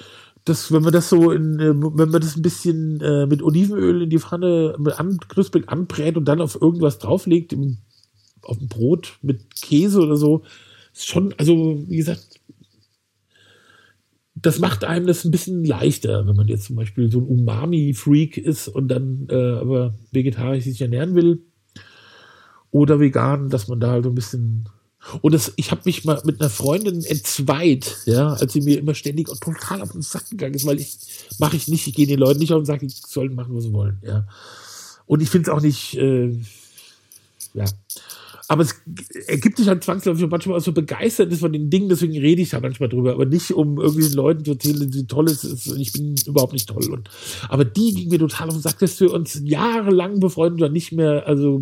[0.45, 4.01] das, wenn man das so in, äh, wenn man das ein bisschen äh, mit Olivenöl
[4.01, 7.77] in die Pfanne mit an, knusprig anbrät und dann auf irgendwas drauflegt, im,
[8.51, 10.43] auf ein Brot mit Käse oder so,
[10.93, 12.27] ist schon, also wie gesagt,
[14.35, 18.37] das macht einem das ein bisschen leichter, wenn man jetzt zum Beispiel so ein Umami-Freak
[18.37, 21.41] ist und dann äh, aber vegetarisch sich ernähren will
[22.71, 24.65] oder vegan, dass man da halt so ein bisschen
[25.21, 28.93] Und das, ich habe mich mal mit einer Freundin entzweit, ja, als sie mir immer
[28.95, 30.97] ständig und total auf den Sack gegangen ist, weil ich
[31.39, 33.63] mache ich nicht, ich gehe den Leuten nicht auf den Sack, die sollen machen, was
[33.63, 34.27] sie wollen, ja.
[35.05, 36.31] Und ich finde es auch nicht, äh,
[37.53, 37.65] ja.
[38.51, 38.75] Aber es
[39.27, 42.49] ergibt sich halt zwangsläufig manchmal auch so begeistert ist von den Dingen, deswegen rede ich
[42.49, 45.67] da manchmal drüber, aber nicht um irgendwelchen Leuten zu erzählen, wie toll es ist.
[45.77, 46.91] Ich bin überhaupt nicht toll.
[46.91, 47.09] Und,
[47.47, 50.91] aber die ging mir total auf den Sack, dass wir uns jahrelang befreundet oder nicht
[50.91, 51.61] mehr, also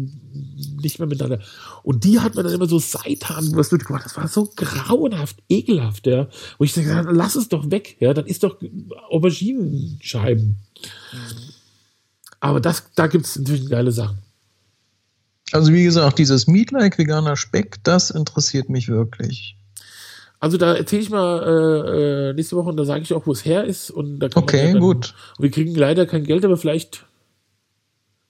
[0.82, 1.46] nicht mehr miteinander.
[1.84, 4.06] Und die hat mir dann immer so Seitan was mitgemacht.
[4.06, 6.28] Das war so grauenhaft, ekelhaft, ja.
[6.58, 8.16] Wo ich sage, lass es doch weg, ja.
[8.16, 8.58] Dann ist doch
[9.12, 10.58] Auberginenscheiben.
[11.14, 11.20] Mhm.
[12.40, 14.18] Aber das, da gibt es natürlich geile Sachen.
[15.52, 19.56] Also wie gesagt, dieses Meat-like veganer Speck, das interessiert mich wirklich.
[20.40, 23.32] Also da erzähle ich mal äh, äh, nächste Woche und da sage ich auch, wo
[23.32, 23.92] es her ist.
[23.92, 25.14] Und da okay, dann, gut.
[25.38, 27.06] Und wir kriegen leider kein Geld, aber vielleicht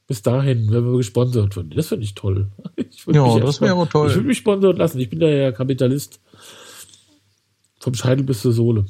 [0.07, 1.71] bis dahin, wenn wir gesponsert werden.
[1.75, 2.47] Das finde ich toll.
[2.91, 4.09] Ich ja, das wäre toll.
[4.09, 4.99] Ich würde mich sponsert lassen.
[4.99, 6.19] Ich bin da ja Kapitalist.
[7.79, 8.85] Vom Scheitel bis zur Sohle.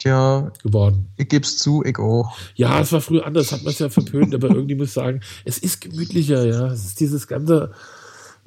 [0.00, 1.08] Tja, geworden.
[1.18, 2.34] Ich gebe es zu, ich auch.
[2.54, 5.20] Ja, es war früher anders, hat man es ja verpönt, aber irgendwie muss ich sagen,
[5.44, 6.68] es ist gemütlicher, ja.
[6.68, 7.72] Es ist dieses ganze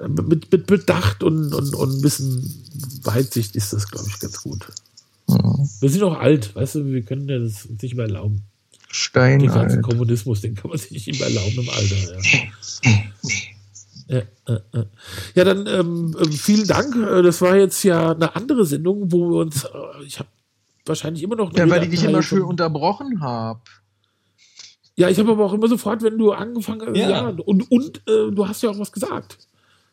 [0.00, 4.42] äh, mit, mit Bedacht und, und, und ein bisschen Weitsicht ist das, glaube ich, ganz
[4.42, 4.66] gut.
[5.28, 5.68] Mhm.
[5.80, 8.42] Wir sind auch alt, weißt du, wir können ja das uns nicht mehr erlauben.
[8.90, 9.38] Stein.
[9.38, 12.90] Den ganzen Kommunismus, den kann man sich nicht mehr erlauben im Alter, ja.
[14.06, 14.84] Ja, äh, äh.
[15.34, 16.94] ja, dann ähm, ähm vielen Dank.
[16.94, 19.66] Äh, das war jetzt ja eine andere Sendung, wo wir uns,
[20.06, 20.28] ich habe
[20.86, 21.52] wahrscheinlich immer noch.
[21.56, 23.60] Ja, weil ich dich immer schön unterbrochen habe.
[24.96, 27.98] Ja, ich habe aber auch immer sofort, wenn du angefangen hast, ja, ja und, und
[28.08, 29.38] äh, du hast ja auch was gesagt.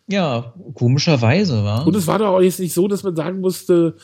[0.08, 1.88] Ja, komischerweise, war.
[1.88, 3.96] Und es war doch auch jetzt nicht so, dass man sagen musste,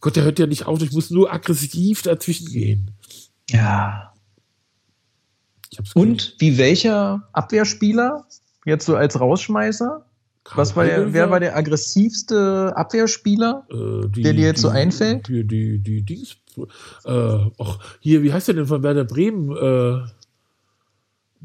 [0.00, 2.90] Gott, der hört ja nicht auf, ich muss nur aggressiv dazwischen gehen.
[3.50, 4.12] Ja.
[5.94, 8.26] Und wie welcher Abwehrspieler
[8.64, 10.04] jetzt so als Rausschmeißer?
[10.52, 14.68] Was war der, wer war der aggressivste Abwehrspieler, äh, die, der dir jetzt die, so
[14.68, 15.28] einfällt?
[15.28, 16.36] Die, die, die Dings.
[17.04, 19.50] Äh, ach, hier, wie heißt der denn von Werder Bremen?
[19.56, 20.06] Äh,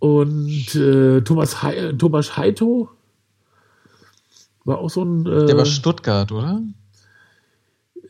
[0.00, 2.88] Und äh, Thomas, He Thomas Heito
[4.64, 5.26] war auch so ein.
[5.26, 6.62] Äh, der war Stuttgart, oder?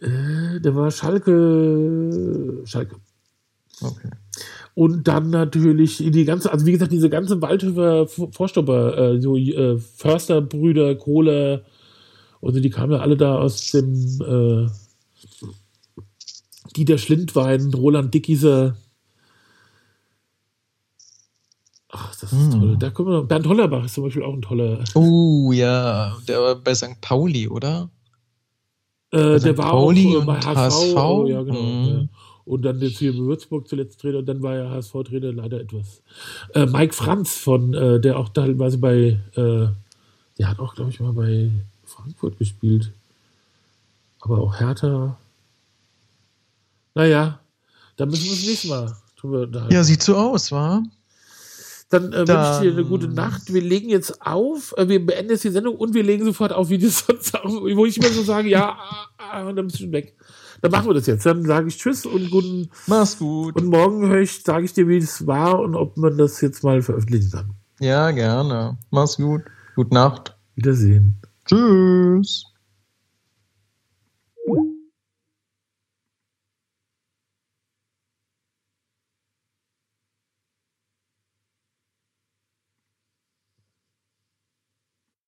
[0.00, 2.62] Äh, der war Schalke.
[2.64, 2.96] Schalke.
[3.82, 4.10] Okay.
[4.74, 9.78] Und dann natürlich die ganze, also wie gesagt, diese ganze Waldhöfer Vorstopper, äh, so äh,
[9.78, 11.64] Försterbrüder, Kohler,
[12.40, 14.68] also die kamen ja alle da aus dem äh,
[16.76, 18.76] Dieter Schlindwein, Roland Dickieser,
[21.92, 22.60] Ach, das ist hm.
[22.60, 22.76] toll.
[22.78, 24.78] Da kommen wir, Bernd Hollerbach ist zum Beispiel auch ein toller.
[24.94, 27.00] Oh ja, der war bei St.
[27.00, 27.90] Pauli, oder?
[29.10, 30.56] Äh, der war Pauli auch äh, bei HSV.
[30.56, 30.96] HSV.
[30.96, 31.62] Oh, ja, genau.
[31.62, 32.08] Mhm.
[32.44, 36.02] Und dann jetzt hier in Würzburg zuletzt Trainer und dann war er HSV-Trainer leider etwas.
[36.54, 39.68] Äh, Mike Franz von, äh, der auch teilweise bei, äh,
[40.38, 41.50] der hat auch, glaube ich, mal bei
[41.84, 42.92] Frankfurt gespielt.
[44.20, 45.16] Aber auch Hertha.
[46.94, 47.40] Naja,
[47.96, 49.74] da müssen wir das nächste Mal drüber unterhalten.
[49.74, 50.82] Ja, sieht so aus, wa?
[51.90, 53.52] Dann äh, wünsche ich dir eine gute Nacht.
[53.52, 56.70] Wir legen jetzt auf, äh, wir beenden jetzt die Sendung und wir legen sofort auf,
[56.70, 59.80] wie das sonst auch, wo ich immer so sage, ja, ah, ah, und dann bist
[59.80, 60.16] du weg.
[60.62, 61.26] Dann machen wir das jetzt.
[61.26, 62.70] Dann sage ich Tschüss und guten.
[62.86, 63.56] Mach's gut.
[63.56, 66.62] Und morgen höre ich, sage ich dir, wie es war und ob man das jetzt
[66.62, 67.50] mal veröffentlichen kann.
[67.80, 68.78] Ja, gerne.
[68.90, 69.42] Mach's gut.
[69.74, 70.36] Gute Nacht.
[70.54, 71.16] Wiedersehen.
[71.46, 72.49] Tschüss.